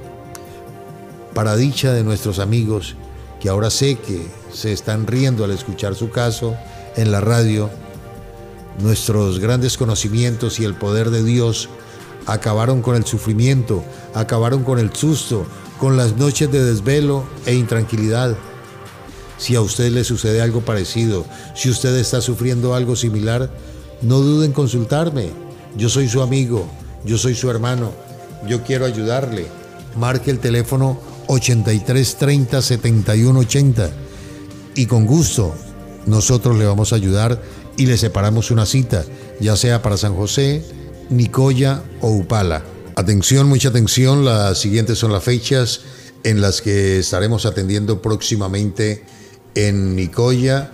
Para 1.34 1.56
dicha 1.56 1.92
de 1.92 2.04
nuestros 2.04 2.38
amigos 2.38 2.94
que 3.40 3.48
ahora 3.48 3.70
sé 3.70 3.96
que 3.96 4.24
se 4.56 4.72
están 4.72 5.06
riendo 5.06 5.44
al 5.44 5.50
escuchar 5.50 5.94
su 5.94 6.10
caso 6.10 6.56
en 6.96 7.12
la 7.12 7.20
radio, 7.20 7.68
nuestros 8.82 9.38
grandes 9.38 9.76
conocimientos 9.76 10.58
y 10.58 10.64
el 10.64 10.74
poder 10.74 11.10
de 11.10 11.22
Dios 11.22 11.68
acabaron 12.24 12.80
con 12.80 12.96
el 12.96 13.04
sufrimiento, 13.04 13.84
acabaron 14.14 14.64
con 14.64 14.78
el 14.78 14.94
susto, 14.94 15.46
con 15.78 15.98
las 15.98 16.16
noches 16.16 16.50
de 16.50 16.64
desvelo 16.64 17.24
e 17.44 17.54
intranquilidad. 17.54 18.34
Si 19.36 19.54
a 19.54 19.60
usted 19.60 19.92
le 19.92 20.04
sucede 20.04 20.40
algo 20.40 20.62
parecido, 20.62 21.26
si 21.54 21.68
usted 21.68 21.94
está 21.96 22.22
sufriendo 22.22 22.74
algo 22.74 22.96
similar, 22.96 23.50
no 24.00 24.20
duden 24.20 24.46
en 24.46 24.52
consultarme. 24.52 25.30
Yo 25.76 25.90
soy 25.90 26.08
su 26.08 26.22
amigo, 26.22 26.66
yo 27.04 27.18
soy 27.18 27.34
su 27.34 27.50
hermano, 27.50 27.92
yo 28.48 28.62
quiero 28.64 28.86
ayudarle. 28.86 29.46
Marque 29.96 30.30
el 30.30 30.38
teléfono 30.38 30.98
8330 31.26 32.62
7180 32.62 34.05
y 34.76 34.86
con 34.86 35.06
gusto 35.06 35.54
nosotros 36.06 36.56
le 36.56 36.66
vamos 36.66 36.92
a 36.92 36.96
ayudar 36.96 37.42
y 37.76 37.86
le 37.86 37.98
separamos 37.98 38.50
una 38.50 38.64
cita, 38.64 39.04
ya 39.40 39.56
sea 39.56 39.82
para 39.82 39.96
San 39.96 40.14
José, 40.14 40.62
Nicoya 41.10 41.82
o 42.00 42.10
Upala. 42.10 42.62
Atención, 42.94 43.48
mucha 43.48 43.70
atención, 43.70 44.24
las 44.24 44.58
siguientes 44.58 44.98
son 44.98 45.12
las 45.12 45.24
fechas 45.24 45.80
en 46.22 46.40
las 46.40 46.62
que 46.62 46.98
estaremos 46.98 47.44
atendiendo 47.44 48.00
próximamente 48.00 49.04
en 49.54 49.96
Nicoya, 49.96 50.72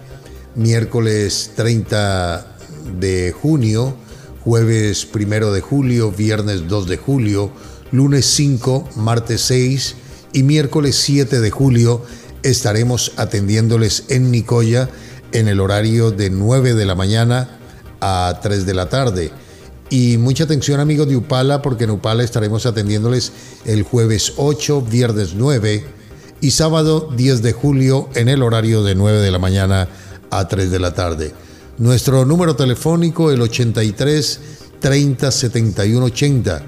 miércoles 0.55 1.53
30 1.57 2.57
de 3.01 3.33
junio, 3.33 3.97
jueves 4.45 5.09
1 5.13 5.53
de 5.53 5.61
julio, 5.61 6.13
viernes 6.13 6.69
2 6.69 6.89
de 6.89 6.97
julio, 6.97 7.51
lunes 7.91 8.27
5, 8.27 8.91
martes 8.97 9.41
6 9.43 9.97
y 10.33 10.43
miércoles 10.43 10.97
7 10.97 11.41
de 11.41 11.51
julio 11.51 12.03
estaremos 12.43 13.13
atendiéndoles 13.17 14.05
en 14.09 14.31
Nicoya 14.31 14.89
en 15.33 15.49
el 15.49 15.61
horario 15.61 16.11
de 16.11 16.31
9 16.31 16.75
de 16.75 16.87
la 16.87 16.95
mañana 16.95 17.59
a 18.01 18.41
3 18.43 18.67
de 18.67 18.75
la 18.75 18.89
tarde. 18.89 19.31
Y 19.91 20.17
mucha 20.17 20.45
atención 20.45 20.81
amigos 20.81 21.09
de 21.09 21.17
Upala 21.17 21.63
porque 21.63 21.85
en 21.85 21.91
Upala 21.91 22.25
estaremos 22.25 22.67
atendiéndoles 22.67 23.33
el 23.65 23.83
jueves 23.83 24.35
8, 24.37 24.83
viernes 24.83 25.35
9 25.35 25.85
y 26.41 26.51
sábado 26.51 27.09
10 27.15 27.43
de 27.43 27.53
julio 27.53 28.09
en 28.15 28.29
el 28.29 28.43
horario 28.43 28.83
de 28.83 28.95
9 28.95 29.21
de 29.21 29.31
la 29.31 29.39
mañana 29.39 29.89
a 30.31 30.49
3 30.49 30.71
de 30.71 30.79
la 30.79 30.95
tarde. 30.95 31.35
Nuestro 31.79 32.25
número 32.25 32.57
telefónico 32.57 33.31
el 33.31 33.43
83 33.43 34.41
30 34.81 35.31
71 35.31 36.05
80. 36.07 36.63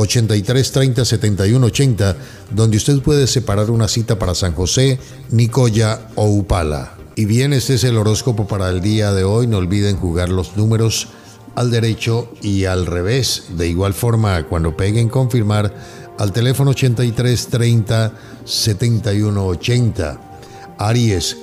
83 0.00 0.72
30 0.72 1.04
71 1.04 1.66
80, 1.66 2.16
donde 2.50 2.76
usted 2.78 3.00
puede 3.00 3.26
separar 3.26 3.70
una 3.70 3.86
cita 3.86 4.18
para 4.18 4.34
San 4.34 4.54
José, 4.54 4.98
Nicoya 5.30 6.08
o 6.14 6.26
Upala. 6.26 6.94
Y 7.16 7.26
bien, 7.26 7.52
este 7.52 7.74
es 7.74 7.84
el 7.84 7.98
horóscopo 7.98 8.46
para 8.46 8.70
el 8.70 8.80
día 8.80 9.12
de 9.12 9.24
hoy. 9.24 9.46
No 9.46 9.58
olviden 9.58 9.96
jugar 9.96 10.30
los 10.30 10.56
números 10.56 11.08
al 11.54 11.70
derecho 11.70 12.32
y 12.40 12.64
al 12.64 12.86
revés. 12.86 13.44
De 13.56 13.68
igual 13.68 13.92
forma, 13.92 14.42
cuando 14.44 14.76
peguen 14.76 15.08
confirmar, 15.08 15.74
al 16.18 16.32
teléfono 16.32 16.70
83 16.70 17.46
30 17.48 18.12
71 18.44 19.46
80. 19.46 20.20
Aries, 20.78 21.36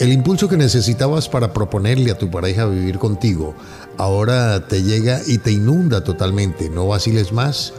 el 0.00 0.12
impulso 0.12 0.48
que 0.48 0.58
necesitabas 0.58 1.30
para 1.30 1.54
proponerle 1.54 2.10
a 2.10 2.18
tu 2.18 2.30
pareja 2.30 2.66
vivir 2.66 2.98
contigo 2.98 3.54
ahora 3.98 4.66
te 4.66 4.82
llega 4.82 5.20
y 5.26 5.38
te 5.38 5.52
inunda 5.52 6.04
totalmente. 6.04 6.68
No 6.68 6.88
vaciles 6.88 7.32
más. 7.32 7.72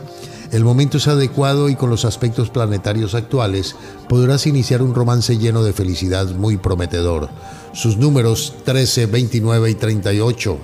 El 0.54 0.64
momento 0.64 0.98
es 0.98 1.08
adecuado 1.08 1.68
y 1.68 1.76
con 1.76 1.90
los 1.90 2.06
aspectos 2.06 2.52
planetarios 2.52 3.16
actuales 3.16 3.76
podrás 4.08 4.46
iniciar 4.46 4.84
un 4.84 4.94
romance 4.94 5.40
lleno 5.40 5.64
de 5.64 5.74
felicidad 5.74 6.28
muy 6.28 6.58
prometedor. 6.58 7.30
Sus 7.74 7.98
números 7.98 8.54
13, 8.64 9.08
29 9.08 9.72
y 9.72 9.74
38. 9.74 10.58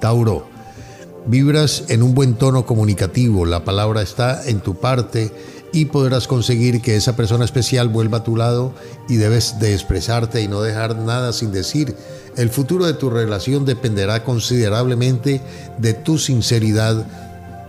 Tauro, 0.00 0.46
Vibras 1.26 1.84
en 1.88 2.02
un 2.02 2.14
buen 2.14 2.34
tono 2.36 2.64
comunicativo, 2.64 3.44
la 3.44 3.64
palabra 3.64 4.00
está 4.00 4.46
en 4.46 4.60
tu 4.60 4.76
parte 4.76 5.30
y 5.72 5.86
podrás 5.86 6.26
conseguir 6.26 6.80
que 6.80 6.96
esa 6.96 7.16
persona 7.16 7.44
especial 7.44 7.88
vuelva 7.90 8.18
a 8.18 8.24
tu 8.24 8.34
lado 8.34 8.72
y 9.10 9.16
debes 9.16 9.58
de 9.58 9.74
expresarte 9.74 10.40
y 10.40 10.48
no 10.48 10.62
dejar 10.62 10.96
nada 10.96 11.34
sin 11.34 11.52
decir. 11.52 11.96
El 12.36 12.48
futuro 12.48 12.86
de 12.86 12.94
tu 12.94 13.10
relación 13.10 13.66
dependerá 13.66 14.24
considerablemente 14.24 15.42
de 15.78 15.92
tu 15.94 16.16
sinceridad 16.18 17.06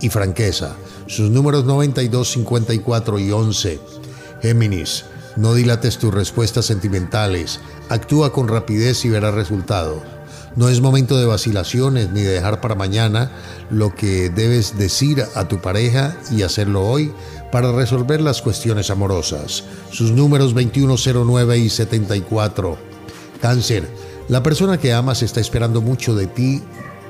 y 0.02 0.10
franqueza. 0.10 0.76
Sus 1.08 1.30
números 1.30 1.66
92, 1.66 2.32
54 2.32 3.20
y 3.20 3.32
11. 3.32 3.80
Géminis, 4.42 5.06
no 5.36 5.54
dilates 5.54 5.98
tus 5.98 6.14
respuestas 6.14 6.66
sentimentales, 6.66 7.60
actúa 7.90 8.32
con 8.32 8.48
rapidez 8.48 9.04
y 9.06 9.10
verás 9.10 9.34
resultados. 9.34 10.02
No 10.56 10.70
es 10.70 10.80
momento 10.80 11.18
de 11.18 11.26
vacilaciones 11.26 12.12
ni 12.12 12.22
de 12.22 12.32
dejar 12.32 12.62
para 12.62 12.76
mañana 12.76 13.32
lo 13.70 13.94
que 13.94 14.30
debes 14.30 14.78
decir 14.78 15.22
a 15.36 15.48
tu 15.50 15.60
pareja 15.60 16.18
y 16.32 16.44
hacerlo 16.44 16.88
hoy 16.88 17.12
para 17.52 17.74
resolver 17.74 18.22
las 18.22 18.42
cuestiones 18.42 18.90
amorosas. 18.90 19.66
Sus 19.92 20.12
números 20.12 20.54
2109 20.54 21.58
y 21.58 21.70
74. 21.70 22.78
Cáncer. 23.42 23.90
La 24.30 24.42
persona 24.44 24.78
que 24.78 24.94
amas 24.94 25.22
está 25.24 25.42
esperando 25.42 25.82
mucho 25.82 26.16
de 26.16 26.28
ti. 26.28 26.62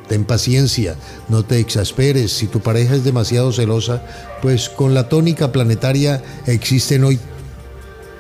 Ten 0.07 0.25
paciencia, 0.25 0.95
no 1.29 1.43
te 1.43 1.59
exasperes. 1.59 2.31
Si 2.31 2.47
tu 2.47 2.59
pareja 2.59 2.95
es 2.95 3.03
demasiado 3.03 3.51
celosa, 3.51 4.03
pues 4.41 4.69
con 4.69 4.93
la 4.93 5.09
tónica 5.09 5.51
planetaria 5.51 6.21
existen 6.45 7.03
hoy 7.03 7.19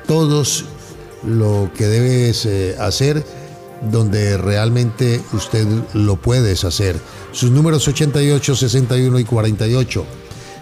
todos 0.07 0.65
lo 1.23 1.71
que 1.75 1.85
debes 1.85 2.45
eh, 2.45 2.75
hacer 2.79 3.23
donde 3.91 4.37
realmente 4.37 5.21
usted 5.33 5.65
lo 5.93 6.15
puedes 6.15 6.63
hacer. 6.63 6.99
Sus 7.31 7.51
números 7.51 7.87
88, 7.87 8.55
61 8.55 9.19
y 9.19 9.23
48. 9.23 10.05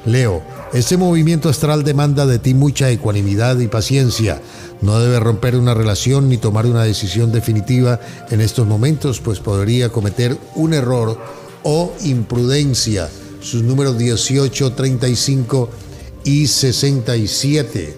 Leo, 0.05 0.43
este 0.73 0.97
movimiento 0.97 1.49
astral 1.49 1.83
demanda 1.83 2.25
de 2.25 2.39
ti 2.39 2.55
mucha 2.55 2.89
ecuanimidad 2.89 3.59
y 3.59 3.67
paciencia. 3.67 4.41
No 4.81 4.99
debe 4.99 5.19
romper 5.19 5.55
una 5.55 5.75
relación 5.75 6.29
ni 6.29 6.37
tomar 6.37 6.65
una 6.65 6.83
decisión 6.83 7.31
definitiva 7.31 7.99
en 8.31 8.41
estos 8.41 8.65
momentos, 8.65 9.19
pues 9.19 9.39
podría 9.39 9.89
cometer 9.89 10.35
un 10.55 10.73
error 10.73 11.19
o 11.61 11.93
imprudencia. 12.03 13.07
Sus 13.39 13.61
números 13.61 13.99
18, 13.99 14.73
35 14.73 15.69
y 16.23 16.47
67. 16.47 17.95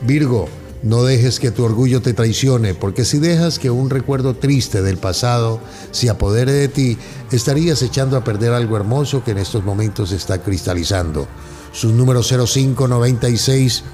Virgo, 0.00 0.48
no 0.82 1.02
dejes 1.02 1.38
que 1.38 1.50
tu 1.50 1.64
orgullo 1.64 2.00
te 2.00 2.14
traicione, 2.14 2.72
porque 2.72 3.04
si 3.04 3.18
dejas 3.18 3.58
que 3.58 3.68
un 3.68 3.90
recuerdo 3.90 4.34
triste 4.34 4.80
del 4.80 4.96
pasado 4.96 5.60
se 5.90 6.08
apodere 6.08 6.52
de 6.52 6.68
ti, 6.68 6.96
estarías 7.30 7.82
echando 7.82 8.16
a 8.16 8.24
perder 8.24 8.54
algo 8.54 8.78
hermoso 8.78 9.22
que 9.22 9.32
en 9.32 9.38
estos 9.38 9.64
momentos 9.64 10.12
está 10.12 10.40
cristalizando. 10.42 11.28
Sus 11.72 11.92
números 11.92 12.28
05, 12.28 12.88
96 12.88 13.84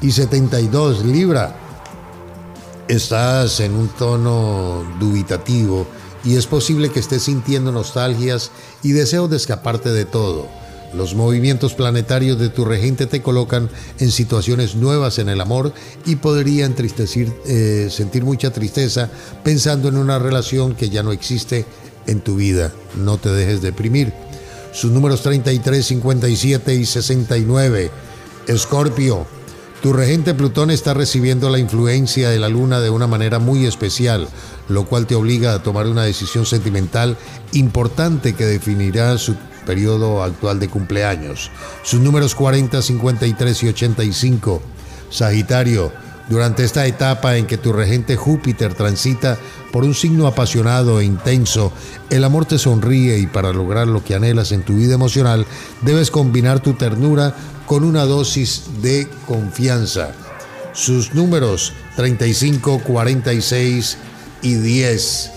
y 0.00 0.10
72, 0.10 1.04
Libra. 1.04 1.56
Estás 2.88 3.60
en 3.60 3.74
un 3.74 3.88
tono 3.88 4.82
dubitativo 4.98 5.86
y 6.24 6.36
es 6.36 6.46
posible 6.46 6.90
que 6.90 7.00
estés 7.00 7.24
sintiendo 7.24 7.70
nostalgias 7.70 8.50
y 8.82 8.92
deseos 8.92 9.28
de 9.28 9.36
escaparte 9.36 9.90
de 9.90 10.06
todo. 10.06 10.48
Los 10.94 11.14
movimientos 11.14 11.74
planetarios 11.74 12.38
de 12.38 12.48
tu 12.48 12.64
regente 12.64 13.06
te 13.06 13.20
colocan 13.20 13.68
en 13.98 14.10
situaciones 14.10 14.74
nuevas 14.74 15.18
en 15.18 15.28
el 15.28 15.42
amor 15.42 15.74
y 16.06 16.16
podría 16.16 16.64
entristecer, 16.64 17.30
eh, 17.46 17.88
sentir 17.90 18.24
mucha 18.24 18.52
tristeza 18.54 19.10
pensando 19.44 19.88
en 19.88 19.98
una 19.98 20.18
relación 20.18 20.74
que 20.74 20.88
ya 20.88 21.02
no 21.02 21.12
existe 21.12 21.66
en 22.06 22.20
tu 22.20 22.36
vida. 22.36 22.72
No 22.96 23.18
te 23.18 23.28
dejes 23.28 23.60
deprimir. 23.60 24.14
Sus 24.78 24.92
números 24.92 25.22
33, 25.22 25.84
57 25.84 26.72
y 26.76 26.86
69. 26.86 27.90
Escorpio. 28.46 29.26
Tu 29.82 29.92
regente 29.92 30.34
Plutón 30.34 30.70
está 30.70 30.94
recibiendo 30.94 31.50
la 31.50 31.58
influencia 31.58 32.30
de 32.30 32.38
la 32.38 32.48
luna 32.48 32.78
de 32.78 32.88
una 32.88 33.08
manera 33.08 33.40
muy 33.40 33.66
especial, 33.66 34.28
lo 34.68 34.86
cual 34.86 35.08
te 35.08 35.16
obliga 35.16 35.52
a 35.52 35.64
tomar 35.64 35.88
una 35.88 36.04
decisión 36.04 36.46
sentimental 36.46 37.16
importante 37.54 38.34
que 38.34 38.46
definirá 38.46 39.18
su 39.18 39.34
periodo 39.66 40.22
actual 40.22 40.60
de 40.60 40.68
cumpleaños. 40.68 41.50
Sus 41.82 41.98
números 41.98 42.36
40, 42.36 42.80
53 42.80 43.62
y 43.64 43.68
85. 43.70 44.62
Sagitario, 45.10 45.92
durante 46.28 46.64
esta 46.64 46.86
etapa 46.86 47.36
en 47.36 47.46
que 47.46 47.58
tu 47.58 47.72
regente 47.72 48.16
Júpiter 48.16 48.74
transita 48.74 49.38
por 49.72 49.84
un 49.84 49.94
signo 49.94 50.26
apasionado 50.26 51.00
e 51.00 51.04
intenso, 51.04 51.72
el 52.10 52.24
amor 52.24 52.46
te 52.46 52.58
sonríe 52.58 53.18
y 53.18 53.26
para 53.26 53.52
lograr 53.52 53.86
lo 53.86 54.04
que 54.04 54.14
anhelas 54.14 54.52
en 54.52 54.62
tu 54.62 54.74
vida 54.74 54.94
emocional, 54.94 55.46
debes 55.82 56.10
combinar 56.10 56.60
tu 56.60 56.74
ternura 56.74 57.34
con 57.66 57.84
una 57.84 58.04
dosis 58.04 58.64
de 58.82 59.08
confianza. 59.26 60.12
Sus 60.72 61.14
números 61.14 61.72
35, 61.96 62.82
46 62.84 63.98
y 64.42 64.54
10. 64.54 65.30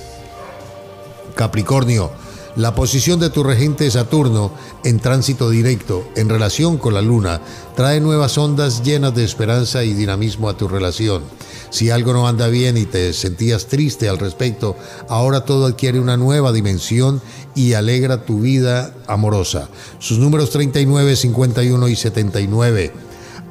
Capricornio, 1.36 2.12
La 2.58 2.76
posición 2.76 3.18
de 3.22 3.30
tu 3.30 3.44
regente 3.44 3.90
Saturno 3.90 4.52
en 4.84 5.00
tránsito 5.00 5.50
directo 5.50 6.06
en 6.18 6.28
relación 6.28 6.78
con 6.78 6.94
la 6.94 7.02
Luna 7.02 7.40
trae 7.78 8.02
nuevas 8.02 8.38
ondas 8.38 8.84
llenas 8.84 9.16
de 9.16 9.24
esperanza 9.24 9.86
y 9.86 9.94
dinamismo 9.94 10.50
a 10.50 10.58
tu 10.58 10.68
relación. 10.68 11.24
Si 11.70 11.90
algo 11.92 12.12
no 12.12 12.28
anda 12.28 12.50
bien 12.50 12.76
y 12.76 12.84
te 12.86 13.14
sentías 13.14 13.68
triste 13.68 14.10
al 14.10 14.20
respecto, 14.20 14.76
ahora 15.08 15.46
todo 15.46 15.66
adquiere 15.66 16.02
una 16.02 16.18
nueva 16.18 16.52
dimensión 16.52 17.22
y 17.56 17.72
alegra 17.72 18.26
tu 18.26 18.42
vida 18.42 18.94
amorosa. 19.08 19.70
Sus 20.00 20.20
números 20.20 20.50
39, 20.50 21.16
51 21.16 21.88
y 21.88 21.96
79. 21.96 22.92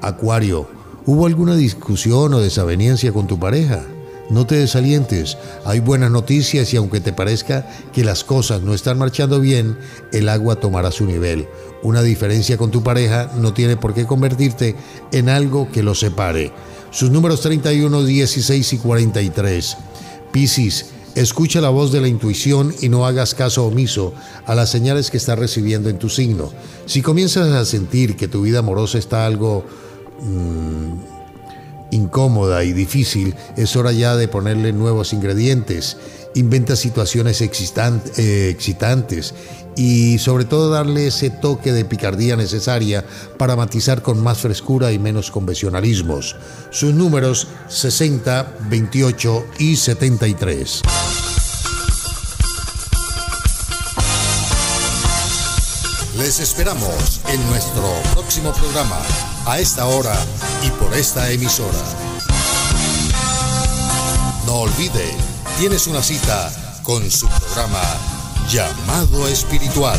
Acuario, 0.02 0.68
¿hubo 1.06 1.27
alguna 1.27 1.56
discusión 1.56 2.35
o 2.35 2.40
desaveniencia 2.40 3.14
con 3.14 3.27
tu 3.27 3.39
pareja? 3.39 3.82
No 4.31 4.47
te 4.47 4.55
desalientes, 4.55 5.36
hay 5.65 5.81
buenas 5.81 6.12
noticias 6.12 6.73
y 6.73 6.77
aunque 6.77 7.01
te 7.01 7.12
parezca 7.12 7.69
que 7.93 8.05
las 8.05 8.23
cosas 8.23 8.62
no 8.62 8.74
están 8.74 8.97
marchando 8.97 9.40
bien, 9.40 9.77
el 10.12 10.28
agua 10.28 10.55
tomará 10.55 10.93
su 10.93 11.05
nivel. 11.05 11.48
Una 11.82 12.01
diferencia 12.01 12.57
con 12.57 12.70
tu 12.70 12.85
pareja 12.85 13.32
no 13.36 13.52
tiene 13.52 13.77
por 13.77 13.93
qué 13.93 14.07
convertirte 14.07 14.77
en 15.11 15.28
algo 15.28 15.69
que 15.73 15.82
lo 15.82 15.97
separe. 15.97 16.52
Sus 16.93 17.11
números 17.11 17.40
31, 17.40 18.05
16 18.05 18.73
y 18.73 18.78
43. 18.78 19.77
Piscis, 20.31 20.86
escucha 21.16 21.61
la 21.61 21.70
voz 21.70 21.90
de 21.90 22.01
la 22.01 22.07
intuición 22.07 22.73
y 22.81 22.89
no 22.89 23.07
hagas 23.07 23.35
caso 23.35 23.66
omiso 23.66 24.15
a 24.47 24.55
las 24.55 24.70
señales 24.70 25.11
que 25.11 25.16
estás 25.16 25.40
recibiendo 25.40 25.90
en 25.90 25.98
tu 25.98 26.09
signo. 26.09 26.52
Si 26.86 27.02
comienzas 27.02 27.48
a 27.48 27.65
sentir 27.65 28.15
que 28.16 28.28
tu 28.28 28.43
vida 28.43 28.61
amorosa 28.61 28.97
está 28.97 29.27
algo... 29.27 29.65
Mmm, 30.23 31.20
incómoda 31.91 32.65
y 32.65 32.73
difícil, 32.73 33.35
es 33.57 33.77
hora 33.77 33.93
ya 33.93 34.17
de 34.17 34.29
ponerle 34.29 34.73
nuevos 34.73 35.12
ingredientes. 35.12 35.97
Inventa 36.35 36.77
situaciones 36.77 37.41
eh, 37.41 38.49
excitantes 38.51 39.35
y 39.77 40.19
sobre 40.19 40.45
todo 40.45 40.71
darle 40.71 41.07
ese 41.09 41.31
toque 41.31 41.73
de 41.73 41.85
picardía 41.85 42.37
necesaria 42.37 43.05
para 43.39 43.57
matizar 43.57 44.03
con 44.03 44.23
más 44.23 44.39
frescura 44.39 44.93
y 44.93 44.99
menos 44.99 45.31
convencionalismos. 45.31 46.37
Sus 46.71 46.95
números 46.95 47.49
60, 47.69 48.59
28 48.69 49.45
y 49.59 49.77
73. 49.77 50.83
Les 56.21 56.39
esperamos 56.39 57.23
en 57.31 57.47
nuestro 57.49 57.83
próximo 58.12 58.53
programa, 58.53 59.01
a 59.47 59.59
esta 59.59 59.87
hora 59.87 60.15
y 60.62 60.71
por 60.71 60.93
esta 60.95 61.31
emisora. 61.31 61.79
No 64.47 64.61
olvide, 64.61 65.15
tienes 65.59 65.87
una 65.87 66.03
cita 66.03 66.51
con 66.83 67.11
su 67.11 67.27
programa 67.29 67.83
Llamado 68.49 69.29
Espiritual. 69.29 69.99